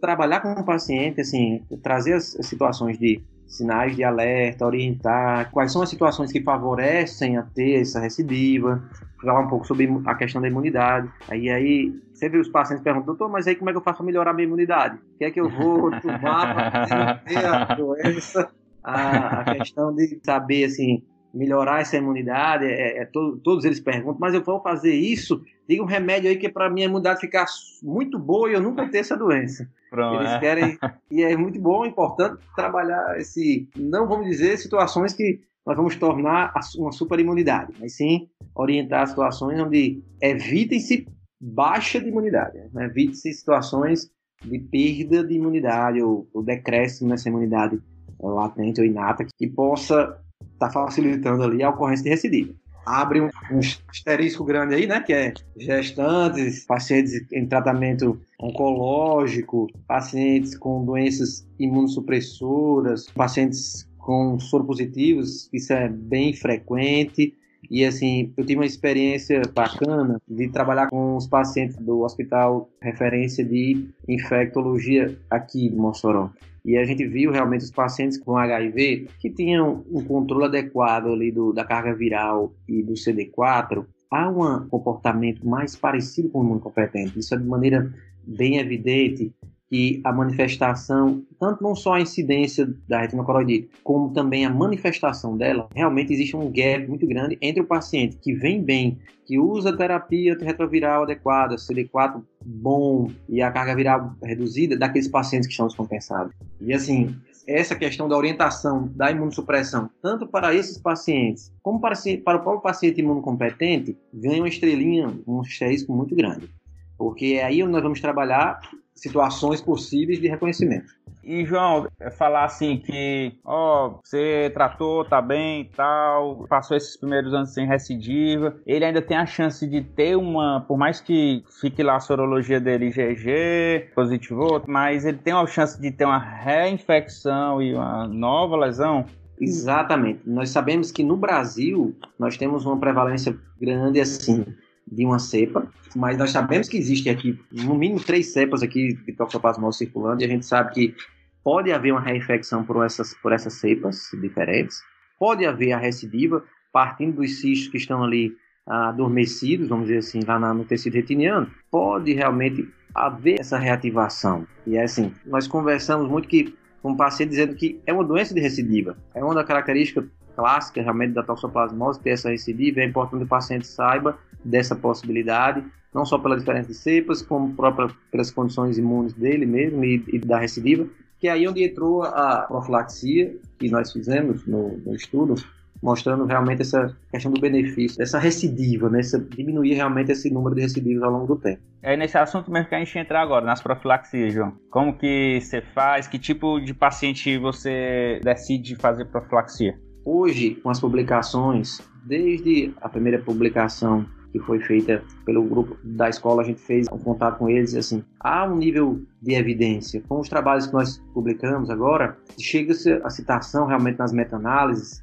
trabalhar 0.00 0.40
com 0.40 0.52
o 0.52 0.64
paciente, 0.64 1.20
assim, 1.20 1.62
trazer 1.82 2.14
as, 2.14 2.34
as 2.38 2.46
situações 2.46 2.98
de 2.98 3.22
sinais 3.48 3.96
de 3.96 4.04
alerta, 4.04 4.66
orientar 4.66 5.50
quais 5.50 5.72
são 5.72 5.82
as 5.82 5.88
situações 5.88 6.30
que 6.30 6.42
favorecem 6.42 7.38
a 7.38 7.42
ter 7.42 7.80
essa 7.80 7.98
recidiva, 7.98 8.82
falar 9.20 9.40
um 9.40 9.48
pouco 9.48 9.66
sobre 9.66 9.88
a 10.04 10.14
questão 10.14 10.40
da 10.40 10.48
imunidade. 10.48 11.10
Aí, 11.28 11.50
aí 11.50 11.92
sempre 12.12 12.38
os 12.38 12.48
pacientes 12.48 12.84
perguntam, 12.84 13.06
doutor, 13.06 13.28
mas 13.28 13.46
aí 13.46 13.56
como 13.56 13.70
é 13.70 13.72
que 13.72 13.78
eu 13.78 13.82
faço 13.82 13.98
para 13.98 14.06
melhorar 14.06 14.30
a 14.30 14.34
minha 14.34 14.46
imunidade? 14.46 14.96
O 15.14 15.18
que 15.18 15.24
é 15.24 15.30
que 15.30 15.40
eu 15.40 15.48
vou 15.48 15.90
tomar 16.00 16.54
para 16.86 17.14
ter 17.26 17.44
a 17.44 17.64
doença? 17.74 18.50
A, 18.84 19.40
a 19.40 19.44
questão 19.56 19.94
de 19.94 20.20
saber, 20.22 20.64
assim, 20.64 21.02
melhorar 21.38 21.80
essa 21.80 21.96
imunidade, 21.96 22.66
é, 22.66 22.98
é 22.98 23.04
to, 23.04 23.38
todos 23.44 23.64
eles 23.64 23.78
perguntam, 23.78 24.18
mas 24.20 24.34
eu 24.34 24.42
vou 24.42 24.60
fazer 24.60 24.92
isso? 24.92 25.40
Diga 25.68 25.82
um 25.82 25.86
remédio 25.86 26.28
aí 26.28 26.36
que 26.36 26.46
é 26.46 26.50
para 26.50 26.68
minha 26.68 26.86
imunidade 26.86 27.20
ficar 27.20 27.46
muito 27.80 28.18
boa 28.18 28.50
e 28.50 28.54
eu 28.54 28.60
nunca 28.60 28.88
ter 28.88 28.98
essa 28.98 29.16
doença. 29.16 29.70
Pronto, 29.88 30.20
eles 30.20 30.32
é. 30.32 30.40
querem, 30.40 30.78
e 31.10 31.22
é 31.22 31.36
muito 31.36 31.60
bom, 31.60 31.86
importante 31.86 32.38
trabalhar 32.56 33.16
esse, 33.18 33.68
não 33.76 34.08
vamos 34.08 34.26
dizer 34.26 34.58
situações 34.58 35.14
que 35.14 35.40
nós 35.64 35.76
vamos 35.76 35.94
tornar 35.96 36.52
uma 36.76 36.90
super 36.90 37.20
imunidade, 37.20 37.72
mas 37.78 37.94
sim 37.94 38.28
orientar 38.54 39.06
situações 39.06 39.60
onde 39.60 40.02
evitem-se 40.20 41.06
baixa 41.40 42.00
de 42.00 42.08
imunidade, 42.08 42.58
né? 42.72 42.86
evite-se 42.86 43.32
situações 43.32 44.10
de 44.42 44.58
perda 44.58 45.22
de 45.22 45.34
imunidade 45.34 46.02
ou, 46.02 46.28
ou 46.34 46.42
decréscimo 46.42 47.10
nessa 47.10 47.28
imunidade 47.28 47.78
latente 48.20 48.80
ou 48.80 48.86
inata 48.86 49.24
que 49.24 49.46
possa 49.46 50.18
estar 50.58 50.68
tá 50.68 50.72
facilitando 50.72 51.42
ali 51.42 51.62
a 51.62 51.70
ocorrência 51.70 52.04
de 52.04 52.10
recidiva. 52.10 52.54
Abre 52.84 53.20
um, 53.20 53.26
um 53.50 53.60
asterisco 53.88 54.44
grande 54.44 54.74
aí, 54.74 54.86
né? 54.86 55.00
Que 55.00 55.12
é 55.12 55.34
gestantes, 55.58 56.64
pacientes 56.64 57.20
em 57.32 57.46
tratamento 57.46 58.18
oncológico, 58.40 59.66
pacientes 59.86 60.56
com 60.56 60.84
doenças 60.84 61.46
imunossupressoras, 61.58 63.06
pacientes 63.10 63.86
com 63.98 64.40
soro 64.40 64.64
positivos, 64.64 65.50
isso 65.52 65.70
é 65.70 65.86
bem 65.86 66.32
frequente. 66.32 67.34
E 67.70 67.84
assim, 67.84 68.32
eu 68.36 68.46
tive 68.46 68.60
uma 68.60 68.64
experiência 68.64 69.42
bacana 69.54 70.18
de 70.26 70.48
trabalhar 70.48 70.88
com 70.88 71.16
os 71.16 71.26
pacientes 71.26 71.76
do 71.76 72.00
hospital 72.00 72.70
referência 72.80 73.44
de 73.44 73.86
infectologia 74.08 75.18
aqui 75.28 75.68
de 75.68 75.76
Mossoró. 75.76 76.30
E 76.68 76.76
a 76.76 76.84
gente 76.84 77.06
viu 77.06 77.30
realmente 77.30 77.62
os 77.62 77.70
pacientes 77.70 78.18
com 78.18 78.36
HIV 78.36 79.08
que 79.18 79.30
tinham 79.30 79.86
um 79.90 80.04
controle 80.04 80.44
adequado 80.44 81.06
ali 81.06 81.32
do, 81.32 81.50
da 81.50 81.64
carga 81.64 81.94
viral 81.94 82.52
e 82.68 82.82
do 82.82 82.92
CD4, 82.92 83.86
há 84.10 84.28
um 84.28 84.68
comportamento 84.68 85.48
mais 85.48 85.74
parecido 85.74 86.28
com 86.28 86.40
o 86.40 86.44
imunocompetente. 86.44 87.18
Isso 87.18 87.34
é 87.34 87.38
de 87.38 87.44
maneira 87.46 87.90
bem 88.22 88.58
evidente 88.58 89.32
que 89.68 90.00
a 90.02 90.12
manifestação, 90.12 91.22
tanto 91.38 91.62
não 91.62 91.74
só 91.74 91.94
a 91.94 92.00
incidência 92.00 92.66
da 92.88 93.00
retinocoroidite, 93.00 93.68
como 93.84 94.12
também 94.12 94.46
a 94.46 94.50
manifestação 94.50 95.36
dela, 95.36 95.68
realmente 95.74 96.12
existe 96.12 96.34
um 96.34 96.50
gap 96.50 96.86
muito 96.88 97.06
grande 97.06 97.36
entre 97.40 97.60
o 97.60 97.66
paciente 97.66 98.16
que 98.16 98.32
vem 98.32 98.62
bem, 98.62 98.98
que 99.26 99.38
usa 99.38 99.76
terapia 99.76 100.36
retroviral 100.40 101.02
adequada, 101.02 101.56
CD4 101.56 102.22
bom 102.44 103.10
e 103.28 103.42
a 103.42 103.50
carga 103.50 103.76
viral 103.76 104.14
reduzida, 104.22 104.76
daqueles 104.76 105.08
pacientes 105.08 105.46
que 105.46 105.52
estão 105.52 105.66
descompensados. 105.66 106.32
E 106.62 106.72
assim, 106.72 107.14
essa 107.46 107.76
questão 107.76 108.08
da 108.08 108.16
orientação 108.16 108.90
da 108.94 109.10
imunossupressão, 109.10 109.90
tanto 110.00 110.26
para 110.26 110.54
esses 110.54 110.78
pacientes 110.78 111.52
como 111.62 111.78
para, 111.78 111.94
para 112.24 112.38
o 112.38 112.42
próprio 112.42 112.62
paciente 112.62 113.00
imunocompetente, 113.00 113.98
ganha 114.14 114.40
uma 114.40 114.48
estrelinha, 114.48 115.12
um 115.26 115.40
asterisco 115.40 115.92
muito 115.92 116.14
grande. 116.14 116.48
Porque 116.96 117.38
é 117.38 117.44
aí 117.44 117.62
nós 117.64 117.82
vamos 117.82 118.00
trabalhar 118.00 118.60
situações 119.00 119.60
possíveis 119.60 120.20
de 120.20 120.28
reconhecimento. 120.28 120.92
E 121.22 121.44
João, 121.44 121.86
é 122.00 122.10
falar 122.10 122.44
assim 122.44 122.78
que, 122.78 123.34
ó, 123.44 123.98
você 124.02 124.50
tratou, 124.54 125.04
tá 125.04 125.20
bem 125.20 125.60
e 125.60 125.64
tal, 125.66 126.46
passou 126.48 126.74
esses 126.74 126.96
primeiros 126.96 127.34
anos 127.34 127.52
sem 127.52 127.66
recidiva, 127.66 128.56
ele 128.66 128.84
ainda 128.84 129.02
tem 129.02 129.16
a 129.16 129.26
chance 129.26 129.66
de 129.66 129.82
ter 129.82 130.16
uma, 130.16 130.64
por 130.66 130.78
mais 130.78 131.02
que 131.02 131.44
fique 131.60 131.82
lá 131.82 131.96
a 131.96 132.00
sorologia 132.00 132.58
dele 132.58 132.86
IgG, 132.86 133.90
positivo, 133.94 134.62
mas 134.66 135.04
ele 135.04 135.18
tem 135.18 135.34
a 135.34 135.46
chance 135.46 135.78
de 135.78 135.90
ter 135.90 136.06
uma 136.06 136.18
reinfecção 136.18 137.60
e 137.60 137.74
uma 137.74 138.08
nova 138.08 138.56
lesão? 138.56 139.04
Exatamente. 139.38 140.20
Nós 140.24 140.48
sabemos 140.48 140.90
que 140.90 141.04
no 141.04 141.16
Brasil 141.16 141.94
nós 142.18 142.38
temos 142.38 142.64
uma 142.64 142.78
prevalência 142.78 143.36
grande 143.60 144.00
assim 144.00 144.46
de 144.90 145.04
uma 145.04 145.18
cepa, 145.18 145.70
mas 145.94 146.16
nós 146.18 146.30
sabemos 146.30 146.68
que 146.68 146.76
existe 146.76 147.08
aqui 147.08 147.38
no 147.52 147.74
mínimo 147.74 148.00
três 148.00 148.32
cepas 148.32 148.62
aqui 148.62 148.94
de 148.94 149.12
toxoplasmose 149.12 149.78
circulando 149.78 150.22
e 150.22 150.24
a 150.24 150.28
gente 150.28 150.46
sabe 150.46 150.72
que 150.72 150.94
pode 151.42 151.72
haver 151.72 151.92
uma 151.92 152.00
reinfecção 152.00 152.64
por 152.64 152.84
essas, 152.84 153.14
por 153.14 153.32
essas 153.32 153.54
cepas 153.54 154.10
diferentes, 154.20 154.82
pode 155.18 155.44
haver 155.46 155.72
a 155.72 155.78
recidiva 155.78 156.42
partindo 156.72 157.16
dos 157.16 157.40
cistos 157.40 157.68
que 157.68 157.78
estão 157.78 158.04
ali 158.04 158.36
ah, 158.66 158.90
adormecidos, 158.90 159.68
vamos 159.68 159.86
dizer 159.86 159.98
assim, 159.98 160.20
lá 160.26 160.38
no 160.52 160.64
tecido 160.64 160.94
retiniano, 160.94 161.50
pode 161.70 162.12
realmente 162.12 162.68
haver 162.94 163.40
essa 163.40 163.58
reativação. 163.58 164.46
E 164.66 164.76
é 164.76 164.82
assim, 164.82 165.12
nós 165.24 165.46
conversamos 165.46 166.08
muito 166.08 166.28
que 166.28 166.54
com 166.82 166.90
um 166.90 166.96
paciente 166.96 167.30
dizendo 167.30 167.54
que 167.54 167.80
é 167.86 167.92
uma 167.92 168.04
doença 168.04 168.34
de 168.34 168.40
recidiva, 168.40 168.96
é 169.14 169.24
uma 169.24 169.34
das 169.34 169.46
características 169.46 170.04
clássicas 170.36 170.84
realmente 170.84 171.14
da 171.14 171.22
toxoplasmose 171.22 172.00
ter 172.00 172.10
essa 172.10 172.30
recidiva, 172.30 172.80
é 172.80 172.84
importante 172.84 173.20
que 173.20 173.24
o 173.24 173.28
paciente 173.28 173.66
saiba 173.66 174.18
dessa 174.44 174.74
possibilidade, 174.74 175.64
não 175.94 176.04
só 176.04 176.18
pela 176.18 176.36
diferença 176.36 176.68
de 176.68 176.74
cepas, 176.74 177.22
como 177.22 177.54
própria, 177.54 177.88
pelas 178.10 178.30
condições 178.30 178.78
imunes 178.78 179.12
dele 179.14 179.46
mesmo 179.46 179.84
e, 179.84 180.04
e 180.08 180.18
da 180.18 180.38
recidiva, 180.38 180.86
que 181.18 181.28
é 181.28 181.32
aí 181.32 181.48
onde 181.48 181.64
entrou 181.64 182.02
a 182.02 182.42
profilaxia 182.42 183.36
que 183.58 183.68
nós 183.70 183.92
fizemos 183.92 184.46
no, 184.46 184.78
no 184.78 184.94
estudo, 184.94 185.34
mostrando 185.82 186.24
realmente 186.24 186.62
essa 186.62 186.96
questão 187.10 187.32
do 187.32 187.40
benefício, 187.40 187.98
dessa 187.98 188.18
recidiva, 188.18 188.88
né? 188.88 189.00
Essa, 189.00 189.18
diminuir 189.18 189.74
realmente 189.74 190.12
esse 190.12 190.30
número 190.30 190.54
de 190.54 190.62
recidivas 190.62 191.02
ao 191.02 191.10
longo 191.10 191.26
do 191.26 191.36
tempo. 191.36 191.60
É 191.82 191.96
nesse 191.96 192.18
assunto 192.18 192.50
mesmo 192.50 192.68
que 192.68 192.74
a 192.74 192.78
gente 192.78 192.98
entrar 192.98 193.22
agora, 193.22 193.44
nas 193.44 193.60
profilaxias, 193.60 194.32
João. 194.32 194.52
Como 194.70 194.96
que 194.96 195.40
você 195.40 195.60
faz? 195.60 196.06
Que 196.06 196.18
tipo 196.18 196.60
de 196.60 196.74
paciente 196.74 197.36
você 197.38 198.20
decide 198.22 198.76
fazer 198.76 199.04
profilaxia? 199.06 199.78
Hoje, 200.04 200.56
com 200.56 200.70
as 200.70 200.80
publicações, 200.80 201.80
desde 202.04 202.72
a 202.80 202.88
primeira 202.88 203.18
publicação 203.18 204.06
que 204.32 204.38
foi 204.40 204.60
feita 204.60 205.02
pelo 205.24 205.42
grupo 205.42 205.76
da 205.82 206.08
escola, 206.08 206.42
a 206.42 206.44
gente 206.44 206.60
fez 206.60 206.86
um 206.92 206.98
contato 206.98 207.38
com 207.38 207.48
eles 207.48 207.72
e 207.72 207.78
assim, 207.78 208.04
há 208.20 208.46
um 208.46 208.56
nível 208.56 209.00
de 209.22 209.34
evidência. 209.34 210.02
Com 210.08 210.20
os 210.20 210.28
trabalhos 210.28 210.66
que 210.66 210.72
nós 210.72 210.98
publicamos 211.14 211.70
agora, 211.70 212.16
chega-se 212.38 212.92
a 213.02 213.10
citação 213.10 213.66
realmente 213.66 213.98
nas 213.98 214.12
meta-análises 214.12 215.02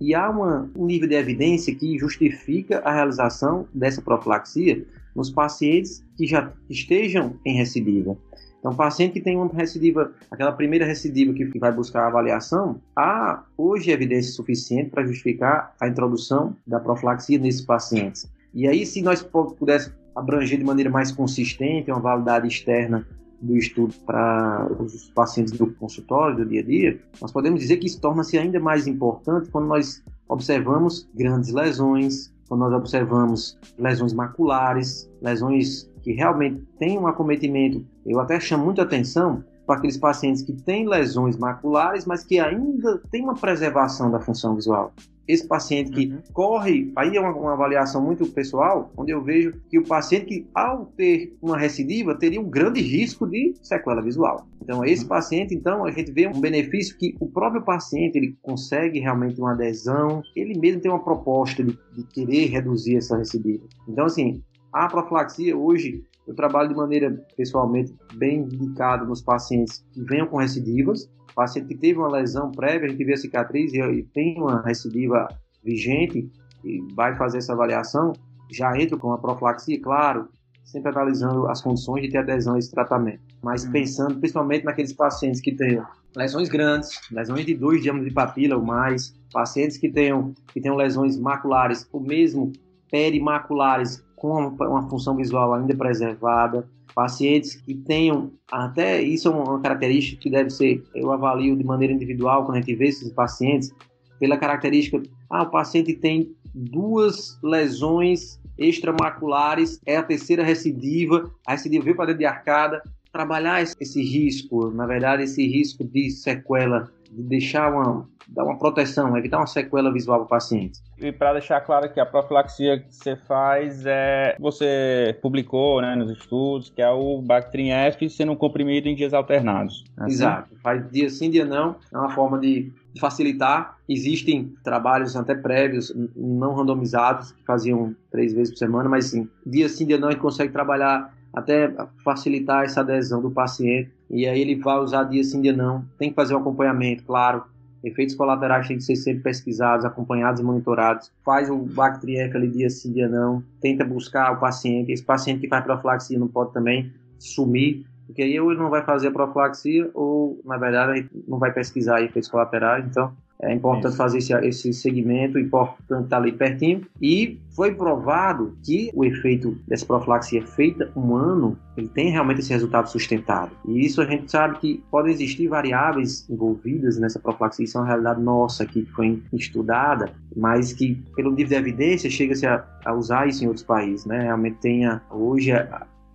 e 0.00 0.14
há 0.14 0.30
uma, 0.30 0.70
um 0.74 0.86
nível 0.86 1.08
de 1.08 1.14
evidência 1.14 1.74
que 1.74 1.98
justifica 1.98 2.78
a 2.80 2.92
realização 2.92 3.68
dessa 3.74 4.00
profilaxia 4.00 4.86
nos 5.14 5.30
pacientes 5.30 6.04
que 6.16 6.26
já 6.26 6.52
estejam 6.68 7.34
em 7.44 7.56
recidiva. 7.56 8.16
Então, 8.60 8.74
paciente 8.74 9.14
que 9.14 9.20
tem 9.20 9.36
uma 9.36 9.50
recidiva, 9.52 10.12
aquela 10.30 10.52
primeira 10.52 10.84
recidiva 10.84 11.32
que 11.32 11.58
vai 11.58 11.72
buscar 11.72 12.04
a 12.04 12.06
avaliação, 12.08 12.80
há 12.94 13.42
hoje 13.56 13.90
evidência 13.90 14.32
suficiente 14.32 14.90
para 14.90 15.06
justificar 15.06 15.74
a 15.80 15.88
introdução 15.88 16.54
da 16.66 16.78
profilaxia 16.78 17.38
nesses 17.38 17.62
pacientes. 17.62 18.30
E 18.52 18.66
aí, 18.66 18.84
se 18.84 19.00
nós 19.02 19.22
pudéssemos 19.22 19.98
abranger 20.14 20.58
de 20.58 20.64
maneira 20.64 20.90
mais 20.90 21.12
consistente 21.12 21.90
uma 21.90 22.00
validade 22.00 22.48
externa 22.48 23.06
do 23.40 23.56
estudo 23.56 23.94
para 24.04 24.70
os 24.78 25.10
pacientes 25.10 25.52
do 25.52 25.72
consultório, 25.74 26.36
do 26.36 26.46
dia 26.46 26.60
a 26.60 26.64
dia, 26.64 27.00
nós 27.20 27.32
podemos 27.32 27.60
dizer 27.60 27.78
que 27.78 27.86
isso 27.86 28.00
torna-se 28.00 28.36
ainda 28.36 28.60
mais 28.60 28.86
importante 28.86 29.48
quando 29.50 29.66
nós 29.66 30.02
observamos 30.28 31.08
grandes 31.14 31.52
lesões, 31.52 32.32
quando 32.48 32.60
nós 32.60 32.72
observamos 32.72 33.58
lesões 33.78 34.12
maculares, 34.12 35.10
lesões 35.22 35.90
que 36.02 36.12
realmente 36.12 36.62
têm 36.78 36.98
um 36.98 37.06
acometimento. 37.06 37.84
Eu 38.04 38.20
até 38.20 38.38
chamo 38.38 38.64
muita 38.64 38.82
atenção 38.82 39.44
para 39.70 39.78
aqueles 39.78 39.96
pacientes 39.96 40.42
que 40.42 40.52
têm 40.52 40.88
lesões 40.88 41.36
maculares, 41.36 42.04
mas 42.04 42.24
que 42.24 42.40
ainda 42.40 42.98
têm 43.08 43.22
uma 43.22 43.36
preservação 43.36 44.10
da 44.10 44.18
função 44.18 44.56
visual 44.56 44.92
esse 45.28 45.46
paciente 45.46 45.92
que 45.92 46.12
uhum. 46.12 46.22
corre, 46.32 46.92
aí 46.96 47.16
é 47.16 47.20
uma, 47.20 47.32
uma, 47.32 47.52
avaliação 47.52 48.02
muito 48.02 48.26
pessoal, 48.26 48.90
onde 48.96 49.12
eu 49.12 49.22
vejo 49.22 49.60
que 49.70 49.78
o 49.78 49.86
paciente 49.86 50.26
que, 50.26 50.48
ao 50.52 50.86
ter 50.86 51.36
uma 51.40 51.56
recidiva, 51.56 52.16
teria 52.16 52.40
um 52.40 52.50
grande 52.50 52.80
risco 52.80 53.28
de 53.28 53.54
sequela 53.62 54.02
visual. 54.02 54.44
Então, 54.60 54.84
esse 54.84 55.02
uhum. 55.04 55.08
paciente, 55.08 55.54
então, 55.54 55.84
a 55.84 55.92
gente 55.92 56.10
vê 56.10 56.26
um 56.26 56.40
benefício 56.40 56.98
que 56.98 57.14
o 57.20 57.28
próprio 57.28 57.62
paciente, 57.62 58.16
ele 58.16 58.36
consegue 58.42 58.98
realmente 58.98 59.40
uma 59.40 59.52
adesão, 59.52 60.20
ele 60.34 60.58
mesmo 60.58 60.80
tem 60.80 60.90
uma 60.90 61.04
proposta 61.04 61.62
de, 61.62 61.78
de 61.94 62.04
querer 62.12 62.46
reduzir 62.46 62.96
essa 62.96 63.16
recidiva. 63.16 63.62
Então, 63.88 64.06
assim, 64.06 64.42
a 64.72 64.88
profilaxia 64.88 65.56
hoje 65.56 66.02
eu 66.30 66.34
trabalho 66.36 66.68
de 66.68 66.76
maneira 66.76 67.10
pessoalmente 67.36 67.92
bem 68.14 68.42
indicada 68.42 69.04
nos 69.04 69.20
pacientes 69.20 69.84
que 69.92 70.00
venham 70.04 70.28
com 70.28 70.36
recidivas, 70.36 71.10
paciente 71.34 71.66
que 71.66 71.74
teve 71.74 71.98
uma 71.98 72.08
lesão 72.08 72.52
prévia, 72.52 72.86
a 72.86 72.90
gente 72.90 73.04
vê 73.04 73.14
a 73.14 73.16
cicatriz 73.16 73.74
e 73.74 74.02
tem 74.14 74.40
uma 74.40 74.62
recidiva 74.62 75.26
vigente 75.64 76.30
e 76.64 76.94
vai 76.94 77.16
fazer 77.16 77.38
essa 77.38 77.52
avaliação, 77.52 78.12
já 78.48 78.78
entra 78.80 78.96
com 78.96 79.12
a 79.12 79.18
profilaxia, 79.18 79.80
claro, 79.80 80.28
sempre 80.62 80.90
analisando 80.90 81.48
as 81.48 81.60
condições 81.60 82.02
de 82.02 82.10
ter 82.10 82.18
adesão 82.18 82.54
a 82.54 82.58
esse 82.58 82.70
tratamento. 82.70 83.22
Mas 83.42 83.64
uhum. 83.64 83.72
pensando 83.72 84.18
principalmente 84.20 84.64
naqueles 84.64 84.92
pacientes 84.92 85.40
que 85.40 85.52
têm 85.52 85.82
lesões 86.14 86.48
grandes, 86.48 86.90
lesões 87.10 87.44
de 87.44 87.54
dois 87.54 87.82
diâmetros 87.82 88.08
de 88.08 88.14
papila 88.14 88.56
ou 88.56 88.62
mais, 88.62 89.18
pacientes 89.32 89.76
que 89.78 89.88
tenham, 89.88 90.32
que 90.52 90.60
tenham 90.60 90.76
lesões 90.76 91.18
maculares 91.18 91.88
ou 91.92 92.00
mesmo 92.00 92.52
perimaculares 92.88 94.04
com 94.20 94.48
uma, 94.48 94.88
função 94.88 95.16
visual 95.16 95.54
ainda 95.54 95.74
preservada, 95.74 96.68
pacientes 96.94 97.56
que 97.56 97.74
tenham, 97.74 98.30
até 98.52 99.00
isso 99.00 99.28
é 99.28 99.30
uma 99.30 99.58
característica 99.60 100.20
que 100.20 100.28
deve 100.28 100.50
ser, 100.50 100.84
eu 100.94 101.10
avalio 101.10 101.56
de 101.56 101.64
maneira 101.64 101.94
individual 101.94 102.44
quando 102.44 102.58
a 102.58 102.60
gente 102.60 102.74
vê 102.74 102.88
esses 102.88 103.10
pacientes, 103.12 103.72
pela 104.18 104.36
característica, 104.36 105.02
ah, 105.30 105.44
o 105.44 105.50
paciente 105.50 105.94
tem 105.94 106.36
duas 106.54 107.38
lesões 107.42 108.38
extramaculares, 108.58 109.80
é 109.86 109.96
a 109.96 110.02
terceira 110.02 110.44
recidiva, 110.44 111.30
a 111.46 111.52
recidiva 111.52 111.84
veio 111.84 111.96
para 111.96 112.06
dentro 112.06 112.18
de 112.18 112.26
arcada, 112.26 112.82
trabalhar 113.10 113.62
esse 113.62 114.02
risco, 114.02 114.70
na 114.70 114.84
verdade, 114.86 115.22
esse 115.22 115.46
risco 115.46 115.82
de 115.82 116.10
sequela, 116.10 116.92
deixar 117.10 117.72
uma, 117.72 118.08
dar 118.28 118.44
uma 118.44 118.58
proteção, 118.58 119.16
evitar 119.16 119.38
uma 119.38 119.46
sequela 119.46 119.92
visual 119.92 120.18
para 120.20 120.24
o 120.26 120.28
paciente. 120.28 120.78
E 120.98 121.10
para 121.10 121.34
deixar 121.34 121.60
claro 121.60 121.92
que 121.92 121.98
a 121.98 122.06
profilaxia 122.06 122.78
que 122.78 122.94
você 122.94 123.16
faz 123.16 123.84
é. 123.84 124.36
Você 124.38 125.18
publicou 125.20 125.80
né, 125.80 125.94
nos 125.96 126.10
estudos, 126.10 126.70
que 126.70 126.80
é 126.80 126.90
o 126.90 127.20
Bactrim 127.20 127.70
F 127.70 128.08
sendo 128.08 128.36
comprimido 128.36 128.88
em 128.88 128.94
dias 128.94 129.12
alternados. 129.12 129.84
É 129.98 130.04
assim? 130.04 130.12
Exato. 130.12 130.54
Faz 130.62 130.90
dia 130.90 131.10
sim, 131.10 131.30
dia 131.30 131.44
não. 131.44 131.76
É 131.92 131.98
uma 131.98 132.10
forma 132.10 132.38
de 132.38 132.72
facilitar. 132.98 133.76
Existem 133.88 134.54
trabalhos 134.62 135.16
até 135.16 135.34
prévios, 135.34 135.92
não 136.16 136.54
randomizados, 136.54 137.32
que 137.32 137.44
faziam 137.44 137.94
três 138.10 138.32
vezes 138.32 138.52
por 138.52 138.58
semana, 138.58 138.88
mas 138.88 139.06
sim, 139.06 139.28
dia 139.44 139.68
sim, 139.68 139.86
dia 139.86 139.98
não, 139.98 140.08
a 140.08 140.12
gente 140.12 140.20
consegue 140.20 140.52
trabalhar 140.52 141.12
até 141.32 141.72
facilitar 142.04 142.64
essa 142.64 142.80
adesão 142.80 143.20
do 143.20 143.30
paciente. 143.30 143.90
E 144.10 144.26
aí 144.26 144.40
ele 144.40 144.56
vai 144.56 144.78
usar 144.78 145.04
dia 145.04 145.22
sim, 145.22 145.40
dia 145.40 145.52
não. 145.52 145.84
Tem 145.98 146.10
que 146.10 146.16
fazer 146.16 146.34
um 146.34 146.38
acompanhamento, 146.38 147.04
claro. 147.04 147.44
efeitos 147.82 148.14
colaterais 148.14 148.66
têm 148.66 148.76
que 148.76 148.82
ser 148.82 148.96
sempre 148.96 149.22
pesquisados, 149.22 149.84
acompanhados 149.84 150.40
e 150.40 150.44
monitorados. 150.44 151.10
Faz 151.24 151.48
o 151.48 151.56
Bactriec 151.56 152.36
ali 152.36 152.48
dia 152.48 152.68
sim, 152.68 152.92
dia 152.92 153.08
não, 153.08 153.42
tenta 153.60 153.84
buscar 153.84 154.32
o 154.32 154.40
paciente. 154.40 154.92
Esse 154.92 155.04
paciente 155.04 155.40
que 155.40 155.48
faz 155.48 155.64
profilaxia 155.64 156.18
não 156.18 156.28
pode 156.28 156.52
também 156.52 156.92
sumir, 157.18 157.86
porque 158.06 158.22
aí 158.22 158.38
ou 158.40 158.50
ele 158.50 158.60
não 158.60 158.68
vai 158.68 158.82
fazer 158.82 159.08
a 159.08 159.12
profilaxia 159.12 159.88
ou, 159.94 160.40
na 160.44 160.56
verdade, 160.56 161.08
não 161.28 161.38
vai 161.38 161.52
pesquisar 161.52 162.02
efeitos 162.02 162.28
colaterais. 162.28 162.84
Então, 162.84 163.12
é 163.42 163.54
importante 163.54 163.88
Isso. 163.88 163.96
fazer 163.96 164.18
esse, 164.18 164.32
esse 164.34 164.72
segmento, 164.72 165.38
importante 165.38 166.04
estar 166.04 166.16
ali 166.18 166.32
pertinho. 166.32 166.86
E 167.00 167.40
foi 167.54 167.74
provado 167.74 168.56
que 168.62 168.90
o 168.94 169.04
efeito 169.04 169.56
dessa 169.66 169.86
profilaxia 169.86 170.46
feita 170.46 170.90
um 170.94 171.14
ano, 171.14 171.58
ele 171.76 171.88
tem 171.88 172.10
realmente 172.10 172.40
esse 172.40 172.52
resultado 172.52 172.88
sustentado. 172.88 173.52
E 173.66 173.84
isso 173.84 174.00
a 174.02 174.04
gente 174.04 174.30
sabe 174.30 174.58
que 174.58 174.82
podem 174.90 175.12
existir 175.12 175.48
variáveis 175.48 176.28
envolvidas 176.28 176.98
nessa 176.98 177.18
profilaxia, 177.18 177.64
isso 177.64 177.78
é 177.78 177.80
uma 177.80 177.86
realidade 177.86 178.20
nossa 178.20 178.64
aqui 178.64 178.82
que 178.82 178.92
foi 178.92 179.22
estudada, 179.32 180.12
mas 180.36 180.72
que 180.72 181.02
pelo 181.16 181.30
nível 181.30 181.48
de 181.48 181.54
evidência 181.54 182.10
chega-se 182.10 182.46
a, 182.46 182.64
a, 182.84 182.94
usar 182.94 183.26
isso 183.28 183.42
em 183.42 183.46
outros 183.46 183.64
países, 183.64 184.04
né? 184.04 184.22
Realmente 184.22 184.58
tenha 184.60 185.00
hoje 185.10 185.50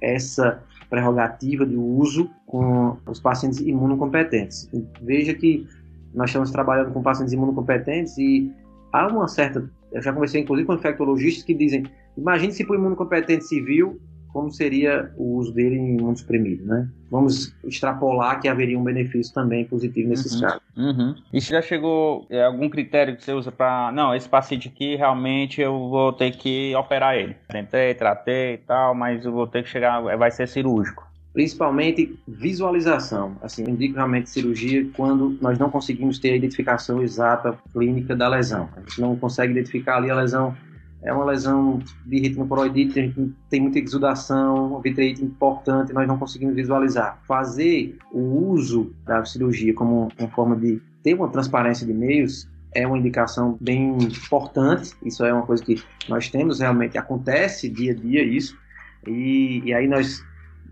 essa 0.01 0.61
prerrogativa 0.89 1.65
de 1.65 1.75
uso 1.75 2.29
com 2.45 2.97
os 3.07 3.19
pacientes 3.19 3.59
imunocompetentes. 3.59 4.69
Veja 5.01 5.33
que 5.33 5.67
nós 6.15 6.29
estamos 6.29 6.51
trabalhando 6.51 6.91
com 6.91 7.01
pacientes 7.01 7.33
imunocompetentes 7.33 8.17
e 8.17 8.51
há 8.91 9.07
uma 9.07 9.27
certa. 9.27 9.69
Eu 9.91 10.01
já 10.01 10.11
conversei 10.11 10.41
inclusive 10.41 10.65
com 10.65 10.73
infectologistas 10.73 11.43
que 11.43 11.53
dizem: 11.53 11.83
imagine 12.17 12.51
se 12.51 12.65
para 12.65 12.75
o 12.75 12.79
imunocompetente 12.79 13.45
civil, 13.45 13.99
como 14.35 14.51
seria 14.51 15.13
o 15.17 15.37
uso 15.37 15.53
dele 15.53 15.77
em 15.77 15.97
imunossuprimido, 15.97 16.65
né? 16.65 16.89
Vamos 17.09 17.55
extrapolar 17.63 18.41
que 18.41 18.47
haveria 18.47 18.77
um 18.77 18.83
benefício 18.83 19.33
também 19.33 19.63
positivo 19.63 20.09
nesses 20.09 20.33
uhum, 20.35 20.41
casos. 20.41 20.61
Uhum. 20.75 21.15
E 21.31 21.39
já 21.39 21.61
chegou 21.61 22.25
é, 22.29 22.43
algum 22.43 22.69
critério 22.69 23.15
que 23.15 23.23
você 23.23 23.31
usa 23.31 23.51
para. 23.51 23.91
Não, 23.93 24.13
esse 24.13 24.27
paciente 24.27 24.67
aqui 24.67 24.95
realmente 24.95 25.61
eu 25.61 25.89
vou 25.89 26.11
ter 26.11 26.31
que 26.31 26.75
operar 26.75 27.15
ele. 27.15 27.35
Tentei, 27.49 27.93
tratei 27.93 28.55
e 28.55 28.57
tal, 28.57 28.93
mas 28.93 29.25
eu 29.25 29.31
vou 29.31 29.47
ter 29.47 29.63
que 29.63 29.69
chegar. 29.69 30.01
Vai 30.17 30.31
ser 30.31 30.47
cirúrgico 30.47 31.04
principalmente 31.35 32.17
visualização. 32.25 33.35
Assim, 33.41 33.63
eu 33.63 33.69
indico 33.69 33.95
realmente 33.95 34.29
cirurgia 34.29 34.87
quando 34.95 35.37
nós 35.41 35.59
não 35.59 35.69
conseguimos 35.69 36.17
ter 36.17 36.31
a 36.31 36.35
identificação 36.37 37.03
exata 37.03 37.59
clínica 37.73 38.15
da 38.15 38.29
lesão. 38.29 38.69
A 38.73 38.79
gente 38.79 39.01
não 39.01 39.17
consegue 39.17 39.51
identificar 39.51 39.97
ali 39.97 40.09
a 40.09 40.15
lesão 40.15 40.55
é 41.03 41.13
uma 41.13 41.25
lesão 41.25 41.79
de 42.03 42.19
retinoproidite, 42.19 42.99
a 42.99 43.03
gente 43.03 43.31
tem 43.47 43.61
muita 43.61 43.77
exudação, 43.77 44.81
vitreite 44.81 45.23
importante, 45.23 45.93
nós 45.93 46.07
não 46.07 46.17
conseguimos 46.17 46.55
visualizar. 46.55 47.21
Fazer 47.27 47.95
o 48.11 48.49
uso 48.49 48.91
da 49.05 49.23
cirurgia 49.23 49.71
como 49.71 50.07
uma 50.17 50.29
forma 50.29 50.55
de 50.55 50.81
ter 51.03 51.13
uma 51.13 51.29
transparência 51.29 51.85
de 51.85 51.93
meios 51.93 52.49
é 52.73 52.87
uma 52.87 52.97
indicação 52.97 53.55
bem 53.61 53.95
importante. 54.01 54.93
Isso 55.05 55.23
é 55.23 55.31
uma 55.31 55.45
coisa 55.45 55.63
que 55.63 55.79
nós 56.09 56.27
temos 56.29 56.59
realmente 56.59 56.97
acontece 56.97 57.69
dia 57.69 57.91
a 57.91 57.95
dia 57.95 58.23
isso. 58.23 58.57
E, 59.05 59.61
e 59.63 59.73
aí 59.75 59.87
nós 59.87 60.23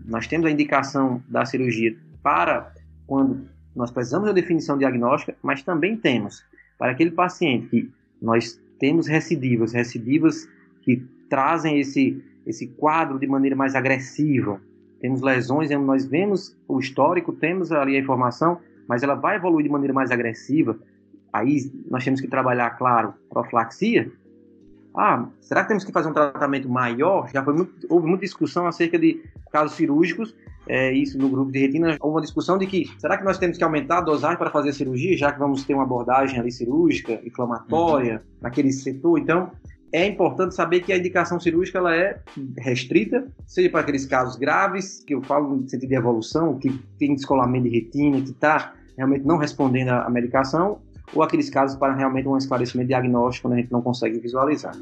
nós 0.04 0.26
temos 0.26 0.46
a 0.46 0.50
indicação 0.50 1.22
da 1.28 1.44
cirurgia 1.44 1.96
para 2.22 2.72
quando 3.06 3.48
nós 3.74 3.90
precisamos 3.90 4.26
da 4.26 4.32
definição 4.32 4.78
diagnóstica, 4.78 5.36
mas 5.42 5.62
também 5.62 5.96
temos 5.96 6.44
para 6.78 6.92
aquele 6.92 7.10
paciente 7.10 7.66
que 7.68 7.90
nós 8.20 8.60
temos 8.78 9.06
recidivas, 9.06 9.72
recidivas 9.72 10.48
que 10.82 11.04
trazem 11.28 11.80
esse, 11.80 12.22
esse 12.46 12.68
quadro 12.68 13.18
de 13.18 13.26
maneira 13.26 13.56
mais 13.56 13.74
agressiva. 13.74 14.60
Temos 15.00 15.20
lesões 15.20 15.70
nós 15.70 16.04
vemos 16.04 16.56
o 16.68 16.78
histórico, 16.78 17.32
temos 17.32 17.72
ali 17.72 17.96
a 17.96 18.00
informação, 18.00 18.60
mas 18.88 19.02
ela 19.02 19.14
vai 19.14 19.36
evoluir 19.36 19.64
de 19.64 19.72
maneira 19.72 19.92
mais 19.92 20.10
agressiva. 20.10 20.78
Aí 21.32 21.70
nós 21.90 22.04
temos 22.04 22.20
que 22.20 22.28
trabalhar, 22.28 22.70
claro, 22.70 23.14
profilaxia, 23.28 24.10
ah, 24.96 25.28
será 25.40 25.62
que 25.62 25.68
temos 25.68 25.84
que 25.84 25.92
fazer 25.92 26.08
um 26.08 26.12
tratamento 26.12 26.68
maior? 26.68 27.28
Já 27.32 27.42
muito, 27.42 27.72
houve 27.88 28.06
muita 28.06 28.24
discussão 28.24 28.66
acerca 28.66 28.98
de 28.98 29.22
casos 29.50 29.76
cirúrgicos, 29.76 30.34
é, 30.66 30.92
isso 30.92 31.18
no 31.18 31.28
grupo 31.28 31.52
de 31.52 31.58
retina, 31.58 31.96
houve 32.00 32.16
uma 32.16 32.20
discussão 32.22 32.56
de 32.56 32.66
que 32.66 32.90
será 32.98 33.18
que 33.18 33.24
nós 33.24 33.36
temos 33.36 33.58
que 33.58 33.64
aumentar 33.64 33.98
a 33.98 34.00
dosagem 34.00 34.38
para 34.38 34.50
fazer 34.50 34.70
a 34.70 34.72
cirurgia, 34.72 35.16
já 35.16 35.32
que 35.32 35.38
vamos 35.38 35.64
ter 35.64 35.74
uma 35.74 35.82
abordagem 35.82 36.38
ali 36.38 36.50
cirúrgica, 36.50 37.20
inflamatória, 37.24 38.14
uhum. 38.14 38.38
naquele 38.40 38.72
setor. 38.72 39.18
Então, 39.18 39.50
é 39.92 40.06
importante 40.06 40.54
saber 40.54 40.80
que 40.80 40.92
a 40.92 40.96
indicação 40.96 41.38
cirúrgica 41.38 41.78
ela 41.78 41.94
é 41.94 42.20
restrita, 42.58 43.26
seja 43.46 43.68
para 43.68 43.80
aqueles 43.80 44.06
casos 44.06 44.36
graves, 44.36 45.04
que 45.06 45.14
eu 45.14 45.22
falo 45.22 45.54
no 45.56 45.68
sentido 45.68 45.88
de 45.88 45.94
evolução, 45.94 46.58
que 46.58 46.70
tem 46.98 47.14
descolamento 47.14 47.68
de 47.68 47.70
retina, 47.70 48.20
que 48.20 48.30
está 48.30 48.74
realmente 48.96 49.24
não 49.24 49.36
respondendo 49.36 49.90
à 49.90 50.08
medicação, 50.08 50.80
ou 51.12 51.22
aqueles 51.22 51.50
casos 51.50 51.76
para 51.76 51.94
realmente 51.94 52.28
um 52.28 52.36
esclarecimento 52.36 52.88
diagnóstico 52.88 53.48
quando 53.48 53.54
a 53.54 53.60
gente 53.60 53.72
não 53.72 53.82
consegue 53.82 54.18
visualizar. 54.18 54.74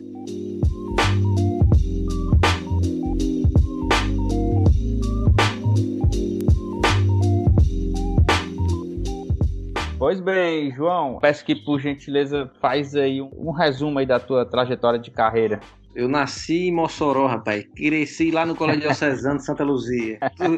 Pois 9.99 10.21
bem, 10.21 10.75
João, 10.75 11.19
peço 11.21 11.45
que 11.45 11.55
por 11.55 11.79
gentileza 11.79 12.51
faz 12.61 12.97
aí 12.97 13.23
um, 13.23 13.31
um 13.37 13.51
resumo 13.53 14.01
aí 14.01 14.05
da 14.05 14.19
tua 14.19 14.45
trajetória 14.45 14.99
de 14.99 15.13
carreira. 15.13 15.61
Eu 15.95 16.09
nasci 16.09 16.69
em 16.69 16.73
Mossoró, 16.73 17.27
rapaz. 17.27 17.67
Cresci 17.77 18.31
lá 18.31 18.47
no 18.47 18.57
Colégio 18.57 18.83
Diocesano 18.83 19.37
de 19.37 19.45
Santa 19.45 19.63
Luzia. 19.63 20.19
Eu, 20.41 20.57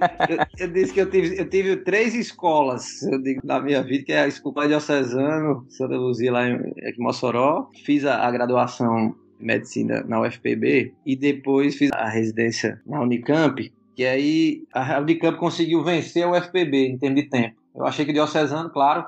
eu, 0.58 0.68
disse 0.68 0.92
que 0.92 1.00
eu 1.00 1.10
tive, 1.10 1.38
eu 1.38 1.48
tive 1.48 1.76
três 1.78 2.14
escolas 2.14 3.02
eu 3.02 3.20
digo, 3.20 3.40
na 3.44 3.60
minha 3.60 3.82
vida, 3.82 4.04
que 4.04 4.12
é 4.12 4.20
a 4.20 4.28
Escola 4.28 4.68
Diocesano, 4.68 5.66
Santa 5.68 5.96
Luzia, 5.96 6.32
lá 6.32 6.48
em, 6.48 6.54
em 6.56 6.94
Mossoró. 6.98 7.68
Fiz 7.84 8.04
a, 8.04 8.26
a 8.26 8.30
graduação 8.30 9.14
em 9.40 9.46
medicina 9.46 10.04
na 10.06 10.20
UFPB 10.20 10.94
e 11.04 11.16
depois 11.16 11.74
fiz 11.74 11.90
a 11.92 12.08
residência 12.08 12.80
na 12.86 13.00
Unicamp. 13.00 13.72
Que 13.96 14.04
aí 14.04 14.62
a 14.72 15.00
Unicamp 15.00 15.36
conseguiu 15.38 15.82
vencer 15.82 16.22
a 16.24 16.30
UFPB 16.30 16.88
em 16.88 16.98
termos 16.98 17.22
de 17.22 17.28
tempo. 17.28 17.56
Eu 17.74 17.84
achei 17.84 18.04
que 18.04 18.12
o 18.12 18.14
Diocesano, 18.14 18.70
claro, 18.70 19.04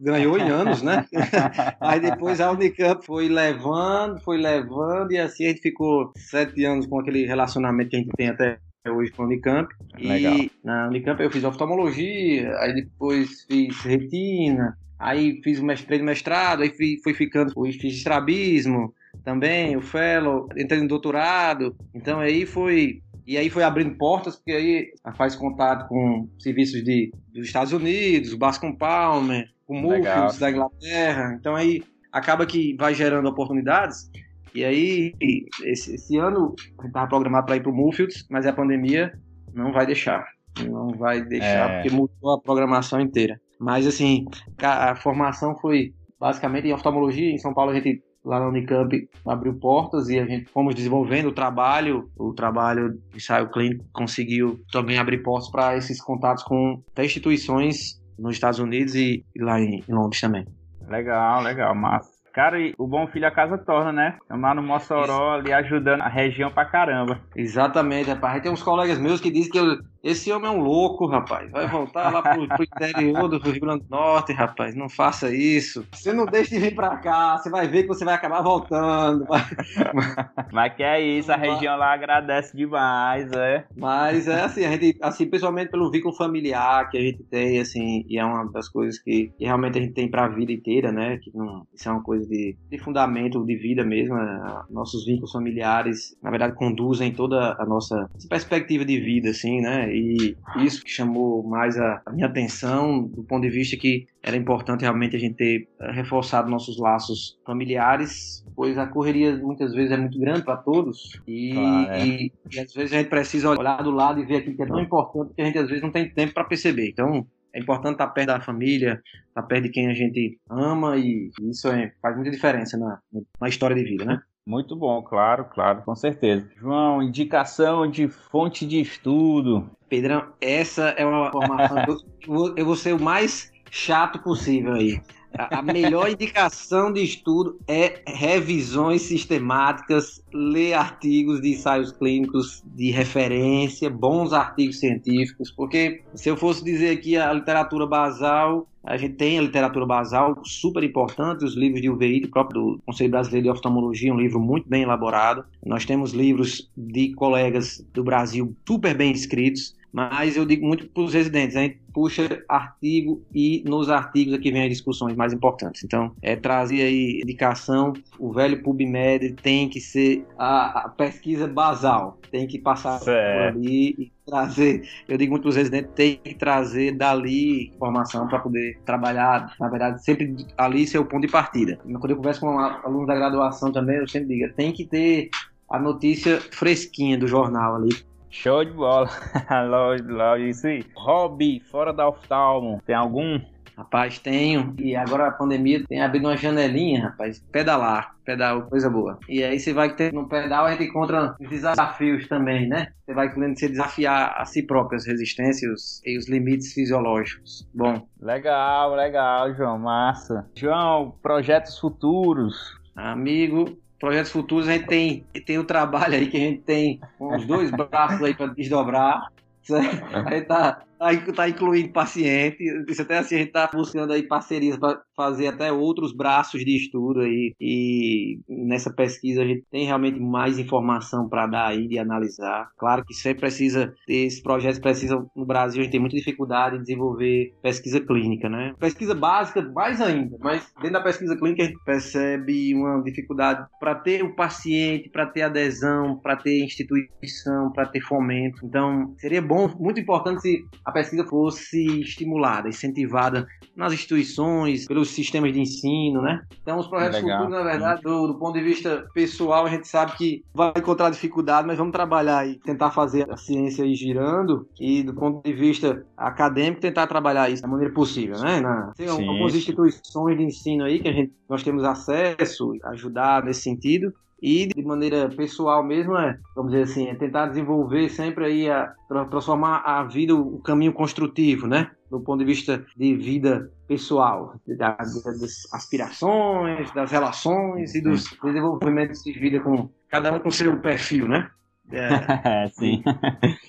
ganhou 0.00 0.38
em 0.38 0.48
anos, 0.48 0.82
né? 0.82 1.06
Aí 1.80 2.00
depois 2.00 2.40
a 2.40 2.50
Unicamp 2.50 3.04
foi 3.04 3.28
levando, 3.28 4.20
foi 4.20 4.38
levando, 4.38 5.12
e 5.12 5.18
assim 5.18 5.46
a 5.46 5.48
gente 5.48 5.60
ficou 5.60 6.12
sete 6.16 6.64
anos 6.64 6.86
com 6.86 7.00
aquele 7.00 7.26
relacionamento 7.26 7.90
que 7.90 7.96
a 7.96 7.98
gente 8.00 8.12
tem 8.16 8.28
até 8.28 8.58
hoje 8.88 9.12
com 9.12 9.22
a 9.22 9.26
Unicamp. 9.26 9.68
Legal. 9.98 10.34
E 10.34 10.52
na 10.64 10.88
Unicamp 10.88 11.22
eu 11.22 11.30
fiz 11.30 11.44
oftalmologia, 11.44 12.56
aí 12.58 12.74
depois 12.74 13.42
fiz 13.44 13.80
retina, 13.82 14.76
aí 14.98 15.40
fiz 15.42 15.58
o 15.58 15.64
mestrado, 15.64 16.02
mestrado, 16.02 16.62
aí 16.62 16.70
fui, 16.70 16.98
fui 17.02 17.14
ficando, 17.14 17.52
fiz 17.72 17.96
estrabismo 17.96 18.92
também, 19.24 19.76
o 19.76 19.82
fellow, 19.82 20.48
entrei 20.56 20.80
no 20.80 20.88
doutorado, 20.88 21.76
então 21.94 22.18
aí 22.18 22.46
foi 22.46 23.02
e 23.26 23.36
aí 23.36 23.48
foi 23.48 23.62
abrindo 23.62 23.96
portas, 23.96 24.36
porque 24.36 24.52
aí 24.52 24.92
faz 25.16 25.36
contato 25.36 25.88
com 25.88 26.28
serviços 26.38 26.82
de, 26.82 27.12
dos 27.32 27.46
Estados 27.46 27.72
Unidos, 27.72 28.34
Bascom 28.34 28.74
Palmer, 28.74 29.48
com 29.66 29.78
Moorfields 29.78 30.38
da 30.38 30.50
Inglaterra. 30.50 31.36
Então 31.38 31.54
aí 31.54 31.82
acaba 32.12 32.44
que 32.46 32.76
vai 32.76 32.94
gerando 32.94 33.28
oportunidades. 33.28 34.10
E 34.54 34.64
aí, 34.64 35.14
esse, 35.62 35.94
esse 35.94 36.18
ano, 36.18 36.54
a 36.58 36.82
gente 36.82 36.88
estava 36.88 37.08
programado 37.08 37.46
para 37.46 37.56
ir 37.56 37.62
para 37.62 37.70
o 37.70 37.74
Moorfields, 37.74 38.26
mas 38.30 38.46
a 38.46 38.52
pandemia 38.52 39.18
não 39.54 39.72
vai 39.72 39.86
deixar. 39.86 40.26
Não 40.68 40.88
vai 40.88 41.22
deixar, 41.22 41.70
é. 41.70 41.74
porque 41.76 41.96
mudou 41.96 42.34
a 42.34 42.40
programação 42.40 43.00
inteira. 43.00 43.40
Mas, 43.58 43.86
assim, 43.86 44.26
a, 44.62 44.90
a 44.90 44.94
formação 44.94 45.56
foi 45.56 45.94
basicamente 46.20 46.68
em 46.68 46.72
oftalmologia. 46.74 47.30
Em 47.30 47.38
São 47.38 47.54
Paulo, 47.54 47.70
a 47.70 47.74
gente 47.74 48.02
lá 48.22 48.38
na 48.38 48.48
Unicamp 48.48 49.08
abriu 49.26 49.54
portas 49.54 50.08
e 50.08 50.18
a 50.18 50.26
gente 50.26 50.50
fomos 50.50 50.74
desenvolvendo 50.74 51.28
o 51.28 51.32
trabalho. 51.32 52.10
O 52.16 52.34
trabalho 52.34 52.92
de 53.10 53.16
ensaio 53.16 53.50
clínico 53.50 53.86
conseguiu 53.92 54.60
também 54.70 54.98
abrir 54.98 55.22
portas 55.22 55.50
para 55.50 55.76
esses 55.78 56.00
contatos 56.00 56.44
com 56.44 56.82
instituições 56.98 58.01
nos 58.22 58.34
Estados 58.34 58.58
Unidos 58.58 58.94
e, 58.94 59.24
lá 59.36 59.60
em, 59.60 59.84
em 59.86 59.92
Londres 59.92 60.20
também. 60.20 60.46
Legal, 60.88 61.42
legal, 61.42 61.74
massa. 61.74 62.10
Cara, 62.32 62.58
e 62.58 62.72
o 62.78 62.86
bom 62.86 63.06
filho 63.06 63.26
a 63.26 63.30
casa 63.30 63.58
torna, 63.58 63.92
né? 63.92 64.18
Lá 64.30 64.54
no 64.54 64.62
Mossoró, 64.62 65.34
ali 65.34 65.52
ajudando 65.52 66.00
a 66.00 66.08
região 66.08 66.50
pra 66.50 66.64
caramba. 66.64 67.20
Exatamente, 67.36 68.08
rapaz. 68.08 68.34
Aí 68.34 68.40
tem 68.40 68.50
uns 68.50 68.62
colegas 68.62 68.98
meus 68.98 69.20
que 69.20 69.30
dizem 69.30 69.50
que 69.50 69.58
eu, 69.58 69.76
esse 70.02 70.32
homem 70.32 70.48
é 70.48 70.52
um 70.52 70.60
louco, 70.60 71.06
rapaz. 71.06 71.50
Vai 71.50 71.68
voltar 71.68 72.12
lá 72.12 72.22
pro, 72.22 72.48
pro 72.48 72.64
interior 72.64 73.28
do 73.28 73.38
Rio 73.38 73.60
Grande 73.60 73.84
do 73.84 73.90
Norte, 73.90 74.32
rapaz. 74.32 74.74
Não 74.74 74.88
faça 74.88 75.32
isso. 75.34 75.86
Você 75.92 76.12
não 76.12 76.26
deixa 76.26 76.50
de 76.50 76.58
vir 76.58 76.74
pra 76.74 76.96
cá. 76.96 77.38
Você 77.38 77.48
vai 77.48 77.68
ver 77.68 77.82
que 77.82 77.88
você 77.88 78.04
vai 78.04 78.14
acabar 78.14 78.42
voltando. 78.42 79.24
Mas 80.52 80.74
que 80.74 80.82
é 80.82 81.00
isso, 81.00 81.30
a 81.30 81.36
região 81.36 81.76
lá 81.76 81.92
agradece 81.92 82.56
demais, 82.56 83.30
é. 83.32 83.64
Mas 83.76 84.26
é 84.26 84.40
assim, 84.40 84.64
a 84.64 84.70
gente, 84.72 84.98
assim, 85.00 85.26
pessoalmente 85.26 85.70
pelo 85.70 85.90
vínculo 85.90 86.14
familiar 86.14 86.90
que 86.90 86.98
a 86.98 87.00
gente 87.00 87.22
tem, 87.24 87.60
assim, 87.60 88.04
e 88.08 88.18
é 88.18 88.24
uma 88.24 88.50
das 88.50 88.68
coisas 88.68 88.98
que, 88.98 89.32
que 89.38 89.44
realmente 89.44 89.78
a 89.78 89.82
gente 89.82 89.94
tem 89.94 90.10
pra 90.10 90.28
vida 90.28 90.52
inteira, 90.52 90.90
né? 90.90 91.18
Que 91.18 91.30
não, 91.34 91.66
isso 91.72 91.88
é 91.88 91.92
uma 91.92 92.02
coisa 92.02 92.26
de, 92.26 92.56
de 92.68 92.78
fundamento 92.78 93.44
de 93.44 93.56
vida 93.56 93.84
mesmo. 93.84 94.16
Né? 94.16 94.62
Nossos 94.68 95.04
vínculos 95.04 95.32
familiares, 95.32 96.16
na 96.22 96.30
verdade, 96.30 96.54
conduzem 96.56 97.12
toda 97.12 97.56
a 97.58 97.64
nossa 97.64 98.10
perspectiva 98.28 98.84
de 98.84 98.98
vida, 98.98 99.30
assim, 99.30 99.60
né? 99.60 99.91
E 99.92 100.36
isso 100.58 100.82
que 100.82 100.90
chamou 100.90 101.42
mais 101.42 101.78
a, 101.78 102.02
minha 102.12 102.26
atenção, 102.26 103.02
do 103.02 103.22
ponto 103.22 103.42
de 103.42 103.50
vista 103.50 103.76
que 103.76 104.06
era 104.22 104.36
importante 104.36 104.82
realmente 104.82 105.16
a 105.16 105.18
gente 105.18 105.36
ter 105.36 105.68
eh, 105.80 105.92
reforçado 105.92 106.50
nossos 106.50 106.78
laços 106.78 107.38
familiares, 107.44 108.44
pois 108.54 108.78
a 108.78 108.86
correria 108.86 109.36
muitas 109.36 109.74
vezes 109.74 109.92
é 109.92 109.96
muito 109.96 110.18
grande 110.18 110.42
para 110.42 110.56
todos 110.56 111.20
e, 111.26 111.52
claro, 111.52 111.90
é. 111.90 112.06
e, 112.06 112.32
e, 112.50 112.60
às 112.60 112.72
vezes 112.72 112.92
a 112.92 112.98
gente 112.98 113.08
precisa 113.08 113.50
olhar 113.50 113.82
do 113.82 113.90
lado 113.90 114.20
e 114.20 114.24
ver 114.24 114.36
aquilo 114.36 114.56
que 114.56 114.62
é 114.62 114.66
tão 114.66 114.80
importante 114.80 115.34
que 115.34 115.42
a 115.42 115.44
gente 115.44 115.58
às 115.58 115.68
vezes 115.68 115.82
não 115.82 115.90
tem 115.90 116.08
tempo 116.08 116.34
para 116.34 116.44
perceber. 116.44 116.88
Então 116.88 117.26
é 117.52 117.60
importante 117.60 117.92
estar 117.92 118.08
perto 118.08 118.28
da 118.28 118.40
família, 118.40 119.02
estar 119.28 119.42
perto 119.42 119.64
de 119.64 119.70
quem 119.70 119.88
a 119.88 119.94
gente 119.94 120.38
ama 120.48 120.96
e 120.96 121.30
isso 121.50 121.68
é, 121.68 121.92
faz 122.00 122.16
muita 122.16 122.30
diferença 122.30 122.78
na, 122.78 122.98
na 123.40 123.48
história 123.48 123.76
de 123.76 123.84
vida, 123.84 124.04
né? 124.04 124.22
Muito 124.46 124.74
bom, 124.74 125.02
claro, 125.02 125.44
claro, 125.44 125.82
com 125.82 125.94
certeza. 125.94 126.48
João, 126.56 127.02
indicação 127.02 127.88
de 127.88 128.08
fonte 128.08 128.66
de 128.66 128.80
estudo. 128.80 129.70
Pedrão, 129.88 130.32
essa 130.40 130.88
é 130.90 131.06
uma 131.06 131.30
formação. 131.30 131.84
eu, 132.26 132.54
eu 132.56 132.66
vou 132.66 132.74
ser 132.74 132.94
o 132.94 133.00
mais 133.00 133.52
chato 133.70 134.18
possível 134.18 134.74
aí. 134.74 135.00
A 135.34 135.62
melhor 135.62 136.10
indicação 136.10 136.92
de 136.92 137.02
estudo 137.02 137.58
é 137.66 138.02
revisões 138.06 139.02
sistemáticas, 139.02 140.22
ler 140.32 140.74
artigos 140.74 141.40
de 141.40 141.52
ensaios 141.52 141.90
clínicos 141.90 142.62
de 142.66 142.90
referência, 142.90 143.88
bons 143.88 144.32
artigos 144.32 144.78
científicos, 144.78 145.50
porque 145.50 146.02
se 146.14 146.28
eu 146.28 146.36
fosse 146.36 146.62
dizer 146.62 146.90
aqui 146.90 147.16
a 147.16 147.32
literatura 147.32 147.86
basal, 147.86 148.68
a 148.84 148.96
gente 148.96 149.14
tem 149.14 149.38
a 149.38 149.42
literatura 149.42 149.86
basal 149.86 150.40
super 150.44 150.82
importante, 150.82 151.44
os 151.44 151.54
livros 151.54 151.80
de 151.80 151.88
UVI, 151.88 152.26
próprio 152.26 152.60
do 152.60 152.82
Conselho 152.84 153.10
Brasileiro 153.10 153.44
de 153.44 153.50
Oftalmologia, 153.50 154.12
um 154.12 154.18
livro 154.18 154.40
muito 154.40 154.68
bem 154.68 154.82
elaborado. 154.82 155.44
Nós 155.64 155.84
temos 155.84 156.12
livros 156.12 156.70
de 156.76 157.12
colegas 157.14 157.84
do 157.92 158.02
Brasil 158.02 158.54
super 158.66 158.96
bem 158.96 159.12
escritos. 159.12 159.74
Mas 159.92 160.38
eu 160.38 160.46
digo 160.46 160.66
muito 160.66 160.88
para 160.88 161.02
os 161.02 161.12
residentes, 161.12 161.54
a 161.54 161.60
gente 161.60 161.78
puxa 161.92 162.42
artigo 162.48 163.22
e 163.34 163.62
nos 163.66 163.90
artigos 163.90 164.32
aqui 164.32 164.50
vem 164.50 164.62
as 164.62 164.70
discussões 164.70 165.14
mais 165.14 165.34
importantes. 165.34 165.84
Então, 165.84 166.12
é 166.22 166.34
trazer 166.34 166.80
aí 166.80 167.20
indicação, 167.22 167.92
o 168.18 168.32
velho 168.32 168.62
PubMed 168.62 169.34
tem 169.42 169.68
que 169.68 169.82
ser 169.82 170.24
a, 170.38 170.86
a 170.86 170.88
pesquisa 170.88 171.46
basal, 171.46 172.18
tem 172.30 172.46
que 172.46 172.58
passar 172.58 172.98
certo. 173.00 173.52
por 173.52 173.58
ali 173.58 174.10
trazer, 174.32 174.88
eu 175.06 175.18
digo 175.18 175.32
muito 175.32 175.42
para 175.42 175.50
os 175.50 175.56
residentes, 175.56 175.90
tem 175.94 176.16
que 176.16 176.34
trazer 176.34 176.92
dali 176.92 177.68
informação 177.68 178.26
para 178.26 178.38
poder 178.38 178.78
trabalhar, 178.86 179.54
na 179.60 179.68
verdade, 179.68 180.02
sempre 180.02 180.34
ali 180.56 180.86
ser 180.86 180.98
o 180.98 181.04
ponto 181.04 181.26
de 181.26 181.32
partida. 181.32 181.78
Quando 181.82 182.10
eu 182.10 182.16
converso 182.16 182.40
com 182.40 182.58
alunos 182.58 183.06
da 183.06 183.14
graduação 183.14 183.70
também, 183.70 183.98
eu 183.98 184.08
sempre 184.08 184.28
digo, 184.28 184.54
tem 184.54 184.72
que 184.72 184.86
ter 184.86 185.28
a 185.68 185.78
notícia 185.78 186.40
fresquinha 186.50 187.18
do 187.18 187.28
jornal 187.28 187.76
ali, 187.76 187.90
Show 188.30 188.64
de 188.64 188.70
bola. 188.70 189.10
lógico, 189.68 190.48
isso 190.48 190.66
aí. 190.66 190.82
Hobby, 190.96 191.60
fora 191.70 191.92
da 191.92 192.08
oftalmo, 192.08 192.80
tem 192.86 192.96
algum? 192.96 193.38
Rapaz, 193.76 194.18
tenho. 194.18 194.74
E 194.78 194.94
agora 194.94 195.28
a 195.28 195.32
pandemia 195.32 195.84
tem 195.86 196.00
abrido 196.00 196.28
uma 196.28 196.36
janelinha, 196.36 197.04
rapaz. 197.08 197.42
Pedalar. 197.50 198.14
Pedal, 198.24 198.62
coisa 198.62 198.88
boa. 198.88 199.18
E 199.28 199.42
aí 199.42 199.58
você 199.58 199.72
vai 199.72 199.94
ter 199.96 200.12
no 200.12 200.28
pedal, 200.28 200.66
a 200.66 200.72
gente 200.72 200.84
encontra 200.84 201.34
desafios 201.40 202.28
também, 202.28 202.68
né? 202.68 202.88
Você 203.04 203.14
vai 203.14 203.32
querendo 203.32 203.58
se 203.58 203.68
desafiar 203.68 204.34
a 204.36 204.44
si 204.44 204.62
próprio, 204.62 204.96
as 204.96 205.06
resistências 205.06 206.00
e 206.04 206.16
os 206.16 206.28
limites 206.28 206.72
fisiológicos. 206.72 207.68
Bom. 207.74 208.06
Legal, 208.20 208.94
legal, 208.94 209.52
João. 209.54 209.78
Massa. 209.78 210.46
João, 210.54 211.16
projetos 211.20 211.78
futuros. 211.78 212.80
Amigo, 212.94 213.76
projetos 213.98 214.30
futuros 214.30 214.68
a 214.68 214.72
gente 214.72 214.86
tem, 214.86 215.26
tem 215.44 215.58
o 215.58 215.64
trabalho 215.64 216.14
aí 216.14 216.28
que 216.28 216.36
a 216.36 216.40
gente 216.40 216.60
tem 216.62 217.00
uns 217.20 217.44
dois 217.46 217.70
braços 217.70 218.22
aí 218.22 218.34
para 218.34 218.46
desdobrar. 218.48 219.32
Certo? 219.62 220.04
A 220.14 220.34
gente 220.34 220.46
tá 220.46 220.82
está 221.10 221.48
incluindo 221.48 221.92
paciente. 221.92 222.62
Isso 222.88 223.02
até 223.02 223.18
assim, 223.18 223.36
a 223.36 223.38
gente 223.38 223.48
está 223.48 223.68
buscando 223.72 224.12
aí 224.12 224.22
parcerias 224.22 224.76
para 224.76 225.00
fazer 225.16 225.48
até 225.48 225.72
outros 225.72 226.14
braços 226.14 226.64
de 226.64 226.76
estudo 226.76 227.20
aí. 227.20 227.54
E 227.60 228.38
nessa 228.48 228.92
pesquisa 228.92 229.42
a 229.42 229.46
gente 229.46 229.64
tem 229.70 229.86
realmente 229.86 230.20
mais 230.20 230.58
informação 230.58 231.28
para 231.28 231.46
dar 231.46 231.68
aí, 231.68 231.88
de 231.88 231.98
analisar. 231.98 232.70
Claro 232.76 233.04
que 233.04 233.14
sempre 233.14 233.40
precisa, 233.40 233.94
esses 234.06 234.40
projetos 234.40 234.78
precisam, 234.78 235.30
no 235.34 235.44
Brasil 235.44 235.80
a 235.80 235.84
gente 235.84 235.92
tem 235.92 236.00
muita 236.00 236.16
dificuldade 236.16 236.76
em 236.76 236.80
desenvolver 236.80 237.54
pesquisa 237.62 238.00
clínica, 238.00 238.48
né? 238.48 238.74
Pesquisa 238.78 239.14
básica, 239.14 239.62
mais 239.74 240.00
ainda, 240.00 240.36
mas 240.40 240.72
dentro 240.76 240.92
da 240.92 241.00
pesquisa 241.00 241.36
clínica 241.36 241.62
a 241.62 241.66
gente 241.66 241.82
percebe 241.84 242.74
uma 242.74 243.02
dificuldade 243.02 243.66
para 243.80 243.94
ter 243.94 244.22
o 244.22 244.34
paciente, 244.34 245.08
para 245.08 245.26
ter 245.26 245.42
adesão, 245.42 246.18
para 246.18 246.36
ter 246.36 246.62
instituição, 246.62 247.72
para 247.72 247.86
ter 247.86 248.00
fomento. 248.00 248.64
Então, 248.64 249.14
seria 249.18 249.42
bom, 249.42 249.68
muito 249.78 250.00
importante 250.00 250.42
se 250.42 250.64
a 250.84 250.91
a 250.92 251.00
pesquisa 251.00 251.24
fosse 251.24 252.00
estimulada, 252.00 252.68
incentivada 252.68 253.46
nas 253.74 253.92
instituições, 253.92 254.86
pelos 254.86 255.10
sistemas 255.10 255.52
de 255.52 255.60
ensino, 255.60 256.20
né? 256.20 256.42
Então, 256.60 256.78
os 256.78 256.86
projetos 256.86 257.20
futuros, 257.20 257.50
na 257.50 257.62
verdade, 257.62 258.02
do, 258.02 258.26
do, 258.26 258.38
ponto 258.38 258.52
de 258.52 258.62
vista 258.62 259.06
pessoal, 259.14 259.64
a 259.64 259.70
gente 259.70 259.88
sabe 259.88 260.12
que 260.12 260.44
vai 260.54 260.72
encontrar 260.76 261.10
dificuldade, 261.10 261.66
mas 261.66 261.78
vamos 261.78 261.92
trabalhar 261.92 262.46
e 262.46 262.58
tentar 262.58 262.90
fazer 262.90 263.30
a 263.30 263.36
ciência 263.36 263.84
ir 263.84 263.94
girando 263.94 264.68
e, 264.78 265.02
do 265.02 265.14
ponto 265.14 265.42
de 265.42 265.54
vista 265.54 266.04
acadêmico, 266.16 266.82
tentar 266.82 267.06
trabalhar 267.06 267.48
isso 267.50 267.62
da 267.62 267.68
maneira 267.68 267.92
possível, 267.94 268.38
né? 268.38 268.60
Na, 268.60 268.92
tem 268.94 269.08
sim, 269.08 269.28
algumas 269.28 269.54
instituições 269.54 270.36
de 270.36 270.44
ensino 270.44 270.84
aí 270.84 271.00
que 271.00 271.08
a 271.08 271.12
gente, 271.12 271.32
nós 271.48 271.62
temos 271.62 271.84
acesso, 271.84 272.74
ajudar 272.84 273.42
nesse 273.42 273.62
sentido, 273.62 274.12
e 274.42 274.66
de 274.66 274.82
maneira 274.82 275.28
pessoal 275.28 275.84
mesmo 275.84 276.16
é, 276.16 276.36
vamos 276.56 276.72
dizer 276.72 276.84
assim, 276.84 277.08
é 277.08 277.14
tentar 277.14 277.46
desenvolver 277.46 278.08
sempre 278.08 278.44
aí 278.44 278.68
a 278.68 278.92
transformar 279.30 279.82
a 279.86 280.02
vida 280.02 280.34
o 280.34 280.58
caminho 280.58 280.92
construtivo, 280.92 281.68
né? 281.68 281.90
Do 282.10 282.20
ponto 282.20 282.40
de 282.40 282.44
vista 282.44 282.84
de 282.96 283.14
vida 283.14 283.70
pessoal, 283.86 284.60
das, 284.66 285.22
das 285.22 285.72
aspirações, 285.72 286.90
das 286.92 287.10
relações 287.10 287.94
e 287.94 288.00
dos 288.00 288.24
desenvolvimentos 288.42 289.22
de 289.22 289.32
vida 289.32 289.60
com 289.60 289.88
cada 290.08 290.34
um 290.34 290.40
com 290.40 290.50
seu 290.50 290.76
perfil, 290.78 291.28
né? 291.28 291.48
É, 291.90 292.68
Sim. 292.74 293.02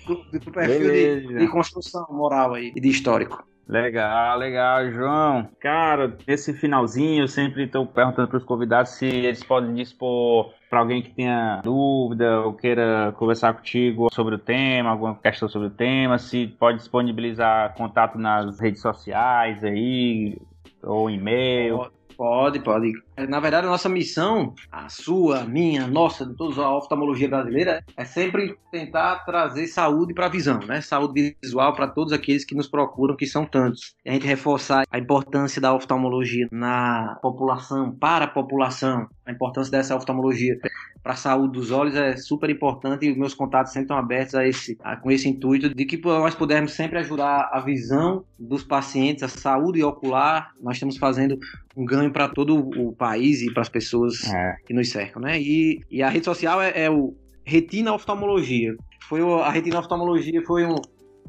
Do, 0.07 0.39
do 0.39 0.51
perfil 0.51 0.91
de, 0.91 1.39
de 1.39 1.47
construção 1.49 2.07
moral 2.09 2.55
aí 2.55 2.71
e 2.75 2.81
de 2.81 2.89
histórico. 2.89 3.43
Legal, 3.67 4.37
legal, 4.37 4.91
João. 4.91 5.49
Cara, 5.59 6.17
nesse 6.27 6.53
finalzinho 6.53 7.23
eu 7.23 7.27
sempre 7.27 7.63
estou 7.63 7.85
perguntando 7.85 8.27
para 8.27 8.37
os 8.37 8.43
convidados 8.43 8.91
se 8.91 9.05
eles 9.05 9.43
podem 9.43 9.73
dispor 9.73 10.51
para 10.69 10.79
alguém 10.79 11.01
que 11.01 11.11
tenha 11.11 11.61
dúvida 11.63 12.41
ou 12.41 12.53
queira 12.53 13.13
conversar 13.17 13.53
contigo 13.53 14.09
sobre 14.13 14.35
o 14.35 14.39
tema, 14.39 14.89
alguma 14.89 15.15
questão 15.15 15.47
sobre 15.47 15.69
o 15.69 15.71
tema, 15.71 16.17
se 16.17 16.47
pode 16.47 16.79
disponibilizar 16.79 17.73
contato 17.75 18.17
nas 18.17 18.59
redes 18.59 18.81
sociais 18.81 19.63
aí 19.63 20.37
ou 20.81 21.09
e-mail. 21.09 21.89
Pode, 22.23 22.61
pode. 22.61 22.93
Na 23.27 23.41
verdade, 23.41 23.67
a 23.67 23.69
nossa 23.69 23.89
missão, 23.89 24.55
a 24.71 24.87
sua, 24.87 25.43
minha, 25.43 25.85
nossa, 25.87 26.25
de 26.25 26.33
toda 26.37 26.61
a 26.61 26.77
oftalmologia 26.77 27.27
brasileira, 27.27 27.83
é 27.97 28.05
sempre 28.05 28.57
tentar 28.71 29.25
trazer 29.25 29.67
saúde 29.67 30.13
para 30.13 30.27
a 30.27 30.29
visão, 30.29 30.57
né? 30.59 30.79
Saúde 30.79 31.35
visual 31.43 31.73
para 31.73 31.85
todos 31.85 32.13
aqueles 32.13 32.45
que 32.45 32.55
nos 32.55 32.69
procuram, 32.69 33.17
que 33.17 33.25
são 33.25 33.45
tantos. 33.45 33.93
E 34.05 34.09
a 34.09 34.13
gente 34.13 34.25
reforçar 34.25 34.85
a 34.89 34.97
importância 34.97 35.61
da 35.61 35.73
oftalmologia 35.75 36.47
na 36.49 37.19
população, 37.21 37.91
para 37.91 38.23
a 38.23 38.29
população, 38.29 39.05
a 39.25 39.31
importância 39.33 39.69
dessa 39.69 39.93
oftalmologia 39.93 40.57
para 41.03 41.13
a 41.13 41.17
saúde 41.17 41.59
dos 41.59 41.69
olhos 41.69 41.95
é 41.95 42.15
super 42.15 42.49
importante 42.49 43.05
e 43.05 43.11
os 43.11 43.17
meus 43.17 43.33
contatos 43.33 43.73
sempre 43.73 43.85
estão 43.85 43.97
abertos 43.97 44.33
a 44.35 44.47
esse, 44.47 44.77
a, 44.81 44.95
com 44.95 45.11
esse 45.11 45.27
intuito 45.27 45.75
de 45.75 45.85
que 45.85 45.97
nós 45.97 46.33
pudermos 46.33 46.71
sempre 46.71 46.97
ajudar 46.99 47.49
a 47.51 47.59
visão 47.59 48.23
dos 48.39 48.63
pacientes, 48.63 49.21
a 49.21 49.27
saúde 49.27 49.83
ocular. 49.83 50.53
Nós 50.61 50.77
estamos 50.77 50.95
fazendo 50.97 51.37
um 51.75 51.83
ganho 51.83 52.09
para 52.11 52.29
todo 52.29 52.57
o 52.57 52.93
país 52.93 53.41
e 53.41 53.51
para 53.51 53.61
as 53.61 53.69
pessoas 53.69 54.23
é. 54.33 54.55
que 54.65 54.73
nos 54.73 54.89
cercam, 54.89 55.21
né? 55.21 55.39
E, 55.41 55.81
e 55.91 56.01
a 56.01 56.07
rede 56.07 56.23
social 56.23 56.61
é, 56.61 56.85
é 56.85 56.89
o 56.89 57.13
Retina 57.43 57.93
Oftalmologia. 57.93 58.73
Foi 59.09 59.21
o, 59.21 59.39
a 59.39 59.51
Retina 59.51 59.79
Oftalmologia 59.79 60.41
foi 60.45 60.65
um, 60.65 60.75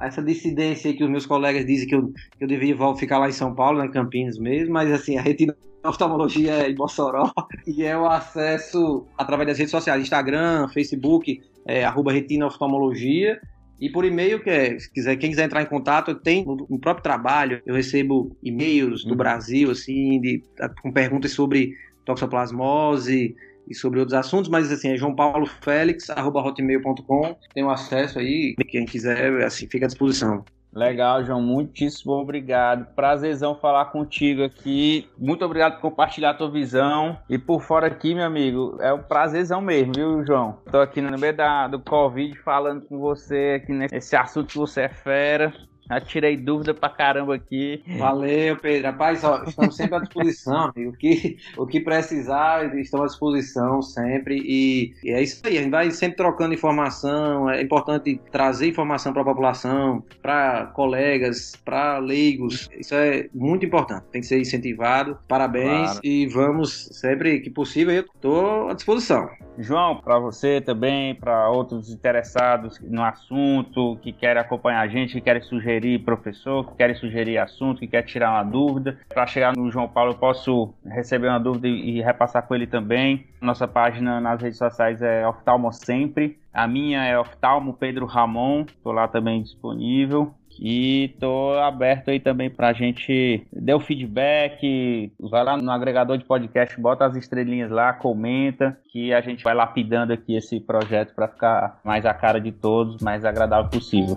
essa 0.00 0.22
dissidência 0.22 0.94
que 0.94 1.02
os 1.02 1.10
meus 1.10 1.26
colegas 1.26 1.66
dizem 1.66 1.88
que 1.88 1.96
eu, 1.96 2.12
que 2.38 2.44
eu 2.44 2.46
devia 2.46 2.76
ficar 2.94 3.18
lá 3.18 3.28
em 3.28 3.32
São 3.32 3.52
Paulo, 3.52 3.82
em 3.82 3.90
Campinas 3.90 4.38
mesmo, 4.38 4.72
mas 4.72 4.92
assim, 4.92 5.18
a 5.18 5.22
Retina 5.22 5.56
oftalmologia 5.88 6.52
é 6.52 6.70
em 6.70 6.74
Mossoró 6.74 7.30
e 7.66 7.84
é 7.84 7.96
o 7.96 8.06
acesso 8.06 9.06
através 9.16 9.48
das 9.48 9.58
redes 9.58 9.70
sociais, 9.70 10.02
Instagram, 10.02 10.68
Facebook, 10.68 11.40
é, 11.66 11.84
arroba 11.84 12.12
retina 12.12 12.46
oftalmologia 12.46 13.40
e 13.80 13.90
por 13.90 14.04
e-mail, 14.04 14.42
que 14.42 14.50
é, 14.50 14.78
se 14.78 14.90
quiser, 14.92 15.16
quem 15.16 15.30
quiser 15.30 15.44
entrar 15.44 15.62
em 15.62 15.66
contato, 15.66 16.14
tem 16.14 16.44
no, 16.44 16.66
no 16.70 16.78
próprio 16.78 17.02
trabalho, 17.02 17.60
eu 17.66 17.74
recebo 17.74 18.36
e-mails 18.42 19.04
do 19.04 19.10
uhum. 19.10 19.16
Brasil, 19.16 19.70
assim, 19.70 20.20
de, 20.20 20.42
com 20.80 20.92
perguntas 20.92 21.32
sobre 21.32 21.74
toxoplasmose 22.04 23.34
e 23.68 23.74
sobre 23.74 23.98
outros 23.98 24.16
assuntos, 24.16 24.48
mas 24.48 24.70
assim, 24.70 24.90
é 24.90 24.96
João 24.96 25.14
Paulo 25.14 25.46
Félix, 25.46 26.08
arroba 26.10 26.40
hotmail.com, 26.40 27.36
tem 27.52 27.64
o 27.64 27.70
acesso 27.70 28.18
aí, 28.18 28.54
quem 28.68 28.84
quiser, 28.84 29.42
assim, 29.42 29.66
fica 29.66 29.86
à 29.86 29.88
disposição. 29.88 30.44
Legal, 30.74 31.24
João. 31.24 31.40
Muitíssimo 31.40 32.12
obrigado. 32.12 32.86
Prazerzão 32.94 33.54
falar 33.54 33.86
contigo 33.86 34.42
aqui. 34.42 35.08
Muito 35.16 35.44
obrigado 35.44 35.74
por 35.74 35.82
compartilhar 35.82 36.30
a 36.30 36.34
tua 36.34 36.50
visão. 36.50 37.16
E 37.30 37.38
por 37.38 37.62
fora 37.62 37.86
aqui, 37.86 38.14
meu 38.14 38.24
amigo, 38.24 38.76
é 38.80 38.92
um 38.92 39.02
prazerzão 39.02 39.60
mesmo, 39.60 39.92
viu, 39.94 40.26
João? 40.26 40.58
Tô 40.70 40.80
aqui 40.80 41.00
no 41.00 41.16
meio 41.16 41.36
da, 41.36 41.68
do 41.68 41.78
Covid 41.78 42.36
falando 42.38 42.82
com 42.86 42.98
você 42.98 43.60
aqui 43.62 43.72
nesse 43.72 44.16
assunto 44.16 44.48
que 44.48 44.58
você 44.58 44.82
é 44.82 44.88
fera. 44.88 45.52
Já 45.88 46.00
tirei 46.00 46.36
dúvida 46.36 46.72
pra 46.72 46.88
caramba 46.88 47.34
aqui. 47.34 47.82
Valeu, 47.98 48.56
Pedro. 48.56 48.90
Rapaz, 48.90 49.22
ó, 49.22 49.44
estamos 49.44 49.76
sempre 49.76 49.96
à 49.96 49.98
disposição. 50.00 50.72
o, 50.76 50.92
que, 50.92 51.36
o 51.56 51.66
que 51.66 51.80
precisar, 51.80 52.74
estamos 52.76 53.04
à 53.04 53.08
disposição 53.08 53.82
sempre. 53.82 54.38
E, 54.38 54.94
e, 55.04 55.10
é 55.10 55.22
isso 55.22 55.40
aí, 55.44 55.58
a 55.58 55.62
gente 55.62 55.70
vai 55.70 55.90
sempre 55.90 56.16
trocando 56.16 56.54
informação. 56.54 57.50
É 57.50 57.62
importante 57.62 58.20
trazer 58.30 58.68
informação 58.68 59.12
para 59.12 59.22
a 59.22 59.26
população, 59.26 60.02
para 60.22 60.66
colegas, 60.66 61.52
para 61.64 61.98
leigos. 61.98 62.70
Isso 62.78 62.94
é 62.94 63.28
muito 63.34 63.66
importante. 63.66 64.04
Tem 64.10 64.20
que 64.20 64.26
ser 64.26 64.40
incentivado. 64.40 65.18
Parabéns 65.28 65.92
claro. 65.92 66.00
e 66.02 66.26
vamos 66.26 66.88
sempre 66.92 67.40
que 67.40 67.50
possível. 67.50 67.94
Eu 67.94 68.02
estou 68.02 68.68
à 68.68 68.74
disposição. 68.74 69.28
João, 69.56 69.96
para 69.98 70.18
você 70.18 70.60
também, 70.60 71.14
para 71.14 71.48
outros 71.48 71.90
interessados 71.90 72.80
no 72.80 73.04
assunto, 73.04 73.96
que 74.02 74.12
querem 74.12 74.42
acompanhar 74.42 74.80
a 74.80 74.88
gente, 74.88 75.12
que 75.12 75.20
querem 75.20 75.42
sugerir 75.42 75.73
professor, 76.04 76.66
que 76.70 76.76
querem 76.76 76.94
sugerir 76.94 77.38
assunto, 77.38 77.80
que 77.80 77.86
querem 77.86 78.06
tirar 78.06 78.30
uma 78.30 78.42
dúvida. 78.42 78.98
Para 79.08 79.26
chegar 79.26 79.56
no 79.56 79.70
João 79.70 79.88
Paulo, 79.88 80.12
eu 80.12 80.18
posso 80.18 80.74
receber 80.84 81.28
uma 81.28 81.40
dúvida 81.40 81.68
e 81.68 82.00
repassar 82.00 82.46
com 82.46 82.54
ele 82.54 82.66
também. 82.66 83.26
Nossa 83.40 83.68
página 83.68 84.20
nas 84.20 84.40
redes 84.40 84.58
sociais 84.58 85.02
é 85.02 85.26
Oftalmo 85.26 85.72
Sempre. 85.72 86.38
A 86.52 86.66
minha 86.68 87.04
é 87.04 87.18
Oftalmo 87.18 87.74
Pedro 87.74 88.06
Ramon, 88.06 88.62
estou 88.62 88.92
lá 88.92 89.08
também 89.08 89.42
disponível. 89.42 90.32
E 90.60 91.14
tô 91.18 91.52
aberto 91.58 92.10
aí 92.10 92.20
também 92.20 92.48
pra 92.48 92.72
gente 92.72 93.46
dar 93.52 93.76
o 93.76 93.80
feedback. 93.80 95.12
Vai 95.18 95.44
lá 95.44 95.56
no 95.56 95.70
agregador 95.70 96.16
de 96.16 96.24
podcast, 96.24 96.80
bota 96.80 97.04
as 97.04 97.16
estrelinhas 97.16 97.70
lá, 97.70 97.92
comenta, 97.92 98.78
que 98.90 99.12
a 99.12 99.20
gente 99.20 99.42
vai 99.42 99.54
lapidando 99.54 100.12
aqui 100.12 100.36
esse 100.36 100.60
projeto 100.60 101.14
para 101.14 101.28
ficar 101.28 101.80
mais 101.84 102.06
a 102.06 102.14
cara 102.14 102.40
de 102.40 102.52
todos, 102.52 103.02
mais 103.02 103.24
agradável 103.24 103.70
possível. 103.70 104.16